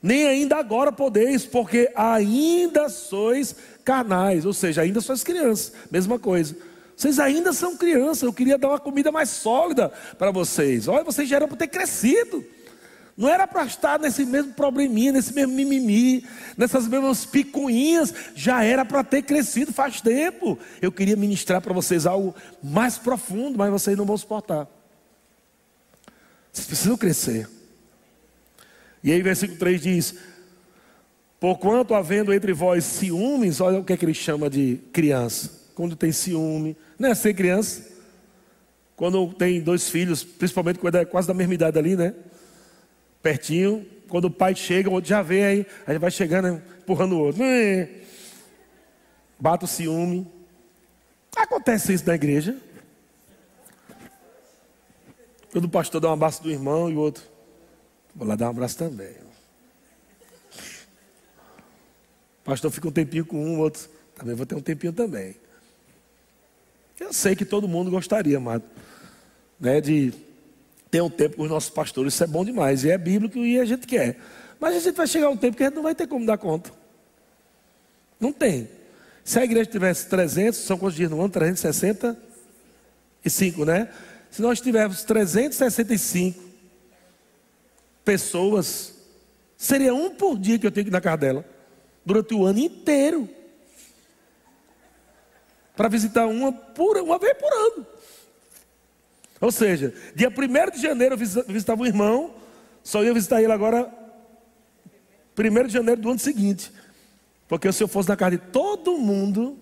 Nem 0.03 0.27
ainda 0.27 0.57
agora 0.57 0.93
podeis, 0.93 1.47
porque 1.47 1.91
ainda 1.95 2.91
sois 2.91 3.57
carnais, 3.85 4.45
ou 4.45 4.53
seja, 4.53 4.83
ainda 4.83 5.01
sois 5.01 5.25
crianças, 5.25 5.73
mesma 5.91 6.19
coisa. 6.19 6.55
Vocês 6.95 7.19
ainda 7.19 7.55
são 7.55 7.77
crianças, 7.77 8.25
eu 8.25 8.33
queria 8.33 8.59
dar 8.59 8.69
uma 8.69 8.79
comida 8.79 9.11
mais 9.11 9.31
sólida 9.31 9.91
para 10.19 10.31
vocês. 10.31 10.87
Olha, 10.87 11.03
vocês 11.03 11.27
já 11.27 11.37
eram 11.37 11.49
para 11.49 11.57
ter 11.57 11.69
crescido. 11.69 12.45
Não 13.17 13.29
era 13.29 13.47
para 13.47 13.65
estar 13.65 13.99
nesse 13.99 14.25
mesmo 14.25 14.55
probleminha, 14.55 15.13
nesse 15.13 15.35
mesmo 15.35 15.55
mimimi, 15.55 16.27
nessas 16.57 16.89
mesmas 16.89 17.25
picuinhas. 17.27 18.15
Já 18.35 18.65
era 18.65 18.85
para 18.85 19.05
ter 19.05 19.23
crescido 19.23 19.73
faz 19.73 20.01
tempo. 20.01 20.59
Eu 20.81 20.91
queria 20.91 21.17
ministrar 21.17 21.61
para 21.61 21.75
vocês 21.75 22.07
algo 22.07 22.35
mais 22.63 22.97
profundo, 22.97 23.59
mas 23.59 23.71
vocês 23.71 23.97
não 23.97 24.07
vão 24.07 24.17
suportar. 24.17 24.67
Vocês 26.51 26.67
precisam 26.67 26.97
crescer. 26.97 27.49
E 29.05 29.13
aí, 29.13 29.21
versículo 29.21 29.59
3 29.59 29.83
diz: 29.83 30.15
Porquanto 31.39 31.95
havendo 31.95 32.33
entre 32.33 32.53
vós 32.53 32.85
ciúmes, 32.85 33.61
olha 33.61 33.79
o 33.79 33.85
que 33.85 33.93
é 33.93 33.97
que 33.97 34.05
ele 34.05 34.15
chama 34.15 34.49
de 34.49 34.81
criança. 34.93 35.51
Quando 35.75 35.97
tem 35.97 36.13
ciúme, 36.13 36.77
não 36.99 37.11
é 37.11 37.15
ser 37.15 37.35
criança. 37.35 37.91
Quando 38.97 39.33
tem 39.35 39.61
dois 39.61 39.89
filhos, 39.89 40.23
principalmente 40.23 40.79
quando 40.79 40.97
é 40.97 41.05
quase 41.05 41.27
da 41.27 41.35
mesma 41.35 41.55
idade 41.55 41.79
ali, 41.79 41.97
né? 41.97 42.15
Pertinho. 43.23 43.87
Quando 44.09 44.27
o 44.27 44.31
pai 44.31 44.55
chega, 44.55 44.91
o 44.91 44.93
outro 44.93 45.09
já 45.09 45.23
vê 45.23 45.45
aí, 45.45 45.67
aí 45.87 45.99
vai 45.99 46.11
chegando, 46.11 46.63
empurrando 46.79 47.17
o 47.17 47.21
outro. 47.21 47.43
Bata 49.39 49.65
o 49.65 49.69
ciúme. 49.69 50.31
Acontece 51.35 51.95
isso 51.95 52.07
na 52.07 52.15
igreja. 52.15 52.57
Quando 55.51 55.65
o 55.65 55.69
pastor 55.69 56.01
dá 56.01 56.09
um 56.09 56.13
abraço 56.13 56.43
do 56.43 56.51
irmão 56.51 56.91
e 56.91 56.95
o 56.95 56.99
outro, 56.99 57.25
vou 58.15 58.27
lá 58.27 58.37
dar 58.37 58.47
um 58.47 58.51
abraço 58.51 58.77
também. 58.79 59.13
O 62.41 62.45
pastor 62.45 62.71
fica 62.71 62.89
um 62.89 62.93
tempinho 62.93 63.25
com 63.25 63.37
um, 63.37 63.57
o 63.57 63.59
outro, 63.61 63.89
também 64.17 64.35
vou 64.35 64.47
ter 64.47 64.55
um 64.55 64.61
tempinho 64.61 64.93
também. 64.93 65.37
Eu 66.99 67.13
sei 67.13 67.37
que 67.37 67.45
todo 67.45 67.69
mundo 67.69 67.91
gostaria, 67.91 68.37
amado, 68.37 68.65
né, 69.61 69.81
de 69.81 70.13
ter 70.93 71.01
um 71.01 71.09
tempo 71.09 71.37
com 71.37 71.45
os 71.45 71.49
nossos 71.49 71.71
pastores, 71.71 72.13
isso 72.13 72.23
é 72.23 72.27
bom 72.27 72.45
demais, 72.45 72.85
e 72.85 72.91
é 72.91 72.99
bíblico 72.99 73.39
e 73.39 73.59
a 73.59 73.65
gente 73.65 73.87
quer. 73.87 74.19
Mas 74.61 74.77
a 74.77 74.79
gente 74.79 74.95
vai 74.95 75.07
chegar 75.07 75.31
um 75.31 75.37
tempo 75.39 75.57
que 75.57 75.63
a 75.63 75.69
gente 75.69 75.77
não 75.77 75.83
vai 75.83 75.95
ter 75.95 76.07
como 76.07 76.27
dar 76.27 76.37
conta. 76.37 76.71
Não 78.21 78.31
tem. 78.31 78.69
Se 79.25 79.39
a 79.39 79.45
igreja 79.45 79.71
tivesse 79.71 80.07
300, 80.11 80.59
são 80.59 80.77
quantos 80.77 80.95
dias 80.95 81.11
no 81.11 81.19
ano? 81.19 81.31
365, 81.31 83.65
né? 83.65 83.89
Se 84.31 84.43
nós 84.43 84.61
tivermos 84.61 85.03
365 85.03 86.39
pessoas, 88.05 88.93
seria 89.57 89.95
um 89.95 90.11
por 90.11 90.39
dia 90.39 90.59
que 90.59 90.67
eu 90.67 90.71
tenho 90.71 90.85
que 90.85 90.91
ir 90.91 90.93
na 90.93 91.01
casa 91.01 91.17
dela, 91.17 91.43
durante 92.05 92.35
o 92.35 92.45
ano 92.45 92.59
inteiro. 92.59 93.27
Para 95.75 95.89
visitar 95.89 96.27
uma, 96.27 96.53
por, 96.53 96.99
uma 96.99 97.19
vez 97.19 97.35
por 97.39 97.51
ano. 97.51 97.87
Ou 99.43 99.51
seja, 99.51 99.93
dia 100.15 100.31
1 100.31 100.71
de 100.71 100.81
janeiro 100.81 101.17
eu 101.17 101.45
visitava 101.49 101.83
um 101.83 101.87
irmão, 101.87 102.33
só 102.85 103.03
ia 103.03 103.13
visitar 103.13 103.43
ele 103.43 103.53
agora 103.53 103.93
1 105.37 105.67
de 105.67 105.73
janeiro 105.73 106.01
do 106.01 106.11
ano 106.11 106.19
seguinte. 106.21 106.71
Porque 107.49 107.71
se 107.73 107.83
eu 107.83 107.89
fosse 107.89 108.09
na 108.09 108.17
casa 108.17 108.31
de 108.31 108.39
todo 108.39 108.97
mundo, 108.97 109.59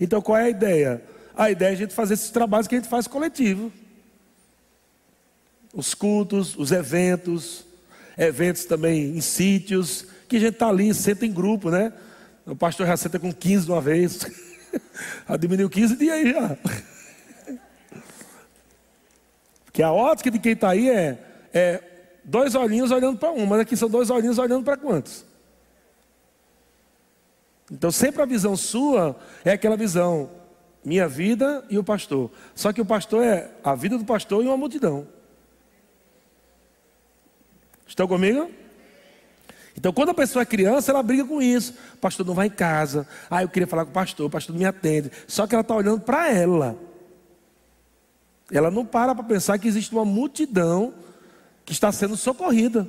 então 0.00 0.20
qual 0.20 0.36
é 0.36 0.46
a 0.46 0.50
ideia? 0.50 1.00
A 1.36 1.48
ideia 1.48 1.70
é 1.70 1.72
a 1.72 1.76
gente 1.76 1.94
fazer 1.94 2.14
esses 2.14 2.30
trabalhos 2.30 2.66
que 2.66 2.74
a 2.74 2.78
gente 2.78 2.90
faz 2.90 3.06
coletivo. 3.06 3.72
Os 5.72 5.94
cultos, 5.94 6.56
os 6.56 6.72
eventos, 6.72 7.64
eventos 8.18 8.64
também 8.64 9.16
em 9.16 9.20
sítios, 9.20 10.06
que 10.28 10.38
a 10.38 10.40
gente 10.40 10.54
está 10.54 10.68
ali, 10.68 10.92
senta 10.92 11.24
em 11.24 11.32
grupo, 11.32 11.70
né? 11.70 11.92
O 12.44 12.56
pastor 12.56 12.84
já 12.84 12.96
senta 12.96 13.20
com 13.20 13.32
15 13.32 13.66
de 13.66 13.70
uma 13.70 13.80
vez. 13.80 14.26
diminuiu 15.38 15.70
15 15.70 15.96
dias 15.96 16.14
aí 16.16 16.32
já. 16.32 16.58
Que 19.74 19.82
a 19.82 19.92
ótica 19.92 20.30
de 20.30 20.38
quem 20.38 20.52
está 20.52 20.70
aí 20.70 20.88
é, 20.88 21.18
é 21.52 21.82
dois 22.22 22.54
olhinhos 22.54 22.92
olhando 22.92 23.18
para 23.18 23.32
um, 23.32 23.44
mas 23.44 23.58
aqui 23.58 23.76
são 23.76 23.90
dois 23.90 24.08
olhinhos 24.08 24.38
olhando 24.38 24.64
para 24.64 24.76
quantos? 24.76 25.24
Então 27.68 27.90
sempre 27.90 28.22
a 28.22 28.24
visão 28.24 28.56
sua 28.56 29.16
é 29.44 29.50
aquela 29.50 29.76
visão, 29.76 30.30
minha 30.84 31.08
vida 31.08 31.64
e 31.68 31.76
o 31.76 31.82
pastor. 31.82 32.30
Só 32.54 32.72
que 32.72 32.80
o 32.80 32.86
pastor 32.86 33.24
é 33.24 33.50
a 33.64 33.74
vida 33.74 33.98
do 33.98 34.04
pastor 34.04 34.44
e 34.44 34.46
uma 34.46 34.56
multidão. 34.56 35.08
Estão 37.84 38.06
comigo? 38.06 38.48
Então, 39.76 39.92
quando 39.92 40.10
a 40.10 40.14
pessoa 40.14 40.44
é 40.44 40.46
criança, 40.46 40.92
ela 40.92 41.02
briga 41.02 41.24
com 41.24 41.42
isso. 41.42 41.74
Pastor 42.00 42.24
não 42.24 42.32
vai 42.32 42.46
em 42.46 42.50
casa. 42.50 43.08
Ah, 43.28 43.42
eu 43.42 43.48
queria 43.48 43.66
falar 43.66 43.84
com 43.84 43.90
o 43.90 43.94
pastor, 43.94 44.26
o 44.26 44.30
pastor 44.30 44.54
não 44.54 44.60
me 44.60 44.66
atende. 44.66 45.10
Só 45.26 45.48
que 45.48 45.54
ela 45.56 45.62
está 45.62 45.74
olhando 45.74 46.00
para 46.00 46.30
ela. 46.32 46.78
Ela 48.50 48.70
não 48.70 48.84
para 48.84 49.14
para 49.14 49.24
pensar 49.24 49.58
que 49.58 49.68
existe 49.68 49.92
uma 49.92 50.04
multidão 50.04 50.94
que 51.64 51.72
está 51.72 51.90
sendo 51.90 52.16
socorrida. 52.16 52.86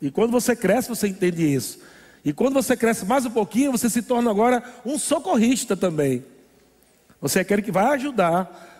E 0.00 0.10
quando 0.10 0.32
você 0.32 0.54
cresce, 0.54 0.88
você 0.88 1.08
entende 1.08 1.42
isso. 1.42 1.78
E 2.24 2.32
quando 2.32 2.54
você 2.54 2.76
cresce 2.76 3.04
mais 3.04 3.26
um 3.26 3.30
pouquinho, 3.30 3.72
você 3.72 3.90
se 3.90 4.02
torna 4.02 4.30
agora 4.30 4.62
um 4.84 4.98
socorrista 4.98 5.76
também. 5.76 6.24
Você 7.20 7.38
é 7.38 7.42
aquele 7.42 7.62
que 7.62 7.72
vai 7.72 7.86
ajudar 7.94 8.70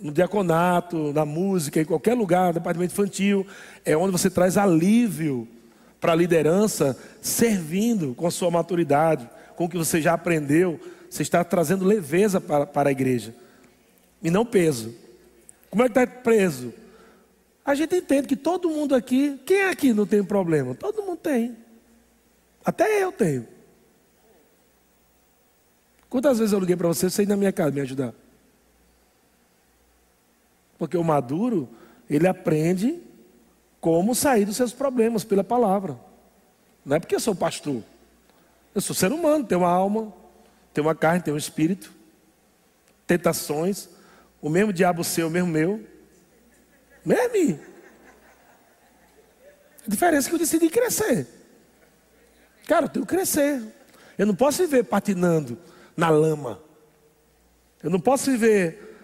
no 0.00 0.12
diaconato, 0.12 1.12
na 1.12 1.24
música, 1.24 1.80
em 1.80 1.84
qualquer 1.84 2.14
lugar, 2.14 2.48
no 2.48 2.54
departamento 2.54 2.92
infantil, 2.92 3.46
é 3.84 3.96
onde 3.96 4.12
você 4.12 4.30
traz 4.30 4.56
alívio 4.56 5.48
para 6.00 6.12
a 6.12 6.16
liderança, 6.16 6.96
servindo 7.20 8.14
com 8.14 8.26
a 8.26 8.30
sua 8.30 8.50
maturidade, 8.50 9.28
com 9.56 9.64
o 9.64 9.68
que 9.68 9.76
você 9.76 10.00
já 10.00 10.14
aprendeu, 10.14 10.78
você 11.08 11.22
está 11.22 11.42
trazendo 11.44 11.84
leveza 11.84 12.40
para, 12.40 12.66
para 12.66 12.88
a 12.88 12.92
igreja 12.92 13.34
e 14.22 14.30
não 14.30 14.44
peso. 14.44 14.94
Como 15.70 15.82
é 15.82 15.88
que 15.88 15.98
está 15.98 16.06
preso? 16.06 16.72
A 17.64 17.74
gente 17.74 17.94
entende 17.96 18.26
que 18.26 18.36
todo 18.36 18.70
mundo 18.70 18.94
aqui, 18.94 19.38
quem 19.44 19.64
aqui 19.64 19.92
não 19.92 20.06
tem 20.06 20.24
problema? 20.24 20.74
Todo 20.74 21.02
mundo 21.02 21.18
tem. 21.18 21.56
Até 22.64 23.02
eu 23.02 23.12
tenho. 23.12 23.46
Quantas 26.08 26.38
vezes 26.38 26.52
eu 26.52 26.60
liguei 26.60 26.76
para 26.76 26.88
você, 26.88 27.10
você 27.10 27.22
ir 27.22 27.28
na 27.28 27.36
minha 27.36 27.52
casa 27.52 27.70
me 27.70 27.80
ajudar? 27.80 28.14
Porque 30.78 30.96
o 30.96 31.04
maduro, 31.04 31.68
ele 32.08 32.26
aprende 32.26 33.00
como 33.80 34.14
sair 34.14 34.44
dos 34.44 34.56
seus 34.56 34.72
problemas 34.72 35.22
pela 35.22 35.44
palavra. 35.44 35.98
Não 36.84 36.96
é 36.96 37.00
porque 37.00 37.14
eu 37.14 37.20
sou 37.20 37.34
pastor. 37.34 37.82
Eu 38.74 38.80
sou 38.80 38.94
ser 38.94 39.12
humano, 39.12 39.44
tenho 39.44 39.60
uma 39.60 39.70
alma, 39.70 40.12
tenho 40.78 40.86
uma 40.86 40.94
carne, 40.94 41.20
tenho 41.20 41.34
um 41.34 41.38
espírito, 41.38 41.92
tentações, 43.04 43.88
o 44.40 44.48
mesmo 44.48 44.72
diabo 44.72 45.02
seu, 45.02 45.26
o 45.26 45.30
mesmo 45.30 45.48
meu. 45.48 45.84
Mesmo. 47.04 47.58
A 49.84 49.90
diferença 49.90 50.28
é 50.28 50.30
que 50.30 50.34
eu 50.36 50.38
decidi 50.38 50.70
crescer. 50.70 51.26
Cara, 52.68 52.84
eu 52.84 52.88
tenho 52.88 53.04
que 53.04 53.12
crescer. 53.12 53.60
Eu 54.16 54.24
não 54.26 54.36
posso 54.36 54.58
viver 54.62 54.84
patinando 54.84 55.58
na 55.96 56.10
lama. 56.10 56.60
Eu 57.82 57.90
não 57.90 57.98
posso 57.98 58.30
viver 58.30 58.96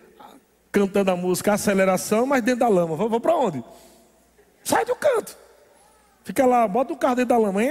cantando 0.70 1.10
a 1.10 1.16
música 1.16 1.54
aceleração, 1.54 2.24
mas 2.24 2.40
dentro 2.40 2.60
da 2.60 2.68
lama. 2.68 2.94
Vou, 2.94 3.08
vou 3.08 3.20
para 3.20 3.34
onde? 3.34 3.64
Sai 4.62 4.84
do 4.84 4.94
canto. 4.94 5.36
Fica 6.22 6.46
lá, 6.46 6.68
bota 6.68 6.92
o 6.92 6.96
carro 6.96 7.16
dentro 7.16 7.30
da 7.30 7.38
lama. 7.38 7.62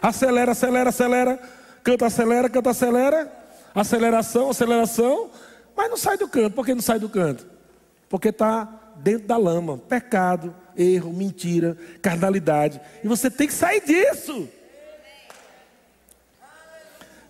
acelera, 0.00 0.52
acelera, 0.52 0.88
acelera. 0.88 1.55
Canta, 1.86 2.06
acelera, 2.06 2.50
canta, 2.50 2.70
acelera. 2.70 3.32
Aceleração, 3.72 4.50
aceleração. 4.50 5.30
Mas 5.76 5.88
não 5.88 5.96
sai 5.96 6.18
do 6.18 6.26
canto. 6.26 6.52
Por 6.52 6.66
que 6.66 6.74
não 6.74 6.82
sai 6.82 6.98
do 6.98 7.08
canto? 7.08 7.46
Porque 8.08 8.30
está 8.30 8.64
dentro 8.96 9.28
da 9.28 9.36
lama. 9.36 9.78
Pecado, 9.78 10.52
erro, 10.76 11.12
mentira, 11.12 11.78
carnalidade. 12.02 12.80
E 13.04 13.06
você 13.06 13.30
tem 13.30 13.46
que 13.46 13.52
sair 13.52 13.80
disso. 13.84 14.48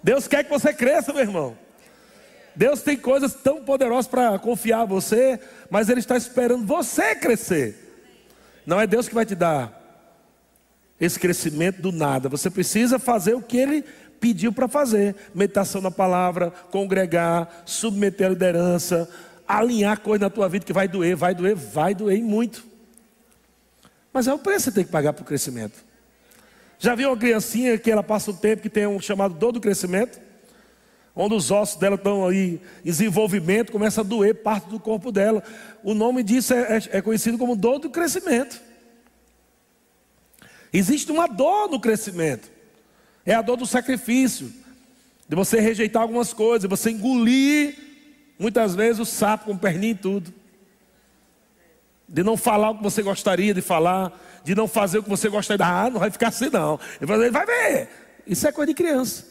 Deus 0.02 0.26
quer 0.26 0.42
que 0.42 0.48
você 0.48 0.72
cresça, 0.72 1.12
meu 1.12 1.20
irmão. 1.20 1.58
Deus 2.54 2.80
tem 2.80 2.96
coisas 2.96 3.34
tão 3.34 3.62
poderosas 3.62 4.06
para 4.06 4.38
confiar 4.38 4.80
a 4.80 4.86
você, 4.86 5.38
mas 5.68 5.90
Ele 5.90 6.00
está 6.00 6.16
esperando 6.16 6.64
você 6.64 7.14
crescer. 7.14 8.00
Não 8.64 8.80
é 8.80 8.86
Deus 8.86 9.06
que 9.06 9.14
vai 9.14 9.26
te 9.26 9.34
dar 9.34 9.82
esse 10.98 11.20
crescimento 11.20 11.82
do 11.82 11.92
nada. 11.92 12.30
Você 12.30 12.48
precisa 12.48 12.98
fazer 12.98 13.34
o 13.34 13.42
que 13.42 13.58
Ele 13.58 13.84
pediu 14.26 14.52
para 14.52 14.66
fazer: 14.66 15.14
meditação 15.32 15.80
na 15.80 15.90
palavra, 15.90 16.50
congregar, 16.70 17.62
submeter 17.64 18.26
a 18.26 18.30
liderança, 18.30 19.08
alinhar 19.46 20.00
coisa 20.00 20.24
na 20.24 20.30
tua 20.30 20.48
vida 20.48 20.64
que 20.64 20.72
vai 20.72 20.88
doer, 20.88 21.14
vai 21.14 21.32
doer, 21.32 21.54
vai 21.54 21.94
doer 21.94 22.20
muito. 22.22 22.64
Mas 24.12 24.26
é 24.26 24.34
o 24.34 24.38
preço 24.38 24.64
que 24.64 24.70
você 24.70 24.72
tem 24.72 24.84
que 24.84 24.90
pagar 24.90 25.12
para 25.12 25.22
o 25.22 25.26
crescimento. 25.26 25.84
Já 26.78 26.94
viu 26.94 27.10
uma 27.10 27.16
criancinha 27.16 27.78
que 27.78 27.90
ela 27.90 28.02
passa 28.02 28.30
um 28.32 28.34
tempo 28.34 28.62
que 28.62 28.68
tem 28.68 28.86
um 28.86 29.00
chamado 29.00 29.34
dor 29.34 29.52
do 29.52 29.60
crescimento? 29.60 30.20
Onde 31.14 31.34
os 31.34 31.50
ossos 31.50 31.76
dela 31.78 31.94
estão 31.94 32.26
aí 32.26 32.60
em 32.84 32.84
desenvolvimento, 32.84 33.72
começa 33.72 34.00
a 34.00 34.04
doer 34.04 34.34
parte 34.34 34.68
do 34.68 34.80
corpo 34.80 35.12
dela. 35.12 35.42
O 35.84 35.94
nome 35.94 36.22
disso 36.22 36.52
é, 36.52 36.78
é, 36.78 36.98
é 36.98 37.02
conhecido 37.02 37.38
como 37.38 37.54
dor 37.54 37.78
do 37.78 37.88
crescimento. 37.88 38.60
Existe 40.72 41.12
uma 41.12 41.26
dor 41.26 41.70
no 41.70 41.80
crescimento. 41.80 42.55
É 43.26 43.34
a 43.34 43.42
dor 43.42 43.56
do 43.56 43.66
sacrifício. 43.66 44.52
De 45.28 45.34
você 45.34 45.58
rejeitar 45.58 46.00
algumas 46.00 46.32
coisas, 46.32 46.70
você 46.70 46.90
engolir 46.90 47.76
muitas 48.38 48.74
vezes 48.76 49.00
o 49.00 49.04
sapo 49.04 49.46
com 49.46 49.58
perninha 49.58 49.92
e 49.92 49.96
tudo. 49.96 50.32
De 52.08 52.22
não 52.22 52.36
falar 52.36 52.70
o 52.70 52.76
que 52.76 52.84
você 52.84 53.02
gostaria 53.02 53.52
de 53.52 53.60
falar, 53.60 54.16
de 54.44 54.54
não 54.54 54.68
fazer 54.68 54.98
o 54.98 55.02
que 55.02 55.08
você 55.08 55.28
gostaria 55.28 55.64
de 55.64 55.70
ah, 55.70 55.90
não 55.90 55.98
vai 55.98 56.10
ficar 56.10 56.28
assim 56.28 56.48
não. 56.48 56.78
Ele 57.00 57.30
vai 57.30 57.44
ver. 57.44 57.88
Isso 58.24 58.46
é 58.46 58.52
coisa 58.52 58.68
de 58.68 58.74
criança. 58.74 59.24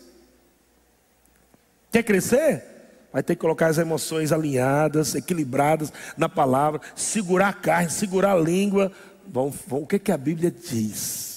Quer 1.90 2.04
crescer? 2.04 2.76
Vai 3.14 3.24
ter 3.24 3.36
que 3.36 3.40
colocar 3.40 3.68
as 3.68 3.78
emoções 3.78 4.34
alinhadas, 4.34 5.16
equilibradas 5.16 5.94
na 6.18 6.28
palavra, 6.28 6.82
segurar 6.94 7.48
a 7.48 7.54
carne, 7.54 7.90
segurar 7.90 8.34
a 8.34 8.38
língua. 8.38 8.92
Bom, 9.26 9.54
bom, 9.68 9.84
o 9.84 9.88
que, 9.88 9.98
que 9.98 10.12
a 10.12 10.18
Bíblia 10.18 10.52
diz? 10.52 11.35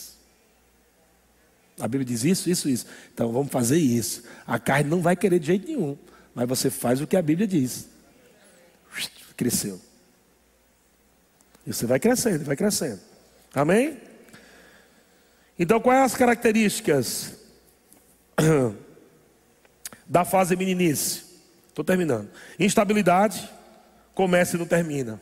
A 1.78 1.88
Bíblia 1.88 2.04
diz 2.04 2.24
isso, 2.24 2.50
isso, 2.50 2.68
isso. 2.68 2.86
Então 3.12 3.32
vamos 3.32 3.52
fazer 3.52 3.78
isso. 3.78 4.24
A 4.46 4.58
carne 4.58 4.90
não 4.90 5.00
vai 5.00 5.16
querer 5.16 5.38
de 5.38 5.46
jeito 5.46 5.66
nenhum, 5.66 5.96
mas 6.34 6.48
você 6.48 6.70
faz 6.70 7.00
o 7.00 7.06
que 7.06 7.16
a 7.16 7.22
Bíblia 7.22 7.46
diz. 7.46 7.88
Cresceu. 9.36 9.80
E 11.66 11.72
você 11.72 11.86
vai 11.86 12.00
crescendo, 12.00 12.44
vai 12.44 12.56
crescendo. 12.56 13.00
Amém? 13.54 13.98
Então, 15.58 15.80
quais 15.80 16.12
as 16.12 16.18
características 16.18 17.38
da 20.08 20.24
fase 20.24 20.56
meninice. 20.56 21.24
Estou 21.68 21.84
terminando. 21.84 22.30
Instabilidade, 22.58 23.48
começa 24.14 24.56
e 24.56 24.58
não 24.58 24.66
termina. 24.66 25.20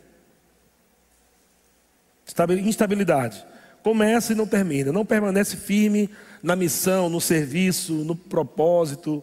Instabilidade, 2.49 3.45
começa 3.87 4.33
e 4.33 4.35
não 4.35 4.49
termina. 4.49 4.91
Não 4.91 5.07
permanece 5.07 5.57
firme 5.57 6.11
na 6.43 6.57
missão, 6.57 7.09
no 7.09 7.21
serviço, 7.21 7.93
no 7.93 8.17
propósito. 8.17 9.23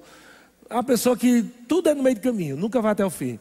Uma 0.70 0.86
pessoa 0.86 1.18
que 1.18 1.44
tudo 1.68 1.90
é 1.90 1.94
no 1.94 2.02
meio 2.02 2.16
do 2.16 2.22
caminho, 2.22 2.56
nunca 2.56 2.82
vai 2.82 2.94
até 2.94 3.06
o 3.06 3.10
fim. 3.10 3.38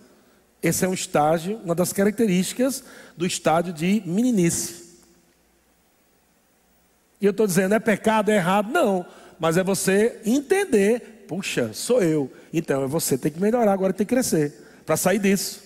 Esse 0.61 0.85
é 0.85 0.89
um 0.89 0.93
estágio, 0.93 1.61
uma 1.65 1.77
das 1.77 1.93
características 1.93 2.83
do 3.17 3.25
estágio 3.25 3.73
de 3.73 4.03
meninice. 4.05 4.99
E 7.21 7.25
eu 7.25 7.31
estou 7.31 7.47
dizendo, 7.47 7.77
é 7.77 7.79
pecado, 7.79 8.33
é 8.33 8.35
errado? 8.35 8.73
Não. 8.73 9.07
Mas 9.39 9.57
é 9.57 9.63
você 9.63 10.21
entender 10.25 11.23
puxa, 11.29 11.73
sou 11.73 12.03
eu. 12.03 12.33
Então, 12.53 12.83
é 12.83 12.87
você 12.89 13.17
tem 13.17 13.31
que 13.31 13.41
melhorar, 13.41 13.73
agora 13.73 13.93
tem 13.93 14.05
que 14.05 14.13
crescer 14.13 14.53
para 14.85 14.97
sair 14.97 15.21
disso. 15.21 15.63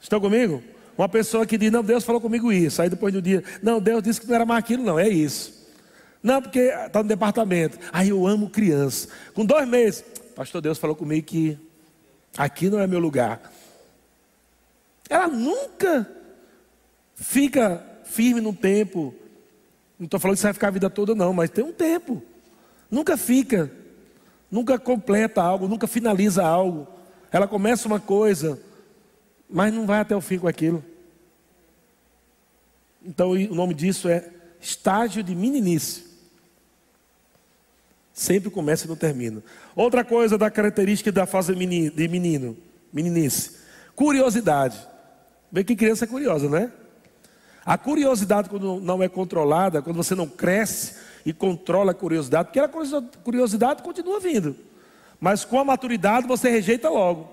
Estão 0.00 0.18
comigo? 0.18 0.62
Uma 0.98 1.08
pessoa 1.08 1.46
que 1.46 1.56
diz, 1.56 1.70
não, 1.70 1.84
Deus 1.84 2.02
falou 2.02 2.20
comigo 2.20 2.52
isso. 2.52 2.82
Aí 2.82 2.90
depois 2.90 3.14
do 3.14 3.22
dia, 3.22 3.44
não, 3.62 3.80
Deus 3.80 4.02
disse 4.02 4.20
que 4.20 4.26
não 4.26 4.34
era 4.34 4.44
mais 4.44 4.58
aquilo, 4.58 4.82
não, 4.82 4.98
é 4.98 5.08
isso. 5.08 5.56
Não, 6.20 6.42
porque 6.42 6.58
está 6.58 7.00
no 7.00 7.08
departamento. 7.08 7.78
Aí 7.92 8.08
eu 8.08 8.26
amo 8.26 8.50
criança. 8.50 9.08
Com 9.32 9.44
dois 9.44 9.66
meses, 9.68 10.04
pastor 10.34 10.60
Deus 10.60 10.76
falou 10.76 10.96
comigo 10.96 11.24
que 11.24 11.56
aqui 12.36 12.68
não 12.68 12.80
é 12.80 12.86
meu 12.88 12.98
lugar. 12.98 13.52
Ela 15.08 15.28
nunca 15.28 16.10
fica 17.14 17.80
firme 18.04 18.40
no 18.40 18.52
tempo. 18.52 19.14
Não 20.00 20.06
estou 20.06 20.18
falando 20.18 20.34
que 20.34 20.40
você 20.40 20.48
vai 20.48 20.54
ficar 20.54 20.68
a 20.68 20.72
vida 20.72 20.90
toda, 20.90 21.14
não, 21.14 21.32
mas 21.32 21.48
tem 21.48 21.64
um 21.64 21.72
tempo. 21.72 22.20
Nunca 22.90 23.16
fica, 23.16 23.70
nunca 24.50 24.80
completa 24.80 25.42
algo, 25.42 25.68
nunca 25.68 25.86
finaliza 25.86 26.44
algo. 26.44 26.88
Ela 27.30 27.46
começa 27.46 27.86
uma 27.86 28.00
coisa, 28.00 28.58
mas 29.48 29.72
não 29.72 29.86
vai 29.86 30.00
até 30.00 30.14
o 30.14 30.20
fim 30.20 30.38
com 30.38 30.48
aquilo. 30.48 30.84
Então 33.02 33.30
o 33.30 33.54
nome 33.54 33.74
disso 33.74 34.08
é 34.08 34.28
estágio 34.60 35.22
de 35.22 35.34
meninice. 35.34 36.06
Sempre 38.12 38.50
começa 38.50 38.84
e 38.84 38.88
não 38.88 38.96
termina. 38.96 39.42
Outra 39.76 40.04
coisa 40.04 40.36
da 40.36 40.50
característica 40.50 41.12
da 41.12 41.24
fase 41.24 41.54
de 41.54 42.08
menino, 42.08 42.56
meninice, 42.92 43.58
curiosidade. 43.94 44.78
Bem 45.50 45.64
que 45.64 45.76
criança 45.76 46.04
é 46.04 46.08
curiosa, 46.08 46.48
né? 46.48 46.72
A 47.64 47.78
curiosidade, 47.78 48.48
quando 48.48 48.80
não 48.80 49.02
é 49.02 49.08
controlada, 49.08 49.80
quando 49.80 49.96
você 49.96 50.14
não 50.14 50.26
cresce, 50.26 50.94
e 51.28 51.32
controla 51.34 51.92
a 51.92 51.94
curiosidade, 51.94 52.46
porque 52.46 52.58
a 52.58 52.70
curiosidade 53.22 53.82
continua 53.82 54.18
vindo. 54.18 54.56
Mas 55.20 55.44
com 55.44 55.60
a 55.60 55.64
maturidade 55.64 56.26
você 56.26 56.48
rejeita 56.48 56.88
logo. 56.88 57.28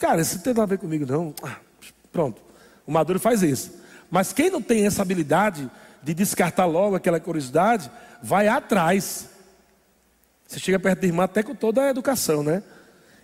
Cara, 0.00 0.22
isso 0.22 0.36
não 0.36 0.42
tem 0.42 0.54
nada 0.54 0.62
a 0.62 0.66
ver 0.66 0.78
comigo, 0.78 1.04
não. 1.04 1.34
Pronto. 2.10 2.40
O 2.86 2.90
maduro 2.90 3.20
faz 3.20 3.42
isso. 3.42 3.78
Mas 4.10 4.32
quem 4.32 4.50
não 4.50 4.62
tem 4.62 4.86
essa 4.86 5.02
habilidade 5.02 5.70
de 6.02 6.14
descartar 6.14 6.64
logo 6.64 6.96
aquela 6.96 7.20
curiosidade, 7.20 7.90
vai 8.22 8.48
atrás. 8.48 9.28
Você 10.48 10.58
chega 10.58 10.78
perto 10.78 11.02
da 11.02 11.06
irmã 11.06 11.24
até 11.24 11.42
com 11.42 11.54
toda 11.54 11.82
a 11.82 11.90
educação, 11.90 12.42
né? 12.42 12.62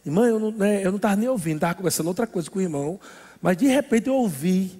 Irmã, 0.04 0.28
eu 0.28 0.38
não 0.38 0.52
né, 0.52 0.82
estava 0.82 1.16
nem 1.16 1.28
ouvindo, 1.28 1.56
estava 1.56 1.74
conversando 1.74 2.08
outra 2.08 2.26
coisa 2.26 2.50
com 2.50 2.58
o 2.58 2.62
irmão. 2.62 3.00
Mas 3.40 3.56
de 3.56 3.66
repente 3.66 4.08
eu 4.08 4.14
ouvi 4.14 4.78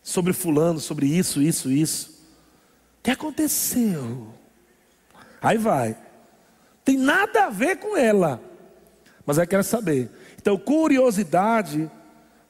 sobre 0.00 0.32
fulano, 0.32 0.78
sobre 0.78 1.06
isso, 1.06 1.42
isso, 1.42 1.72
isso. 1.72 2.24
O 3.00 3.02
que 3.02 3.10
aconteceu? 3.10 4.28
Aí 5.42 5.58
vai. 5.58 5.98
Tem 6.84 6.96
nada 6.96 7.46
a 7.46 7.50
ver 7.50 7.78
com 7.78 7.96
ela. 7.96 8.40
Mas 9.24 9.38
aí 9.38 9.46
quer 9.46 9.62
saber. 9.64 10.10
Então, 10.36 10.58
curiosidade 10.58 11.90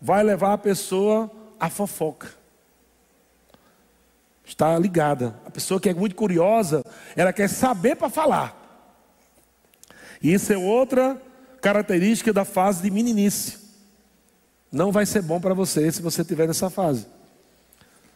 vai 0.00 0.22
levar 0.22 0.54
a 0.54 0.58
pessoa 0.58 1.30
à 1.60 1.68
fofoca. 1.68 2.28
Está 4.44 4.78
ligada. 4.78 5.34
A 5.46 5.50
pessoa 5.50 5.80
que 5.80 5.88
é 5.88 5.94
muito 5.94 6.14
curiosa, 6.14 6.84
ela 7.16 7.32
quer 7.32 7.48
saber 7.48 7.96
para 7.96 8.10
falar. 8.10 8.58
E 10.22 10.32
isso 10.32 10.52
é 10.52 10.56
outra 10.56 11.20
característica 11.60 12.32
da 12.32 12.44
fase 12.44 12.82
de 12.82 12.90
meninice. 12.90 13.58
Não 14.70 14.90
vai 14.90 15.04
ser 15.06 15.22
bom 15.22 15.40
para 15.40 15.54
você 15.54 15.90
se 15.92 16.02
você 16.02 16.22
estiver 16.22 16.48
nessa 16.48 16.70
fase. 16.70 17.06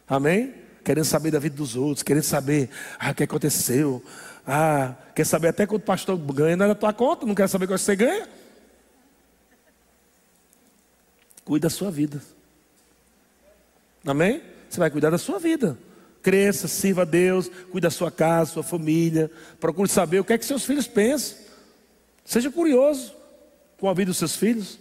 Amém? 0.07 0.53
Querendo 0.83 1.05
saber 1.05 1.31
da 1.31 1.39
vida 1.39 1.55
dos 1.55 1.75
outros, 1.75 2.03
querendo 2.03 2.23
saber 2.23 2.69
ah, 2.99 3.11
o 3.11 3.15
que 3.15 3.23
aconteceu. 3.23 4.03
Ah, 4.45 4.95
quer 5.13 5.25
saber 5.25 5.49
até 5.49 5.65
quanto 5.65 5.83
o 5.83 5.85
pastor 5.85 6.17
ganha, 6.17 6.55
não 6.55 6.65
é 6.65 6.69
da 6.69 6.75
tua 6.75 6.93
conta, 6.93 7.25
não 7.25 7.35
quer 7.35 7.47
saber 7.47 7.67
quanto 7.67 7.81
você 7.81 7.95
ganha. 7.95 8.27
Cuide 11.47 11.61
da 11.61 11.69
sua 11.69 11.89
vida. 11.89 12.21
Amém? 14.05 14.41
Você 14.69 14.81
vai 14.81 14.91
cuidar 14.91 15.11
da 15.11 15.17
sua 15.17 15.39
vida. 15.39 15.77
Cresça, 16.21 16.67
sirva 16.67 17.03
a 17.03 17.05
Deus, 17.05 17.49
cuide 17.71 17.83
da 17.83 17.89
sua 17.89 18.11
casa, 18.11 18.51
sua 18.51 18.63
família. 18.63 19.31
Procure 19.57 19.87
saber 19.87 20.19
o 20.19 20.25
que 20.25 20.33
é 20.33 20.37
que 20.37 20.43
seus 20.43 20.65
filhos 20.65 20.87
pensam. 20.87 21.37
Seja 22.25 22.51
curioso 22.51 23.15
com 23.79 23.87
a 23.87 23.93
vida 23.93 24.07
dos 24.07 24.17
seus 24.17 24.35
filhos. 24.35 24.77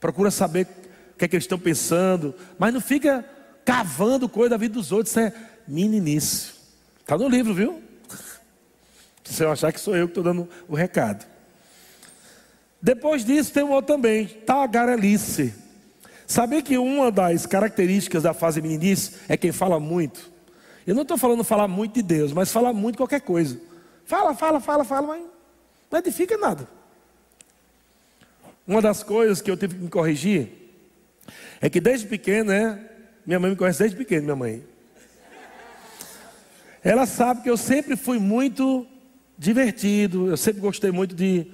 Procura 0.00 0.30
saber 0.30 0.66
o 1.14 1.18
que 1.18 1.26
é 1.26 1.28
que 1.28 1.36
eles 1.36 1.44
estão 1.44 1.58
pensando. 1.58 2.34
Mas 2.58 2.72
não 2.72 2.80
fica 2.80 3.22
cavando 3.62 4.30
coisa 4.30 4.48
da 4.48 4.56
vida 4.56 4.72
dos 4.72 4.92
outros. 4.92 5.10
Isso 5.10 5.20
é 5.20 5.34
meninice. 5.68 6.52
Está 7.00 7.18
no 7.18 7.28
livro, 7.28 7.52
viu? 7.52 7.82
Se 9.24 9.34
você 9.34 9.44
achar 9.44 9.70
que 9.70 9.78
sou 9.78 9.94
eu 9.94 10.06
que 10.06 10.12
estou 10.12 10.24
dando 10.24 10.48
o 10.66 10.74
recado. 10.74 11.26
Depois 12.80 13.26
disso 13.26 13.52
tem 13.52 13.62
um 13.62 13.72
outro 13.72 13.94
também, 13.94 14.26
tagarelice. 14.26 15.60
Saber 16.26 16.62
que 16.62 16.78
uma 16.78 17.10
das 17.10 17.46
características 17.46 18.22
da 18.22 18.32
fase 18.32 18.62
meninice 18.62 19.12
é 19.28 19.36
quem 19.36 19.52
fala 19.52 19.78
muito. 19.78 20.30
Eu 20.86 20.94
não 20.94 21.02
estou 21.02 21.16
falando 21.16 21.44
falar 21.44 21.68
muito 21.68 21.94
de 21.94 22.02
Deus, 22.02 22.32
mas 22.32 22.50
falar 22.50 22.72
muito 22.72 22.96
qualquer 22.96 23.20
coisa. 23.20 23.60
Fala, 24.04 24.34
fala, 24.34 24.60
fala, 24.60 24.84
fala, 24.84 25.06
mas 25.06 25.22
não 25.90 25.98
edifica 25.98 26.36
nada. 26.36 26.68
Uma 28.66 28.80
das 28.80 29.02
coisas 29.02 29.40
que 29.40 29.50
eu 29.50 29.56
tive 29.56 29.74
que 29.74 29.82
me 29.82 29.90
corrigir 29.90 30.48
é 31.60 31.68
que 31.68 31.80
desde 31.80 32.06
pequeno, 32.06 32.50
né? 32.50 32.78
Minha 33.24 33.38
mãe 33.38 33.50
me 33.50 33.56
conhece 33.56 33.78
desde 33.80 33.96
pequeno, 33.96 34.22
minha 34.22 34.36
mãe. 34.36 34.64
Ela 36.82 37.06
sabe 37.06 37.42
que 37.42 37.50
eu 37.50 37.56
sempre 37.56 37.96
fui 37.96 38.18
muito 38.18 38.86
divertido, 39.38 40.28
eu 40.28 40.36
sempre 40.36 40.60
gostei 40.60 40.90
muito 40.90 41.14
de 41.14 41.46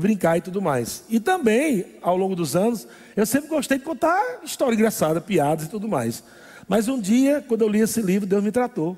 brincar 0.00 0.38
e 0.38 0.40
tudo 0.40 0.62
mais. 0.62 1.04
E 1.08 1.20
também, 1.20 1.84
ao 2.00 2.16
longo 2.16 2.34
dos 2.34 2.56
anos, 2.56 2.86
eu 3.14 3.26
sempre 3.26 3.48
gostei 3.48 3.78
de 3.78 3.84
contar 3.84 4.40
história 4.42 4.74
engraçada, 4.74 5.20
piadas 5.20 5.66
e 5.66 5.68
tudo 5.68 5.88
mais. 5.88 6.24
Mas 6.66 6.88
um 6.88 6.98
dia, 6.98 7.44
quando 7.46 7.62
eu 7.62 7.68
li 7.68 7.80
esse 7.80 8.00
livro, 8.00 8.26
Deus 8.26 8.42
me 8.42 8.50
tratou. 8.50 8.96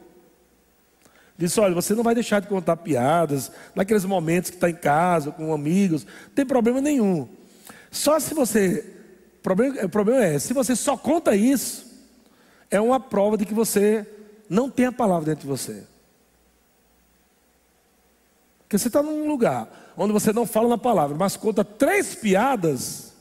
Disse: 1.36 1.58
Olha, 1.58 1.74
você 1.74 1.94
não 1.94 2.04
vai 2.04 2.14
deixar 2.14 2.40
de 2.40 2.46
contar 2.46 2.76
piadas 2.76 3.50
naqueles 3.74 4.04
momentos 4.04 4.50
que 4.50 4.56
está 4.56 4.70
em 4.70 4.74
casa, 4.74 5.32
com 5.32 5.52
amigos, 5.52 6.04
não 6.04 6.34
tem 6.34 6.46
problema 6.46 6.80
nenhum. 6.80 7.28
Só 7.90 8.20
se 8.20 8.34
você. 8.34 8.92
O 9.38 9.42
problema, 9.42 9.84
o 9.84 9.88
problema 9.88 10.24
é, 10.24 10.38
se 10.38 10.54
você 10.54 10.76
só 10.76 10.96
conta 10.96 11.34
isso, 11.34 11.84
é 12.70 12.80
uma 12.80 13.00
prova 13.00 13.36
de 13.36 13.44
que 13.44 13.52
você 13.52 14.06
não 14.48 14.70
tem 14.70 14.86
a 14.86 14.92
palavra 14.92 15.26
dentro 15.26 15.42
de 15.42 15.48
você. 15.48 15.82
Porque 18.60 18.78
você 18.78 18.88
está 18.88 19.02
num 19.02 19.28
lugar 19.28 19.83
onde 19.96 20.12
você 20.12 20.32
não 20.32 20.46
fala 20.46 20.68
na 20.68 20.78
palavra, 20.78 21.16
mas 21.16 21.36
conta 21.36 21.64
três 21.64 22.14
piadas, 22.14 23.12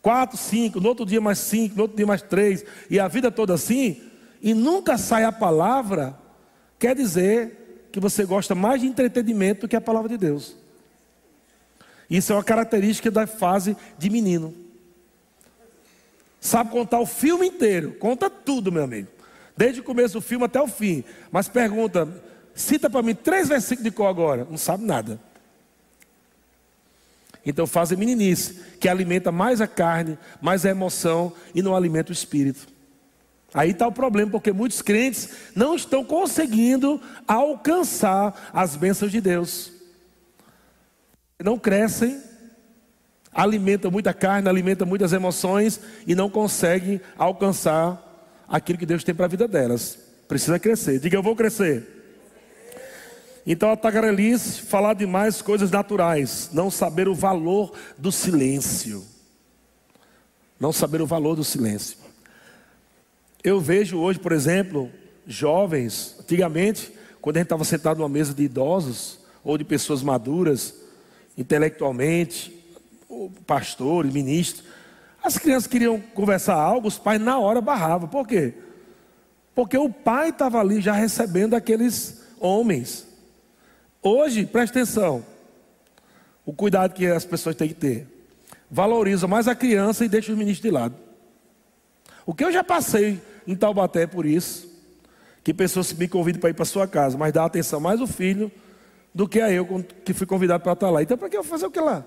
quatro, 0.00 0.36
cinco, 0.36 0.80
no 0.80 0.88
outro 0.88 1.04
dia 1.04 1.20
mais 1.20 1.38
cinco, 1.38 1.76
no 1.76 1.82
outro 1.82 1.96
dia 1.96 2.06
mais 2.06 2.22
três, 2.22 2.64
e 2.88 2.98
a 3.00 3.08
vida 3.08 3.30
toda 3.30 3.54
assim, 3.54 4.00
e 4.40 4.54
nunca 4.54 4.96
sai 4.96 5.24
a 5.24 5.32
palavra, 5.32 6.16
quer 6.78 6.94
dizer 6.94 7.88
que 7.90 7.98
você 7.98 8.24
gosta 8.24 8.54
mais 8.54 8.80
de 8.80 8.86
entretenimento 8.86 9.62
do 9.62 9.68
que 9.68 9.76
a 9.76 9.80
palavra 9.80 10.08
de 10.08 10.16
Deus. 10.16 10.56
Isso 12.08 12.32
é 12.32 12.36
uma 12.36 12.44
característica 12.44 13.10
da 13.10 13.26
fase 13.26 13.76
de 13.98 14.08
menino. 14.08 14.54
Sabe 16.40 16.70
contar 16.70 17.00
o 17.00 17.06
filme 17.06 17.46
inteiro, 17.46 17.92
conta 17.98 18.30
tudo, 18.30 18.70
meu 18.70 18.84
amigo. 18.84 19.08
Desde 19.56 19.80
o 19.80 19.84
começo 19.84 20.14
do 20.14 20.20
filme 20.20 20.44
até 20.44 20.60
o 20.60 20.68
fim. 20.68 21.02
Mas 21.32 21.48
pergunta, 21.48 22.08
Cita 22.58 22.90
para 22.90 23.02
mim 23.02 23.14
três 23.14 23.46
versículos 23.46 23.84
de 23.84 23.90
cor 23.92 24.08
agora. 24.08 24.44
Não 24.50 24.58
sabe 24.58 24.84
nada. 24.84 25.20
Então 27.46 27.68
fazem 27.68 27.96
meninice, 27.96 28.60
que 28.80 28.88
alimenta 28.88 29.30
mais 29.30 29.60
a 29.60 29.66
carne, 29.68 30.18
mais 30.42 30.66
a 30.66 30.70
emoção 30.70 31.32
e 31.54 31.62
não 31.62 31.76
alimenta 31.76 32.10
o 32.10 32.12
espírito. 32.12 32.66
Aí 33.54 33.70
está 33.70 33.86
o 33.86 33.92
problema, 33.92 34.32
porque 34.32 34.52
muitos 34.52 34.82
crentes 34.82 35.28
não 35.54 35.76
estão 35.76 36.04
conseguindo 36.04 37.00
alcançar 37.28 38.50
as 38.52 38.74
bênçãos 38.74 39.12
de 39.12 39.20
Deus. 39.20 39.70
Não 41.38 41.56
crescem, 41.56 42.20
alimentam 43.32 43.88
muita 43.88 44.12
carne, 44.12 44.48
alimentam 44.48 44.84
muitas 44.84 45.12
emoções 45.12 45.80
e 46.08 46.14
não 46.16 46.28
conseguem 46.28 47.00
alcançar 47.16 48.04
aquilo 48.48 48.80
que 48.80 48.84
Deus 48.84 49.04
tem 49.04 49.14
para 49.14 49.26
a 49.26 49.28
vida 49.28 49.46
delas. 49.46 49.96
Precisa 50.26 50.58
crescer. 50.58 50.98
Diga, 50.98 51.16
eu 51.16 51.22
vou 51.22 51.36
crescer. 51.36 51.97
Então 53.50 53.70
a 53.70 53.76
tagarelice 53.78 54.60
falar 54.60 54.92
demais 54.92 55.40
coisas 55.40 55.70
naturais, 55.70 56.50
não 56.52 56.70
saber 56.70 57.08
o 57.08 57.14
valor 57.14 57.72
do 57.96 58.12
silêncio. 58.12 59.02
Não 60.60 60.70
saber 60.70 61.00
o 61.00 61.06
valor 61.06 61.34
do 61.34 61.42
silêncio. 61.42 61.96
Eu 63.42 63.58
vejo 63.58 63.96
hoje, 63.96 64.18
por 64.18 64.32
exemplo, 64.32 64.90
jovens, 65.26 66.14
antigamente, 66.20 66.92
quando 67.22 67.38
a 67.38 67.40
gente 67.40 67.46
estava 67.46 67.64
sentado 67.64 67.96
numa 67.96 68.08
mesa 68.10 68.34
de 68.34 68.42
idosos 68.42 69.18
ou 69.42 69.56
de 69.56 69.64
pessoas 69.64 70.02
maduras, 70.02 70.74
intelectualmente, 71.34 72.54
pastores, 73.46 74.12
ministros, 74.12 74.66
as 75.24 75.38
crianças 75.38 75.66
queriam 75.66 75.98
conversar 75.98 76.54
algo, 76.54 76.86
os 76.86 76.98
pais 76.98 77.18
na 77.18 77.38
hora 77.38 77.62
barravam. 77.62 78.10
Por 78.10 78.28
quê? 78.28 78.52
Porque 79.54 79.78
o 79.78 79.88
pai 79.88 80.28
estava 80.28 80.60
ali 80.60 80.82
já 80.82 80.92
recebendo 80.92 81.54
aqueles 81.54 82.20
homens. 82.38 83.07
Hoje, 84.02 84.46
presta 84.46 84.78
atenção, 84.78 85.24
o 86.46 86.52
cuidado 86.52 86.94
que 86.94 87.06
as 87.06 87.24
pessoas 87.24 87.56
têm 87.56 87.68
que 87.68 87.74
ter. 87.74 88.06
Valoriza 88.70 89.26
mais 89.26 89.48
a 89.48 89.54
criança 89.54 90.04
e 90.04 90.08
deixa 90.08 90.32
os 90.32 90.38
ministros 90.38 90.62
de 90.62 90.70
lado. 90.70 90.94
O 92.24 92.34
que 92.34 92.44
eu 92.44 92.52
já 92.52 92.62
passei 92.62 93.20
em 93.46 93.56
Taubaté 93.56 94.06
por 94.06 94.26
isso, 94.26 94.68
que 95.42 95.54
pessoas 95.54 95.92
me 95.92 96.06
convidam 96.06 96.40
para 96.40 96.50
ir 96.50 96.54
para 96.54 96.64
sua 96.64 96.86
casa, 96.86 97.16
mas 97.16 97.32
dá 97.32 97.44
atenção 97.44 97.80
mais 97.80 98.00
o 98.00 98.06
filho 98.06 98.52
do 99.14 99.26
que 99.26 99.40
a 99.40 99.50
eu 99.50 99.66
que 100.04 100.12
fui 100.12 100.26
convidado 100.26 100.62
para 100.62 100.74
estar 100.74 100.90
lá. 100.90 101.02
Então, 101.02 101.16
para 101.16 101.28
que 101.28 101.36
eu 101.36 101.42
fazer 101.42 101.66
o 101.66 101.70
que 101.70 101.80
lá? 101.80 102.04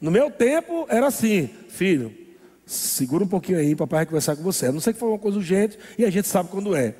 No 0.00 0.10
meu 0.10 0.30
tempo 0.30 0.86
era 0.88 1.06
assim, 1.06 1.48
filho, 1.68 2.14
segura 2.64 3.24
um 3.24 3.28
pouquinho 3.28 3.58
aí, 3.58 3.76
papai 3.76 4.00
vai 4.00 4.06
conversar 4.06 4.36
com 4.36 4.42
você. 4.42 4.66
A 4.66 4.72
não 4.72 4.80
sei 4.80 4.92
que 4.92 4.98
foi 4.98 5.08
uma 5.08 5.18
coisa 5.18 5.38
urgente 5.38 5.78
e 5.98 6.04
a 6.04 6.10
gente 6.10 6.26
sabe 6.26 6.48
quando 6.48 6.74
é. 6.74 6.94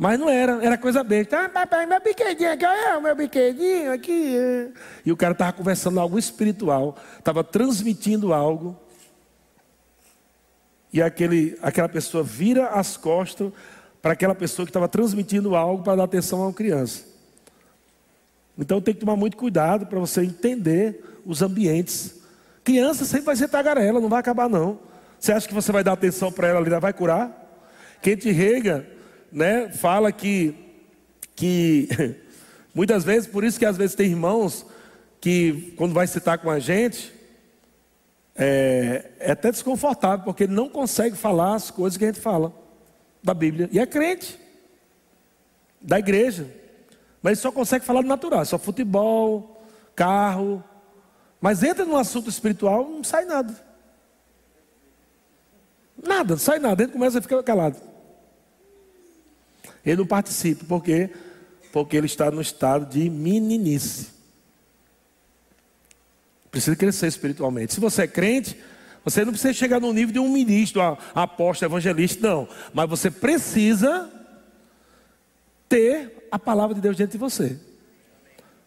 Mas 0.00 0.18
não 0.18 0.30
era, 0.30 0.64
era 0.64 0.78
coisa 0.78 1.04
besta. 1.04 1.44
Ah, 1.44 1.48
papai, 1.50 1.84
meu 1.84 2.00
biquedinho 2.00 2.50
aqui, 2.50 2.64
olha 2.64 2.98
meu 3.02 3.14
biquedinho 3.14 3.92
aqui. 3.92 4.72
E 5.04 5.12
o 5.12 5.16
cara 5.16 5.32
estava 5.32 5.52
conversando 5.52 6.00
algo 6.00 6.18
espiritual, 6.18 6.96
estava 7.18 7.44
transmitindo 7.44 8.32
algo. 8.32 8.74
E 10.90 11.02
aquele, 11.02 11.58
aquela 11.60 11.86
pessoa 11.86 12.24
vira 12.24 12.68
as 12.68 12.96
costas 12.96 13.52
para 14.00 14.14
aquela 14.14 14.34
pessoa 14.34 14.64
que 14.64 14.70
estava 14.70 14.88
transmitindo 14.88 15.54
algo 15.54 15.84
para 15.84 15.96
dar 15.96 16.04
atenção 16.04 16.40
a 16.40 16.46
uma 16.46 16.54
criança. 16.54 17.04
Então 18.56 18.80
tem 18.80 18.94
que 18.94 19.00
tomar 19.00 19.16
muito 19.16 19.36
cuidado 19.36 19.84
para 19.84 19.98
você 19.98 20.22
entender 20.22 21.20
os 21.26 21.42
ambientes. 21.42 22.22
Criança 22.64 23.04
sempre 23.04 23.26
vai 23.26 23.36
ser 23.36 23.48
tagarela, 23.48 24.00
não 24.00 24.08
vai 24.08 24.20
acabar 24.20 24.48
não. 24.48 24.80
Você 25.18 25.30
acha 25.30 25.46
que 25.46 25.52
você 25.52 25.70
vai 25.70 25.84
dar 25.84 25.92
atenção 25.92 26.32
para 26.32 26.48
ela 26.48 26.58
ali, 26.58 26.70
ela 26.70 26.80
vai 26.80 26.94
curar? 26.94 27.30
Quem 28.00 28.16
te 28.16 28.30
rega 28.30 28.98
né, 29.32 29.68
fala 29.70 30.10
que, 30.12 30.54
que 31.34 31.88
muitas 32.74 33.04
vezes, 33.04 33.28
por 33.28 33.44
isso 33.44 33.58
que 33.58 33.66
às 33.66 33.76
vezes 33.76 33.94
tem 33.94 34.10
irmãos 34.10 34.66
que 35.20 35.74
quando 35.76 35.92
vai 35.92 36.06
citar 36.06 36.38
com 36.38 36.50
a 36.50 36.58
gente, 36.58 37.12
é, 38.34 39.10
é 39.18 39.32
até 39.32 39.50
desconfortável, 39.50 40.24
porque 40.24 40.44
ele 40.44 40.54
não 40.54 40.68
consegue 40.68 41.16
falar 41.16 41.54
as 41.54 41.70
coisas 41.70 41.96
que 41.96 42.04
a 42.04 42.08
gente 42.08 42.20
fala 42.20 42.52
da 43.22 43.34
Bíblia. 43.34 43.68
E 43.70 43.78
é 43.78 43.86
crente, 43.86 44.38
da 45.80 45.98
igreja. 45.98 46.46
Mas 47.22 47.38
só 47.38 47.52
consegue 47.52 47.84
falar 47.84 48.02
do 48.02 48.08
natural, 48.08 48.44
só 48.44 48.58
futebol, 48.58 49.62
carro. 49.94 50.64
Mas 51.40 51.62
entra 51.62 51.84
no 51.84 51.96
assunto 51.96 52.30
espiritual, 52.30 52.88
não 52.88 53.04
sai 53.04 53.24
nada. 53.24 53.54
Nada, 56.02 56.34
não 56.34 56.38
sai 56.40 56.58
nada. 56.58 56.82
Ele 56.82 56.92
começa 56.92 57.18
a 57.18 57.22
ficar 57.22 57.42
calado. 57.42 57.76
Ele 59.84 59.96
não 59.96 60.06
participa, 60.06 60.64
por 60.64 60.82
quê? 60.82 61.10
Porque 61.72 61.96
ele 61.96 62.06
está 62.06 62.30
no 62.30 62.40
estado 62.40 62.86
de 62.86 63.08
meninice. 63.08 64.08
Precisa 66.50 66.76
crescer 66.76 67.06
espiritualmente. 67.06 67.74
Se 67.74 67.80
você 67.80 68.02
é 68.02 68.08
crente, 68.08 68.56
Você 69.04 69.24
não 69.24 69.32
precisa 69.32 69.54
chegar 69.54 69.80
no 69.80 69.92
nível 69.92 70.12
de 70.12 70.18
um 70.18 70.28
ministro, 70.28 70.80
apóstolo, 71.14 71.70
evangelista, 71.72 72.28
não. 72.28 72.48
Mas 72.72 72.88
você 72.88 73.10
precisa 73.10 74.10
ter 75.68 76.28
a 76.30 76.38
palavra 76.38 76.74
de 76.74 76.80
Deus 76.80 76.96
dentro 76.96 77.12
de 77.12 77.18
você. 77.18 77.58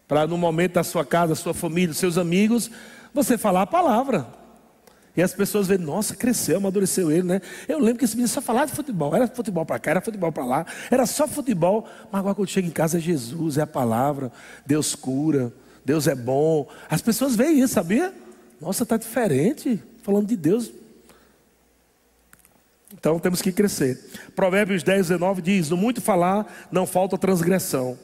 Para 0.08 0.26
no 0.26 0.36
momento 0.36 0.72
da 0.72 0.84
sua 0.84 1.04
casa, 1.04 1.34
sua 1.34 1.54
família, 1.54 1.94
seus 1.94 2.18
amigos, 2.18 2.70
você 3.12 3.38
falar 3.38 3.62
a 3.62 3.66
palavra. 3.66 4.26
E 5.16 5.22
as 5.22 5.32
pessoas 5.32 5.68
veem, 5.68 5.80
nossa, 5.80 6.16
cresceu, 6.16 6.56
amadureceu 6.56 7.10
ele, 7.10 7.22
né? 7.22 7.40
Eu 7.68 7.78
lembro 7.78 7.98
que 7.98 8.04
esse 8.04 8.16
menino 8.16 8.28
só 8.28 8.40
falava 8.40 8.66
de 8.66 8.72
futebol, 8.72 9.14
era 9.14 9.28
futebol 9.28 9.64
para 9.64 9.78
cá, 9.78 9.92
era 9.92 10.00
futebol 10.00 10.32
para 10.32 10.44
lá, 10.44 10.66
era 10.90 11.06
só 11.06 11.28
futebol, 11.28 11.86
mas 12.10 12.18
agora 12.18 12.34
quando 12.34 12.48
chega 12.48 12.66
em 12.66 12.72
casa 12.72 12.98
é 12.98 13.00
Jesus, 13.00 13.56
é 13.56 13.62
a 13.62 13.66
palavra, 13.66 14.32
Deus 14.66 14.96
cura, 14.96 15.52
Deus 15.84 16.08
é 16.08 16.16
bom. 16.16 16.68
As 16.90 17.00
pessoas 17.00 17.36
veem 17.36 17.60
isso, 17.60 17.74
sabia? 17.74 18.12
Nossa, 18.60 18.82
está 18.82 18.96
diferente, 18.96 19.80
falando 20.02 20.26
de 20.26 20.36
Deus. 20.36 20.72
Então 22.92 23.20
temos 23.20 23.40
que 23.40 23.52
crescer. 23.52 24.02
Provérbios 24.34 24.82
10, 24.82 25.08
19 25.08 25.42
diz: 25.42 25.70
No 25.70 25.76
muito 25.76 26.00
falar 26.00 26.66
não 26.72 26.86
falta 26.86 27.16
transgressão, 27.16 27.96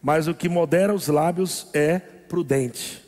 mas 0.00 0.26
o 0.26 0.34
que 0.34 0.48
modera 0.48 0.94
os 0.94 1.08
lábios 1.08 1.66
é 1.74 1.98
prudente. 1.98 3.03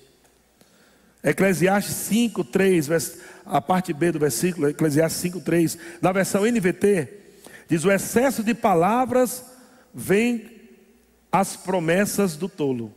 Eclesiastes 1.26 1.96
5, 1.96 2.44
3, 2.44 3.18
a 3.44 3.60
parte 3.60 3.92
B 3.92 4.12
do 4.12 4.18
versículo, 4.18 4.68
Eclesiastes 4.68 5.20
5, 5.22 5.40
3, 5.40 5.76
na 6.00 6.12
versão 6.12 6.46
NVT, 6.46 7.08
diz: 7.68 7.84
O 7.84 7.90
excesso 7.90 8.44
de 8.44 8.54
palavras 8.54 9.44
vem 9.92 10.48
as 11.32 11.56
promessas 11.56 12.36
do 12.36 12.48
tolo. 12.48 12.94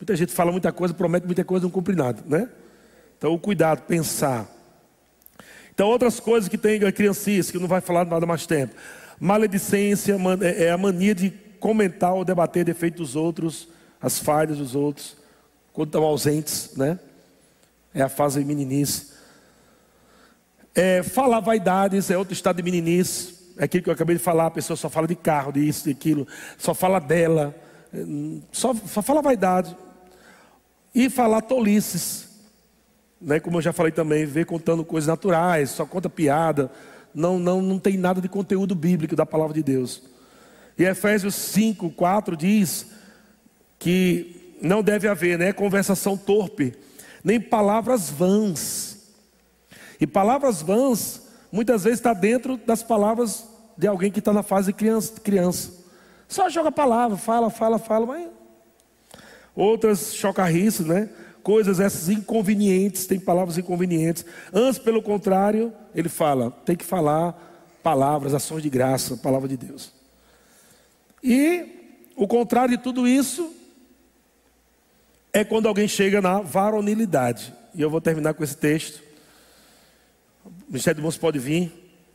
Muita 0.00 0.16
gente 0.16 0.32
fala 0.32 0.50
muita 0.50 0.72
coisa, 0.72 0.94
promete 0.94 1.26
muita 1.26 1.44
coisa, 1.44 1.64
não 1.64 1.70
cumpre 1.70 1.94
nada, 1.94 2.22
né? 2.24 2.48
Então, 3.18 3.38
cuidado, 3.38 3.82
pensar. 3.82 4.48
Então, 5.74 5.86
outras 5.88 6.18
coisas 6.18 6.48
que 6.48 6.56
tem 6.56 6.82
a 6.82 6.90
criancice, 6.90 7.52
que 7.52 7.58
não 7.58 7.68
vai 7.68 7.82
falar 7.82 8.06
nada 8.06 8.24
mais 8.24 8.46
tempo. 8.46 8.74
Maledicência 9.20 10.16
é, 10.40 10.64
é 10.64 10.70
a 10.70 10.78
mania 10.78 11.14
de 11.14 11.30
comentar 11.60 12.14
ou 12.14 12.24
debater 12.24 12.64
defeitos 12.64 13.08
dos 13.08 13.16
outros, 13.16 13.68
as 14.00 14.18
falhas 14.18 14.56
dos 14.56 14.74
outros 14.74 15.23
quando 15.74 15.88
estão 15.88 16.04
ausentes, 16.04 16.70
né? 16.76 16.98
É 17.92 18.00
a 18.00 18.08
fase 18.08 18.38
de 18.38 18.46
meninice. 18.46 19.12
É, 20.72 21.02
falar 21.02 21.40
vaidades 21.40 22.10
é 22.10 22.16
outro 22.16 22.32
estado 22.32 22.56
de 22.56 22.62
meninice. 22.62 23.34
É 23.58 23.64
aquilo 23.64 23.82
que 23.82 23.90
eu 23.90 23.94
acabei 23.94 24.16
de 24.16 24.22
falar, 24.22 24.46
a 24.46 24.50
pessoa 24.50 24.76
só 24.76 24.88
fala 24.88 25.06
de 25.06 25.16
carro, 25.16 25.52
de 25.52 25.68
isso, 25.68 25.84
de 25.84 25.90
aquilo, 25.90 26.26
só 26.56 26.74
fala 26.74 26.98
dela, 26.98 27.54
só, 28.50 28.72
só 28.74 29.02
fala 29.02 29.20
vaidade. 29.20 29.76
E 30.94 31.10
falar 31.10 31.42
tolices, 31.42 32.28
né? 33.20 33.38
como 33.40 33.58
eu 33.58 33.62
já 33.62 33.72
falei 33.72 33.92
também, 33.92 34.24
ver 34.24 34.46
contando 34.46 34.84
coisas 34.84 35.08
naturais, 35.08 35.70
só 35.70 35.84
conta 35.84 36.08
piada, 36.08 36.70
não, 37.12 37.38
não, 37.38 37.60
não 37.60 37.78
tem 37.78 37.96
nada 37.96 38.20
de 38.20 38.28
conteúdo 38.28 38.74
bíblico 38.76 39.14
da 39.16 39.26
palavra 39.26 39.54
de 39.54 39.62
Deus. 39.62 40.02
E 40.78 40.84
Efésios 40.84 41.34
5, 41.34 41.90
4 41.90 42.36
diz 42.36 42.86
que 43.78 44.43
não 44.64 44.82
deve 44.82 45.06
haver, 45.06 45.38
né, 45.38 45.52
conversação 45.52 46.16
torpe, 46.16 46.74
nem 47.22 47.40
palavras 47.40 48.10
vãs. 48.10 49.12
E 50.00 50.06
palavras 50.06 50.62
vãs, 50.62 51.22
muitas 51.52 51.84
vezes 51.84 51.98
está 51.98 52.12
dentro 52.12 52.56
das 52.56 52.82
palavras 52.82 53.46
de 53.76 53.86
alguém 53.86 54.10
que 54.10 54.18
está 54.18 54.32
na 54.32 54.42
fase 54.42 54.72
criança, 54.72 55.20
criança. 55.20 55.72
Só 56.28 56.48
joga 56.48 56.72
palavra, 56.72 57.16
fala, 57.16 57.50
fala, 57.50 57.78
fala, 57.78 58.06
mas 58.06 58.28
outras 59.54 60.14
chocarriças, 60.14 60.86
né? 60.86 61.08
Coisas 61.42 61.78
essas 61.78 62.08
inconvenientes, 62.08 63.06
tem 63.06 63.20
palavras 63.20 63.58
inconvenientes. 63.58 64.24
Antes, 64.52 64.78
pelo 64.78 65.02
contrário, 65.02 65.72
ele 65.94 66.08
fala, 66.08 66.50
tem 66.50 66.74
que 66.74 66.84
falar 66.84 67.78
palavras, 67.82 68.32
ações 68.32 68.62
de 68.62 68.70
graça, 68.70 69.16
palavra 69.18 69.46
de 69.46 69.56
Deus. 69.56 69.92
E 71.22 72.00
o 72.16 72.26
contrário 72.26 72.76
de 72.76 72.82
tudo 72.82 73.06
isso 73.06 73.52
é 75.34 75.42
quando 75.42 75.66
alguém 75.66 75.88
chega 75.88 76.22
na 76.22 76.40
varonilidade. 76.40 77.52
E 77.74 77.82
eu 77.82 77.90
vou 77.90 78.00
terminar 78.00 78.34
com 78.34 78.44
esse 78.44 78.56
texto. 78.56 79.02
O 80.46 80.52
Ministério 80.68 81.00
do 81.00 81.02
Moço 81.02 81.18
pode 81.18 81.40
vir. 81.40 81.72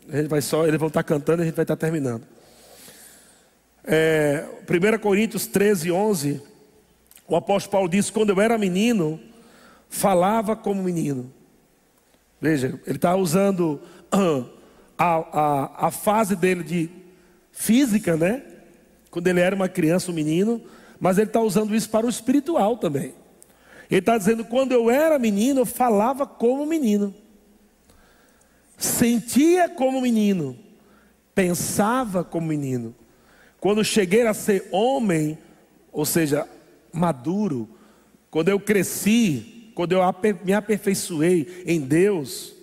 A 0.08 0.16
gente 0.16 0.30
vai 0.30 0.41
só, 0.41 0.66
eles 0.66 0.80
vão 0.80 0.88
estar 0.88 1.04
cantando 1.04 1.41
e 1.41 1.44
a 1.44 1.46
gente 1.46 1.56
vai 1.56 1.64
estar 1.64 1.76
terminando. 1.76 2.24
É, 3.84 4.46
1 4.62 5.00
Coríntios 5.00 5.46
13, 5.48 5.91
11. 5.91 6.41
O 7.28 7.36
apóstolo 7.36 7.72
Paulo 7.74 7.90
diz: 7.90 8.10
Quando 8.10 8.30
eu 8.30 8.40
era 8.40 8.58
menino, 8.58 9.20
falava 9.90 10.56
como 10.56 10.82
menino. 10.82 11.30
Veja, 12.40 12.80
ele 12.88 12.96
está 12.96 13.18
usando 13.18 13.82
a, 14.98 15.08
a, 15.08 15.88
a 15.88 15.91
fase 15.91 16.38
dele 16.38 16.64
de 16.64 16.90
física, 17.52 18.16
né? 18.16 18.44
Quando 19.12 19.28
ele 19.28 19.41
era 19.41 19.54
uma 19.54 19.68
criança, 19.68 20.10
um 20.10 20.16
menino 20.16 20.64
mas 21.00 21.18
ele 21.18 21.28
está 21.28 21.42
usando 21.42 21.76
isso 21.76 21.90
para 21.90 22.06
o 22.06 22.10
espiritual 22.10 22.78
também. 22.78 23.14
Ele 23.90 24.00
está 24.00 24.18
dizendo: 24.18 24.44
quando 24.44 24.72
eu 24.72 24.90
era 24.90 25.18
menino, 25.18 25.62
eu 25.62 25.66
falava 25.66 26.26
como 26.28 26.66
menino, 26.66 27.14
sentia 28.78 29.70
como 29.70 30.02
menino, 30.02 30.58
pensava 31.34 32.24
como 32.24 32.48
menino. 32.48 32.96
Quando 33.60 33.84
cheguei 33.84 34.26
a 34.26 34.34
ser 34.34 34.68
homem, 34.72 35.38
ou 35.92 36.06
seja, 36.06 36.48
maduro, 36.94 37.68
quando 38.30 38.50
eu 38.50 38.60
cresci, 38.60 39.72
quando 39.76 39.94
eu 39.94 40.02
me 40.44 40.54
aperfeiçoei 40.54 41.64
em 41.66 41.80
Deus, 41.82 42.54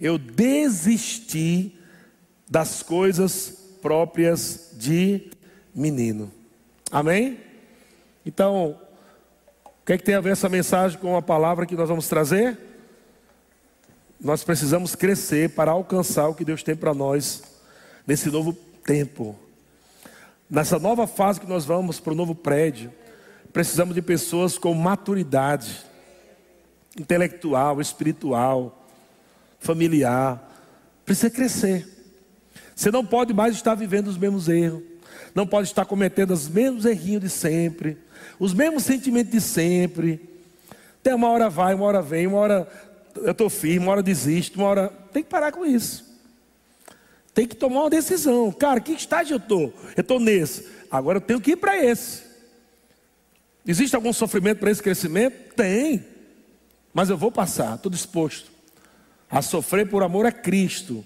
eu 0.00 0.18
desisti 0.18 1.78
das 2.50 2.82
coisas 2.82 3.76
próprias 3.80 4.70
de 4.74 5.30
menino. 5.74 6.30
Amém? 6.90 7.51
Então, 8.24 8.78
o 9.64 9.84
que, 9.84 9.94
é 9.94 9.98
que 9.98 10.04
tem 10.04 10.14
a 10.14 10.20
ver 10.20 10.30
essa 10.30 10.48
mensagem 10.48 10.98
com 10.98 11.16
a 11.16 11.22
palavra 11.22 11.66
que 11.66 11.74
nós 11.74 11.88
vamos 11.88 12.08
trazer? 12.08 12.56
Nós 14.20 14.44
precisamos 14.44 14.94
crescer 14.94 15.50
para 15.50 15.72
alcançar 15.72 16.28
o 16.28 16.34
que 16.34 16.44
Deus 16.44 16.62
tem 16.62 16.76
para 16.76 16.94
nós 16.94 17.42
nesse 18.06 18.30
novo 18.30 18.52
tempo. 18.84 19.36
Nessa 20.48 20.78
nova 20.78 21.06
fase 21.06 21.40
que 21.40 21.48
nós 21.48 21.64
vamos 21.64 21.98
para 21.98 22.12
o 22.12 22.16
novo 22.16 22.34
prédio, 22.34 22.92
precisamos 23.52 23.94
de 23.94 24.02
pessoas 24.02 24.56
com 24.56 24.72
maturidade 24.74 25.84
intelectual, 26.96 27.80
espiritual, 27.80 28.86
familiar. 29.58 30.48
Precisa 31.04 31.30
crescer. 31.30 31.88
Você 32.76 32.90
não 32.90 33.04
pode 33.04 33.34
mais 33.34 33.54
estar 33.54 33.74
vivendo 33.74 34.06
os 34.06 34.16
mesmos 34.16 34.48
erros. 34.48 34.91
Não 35.34 35.46
pode 35.46 35.68
estar 35.68 35.84
cometendo 35.84 36.32
os 36.32 36.48
mesmos 36.48 36.84
errinhos 36.84 37.22
de 37.22 37.30
sempre 37.30 37.98
os 38.38 38.52
mesmos 38.52 38.84
sentimentos 38.84 39.32
de 39.32 39.40
sempre. 39.40 40.20
Até 41.00 41.14
uma 41.14 41.28
hora 41.28 41.48
vai, 41.48 41.74
uma 41.74 41.84
hora 41.84 42.02
vem, 42.02 42.26
uma 42.26 42.38
hora 42.38 42.68
eu 43.16 43.32
estou 43.32 43.50
firme, 43.50 43.80
uma 43.80 43.92
hora 43.92 44.02
desisto, 44.02 44.58
uma 44.58 44.68
hora. 44.68 44.88
Tem 45.12 45.22
que 45.22 45.28
parar 45.28 45.52
com 45.52 45.64
isso. 45.64 46.04
Tem 47.34 47.46
que 47.46 47.56
tomar 47.56 47.82
uma 47.82 47.90
decisão. 47.90 48.52
Cara, 48.52 48.80
que 48.80 48.92
estágio 48.92 49.34
eu 49.34 49.38
estou? 49.38 49.74
Eu 49.96 50.00
estou 50.00 50.20
nesse. 50.20 50.66
Agora 50.90 51.18
eu 51.18 51.20
tenho 51.20 51.40
que 51.40 51.52
ir 51.52 51.56
para 51.56 51.82
esse. 51.82 52.22
Existe 53.66 53.94
algum 53.94 54.12
sofrimento 54.12 54.58
para 54.58 54.70
esse 54.70 54.82
crescimento? 54.82 55.54
Tem. 55.54 56.04
Mas 56.92 57.08
eu 57.08 57.16
vou 57.16 57.30
passar, 57.30 57.76
estou 57.76 57.90
disposto 57.90 58.50
a 59.30 59.40
sofrer 59.40 59.88
por 59.88 60.02
amor 60.02 60.26
a 60.26 60.32
Cristo. 60.32 61.04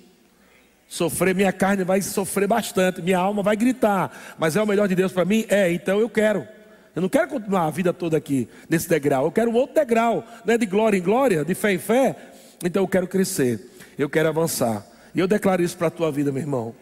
Sofrer, 0.88 1.34
minha 1.34 1.52
carne 1.52 1.84
vai 1.84 2.00
sofrer 2.00 2.46
bastante, 2.46 3.02
minha 3.02 3.18
alma 3.18 3.42
vai 3.42 3.56
gritar, 3.56 4.36
mas 4.38 4.56
é 4.56 4.62
o 4.62 4.66
melhor 4.66 4.86
de 4.86 4.94
Deus 4.94 5.12
para 5.12 5.24
mim? 5.24 5.44
É, 5.48 5.72
então 5.72 5.98
eu 5.98 6.08
quero. 6.08 6.46
Eu 6.94 7.02
não 7.02 7.08
quero 7.08 7.28
continuar 7.28 7.66
a 7.66 7.70
vida 7.70 7.92
toda 7.92 8.16
aqui 8.16 8.48
nesse 8.70 8.88
degrau. 8.88 9.26
Eu 9.26 9.32
quero 9.32 9.50
um 9.50 9.54
outro 9.54 9.74
degrau, 9.74 10.24
não 10.44 10.54
é 10.54 10.58
de 10.58 10.64
glória 10.64 10.96
em 10.96 11.02
glória, 11.02 11.44
de 11.44 11.54
fé 11.54 11.72
em 11.72 11.78
fé. 11.78 12.16
Então 12.64 12.82
eu 12.82 12.88
quero 12.88 13.06
crescer, 13.06 13.60
eu 13.98 14.08
quero 14.08 14.28
avançar. 14.28 14.86
E 15.14 15.18
eu 15.18 15.26
declaro 15.26 15.62
isso 15.62 15.76
para 15.76 15.88
a 15.88 15.90
tua 15.90 16.10
vida, 16.12 16.30
meu 16.30 16.42
irmão. 16.42 16.74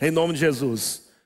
Em 0.00 0.10
nome 0.10 0.34
de 0.34 0.40
Jesus. 0.40 1.07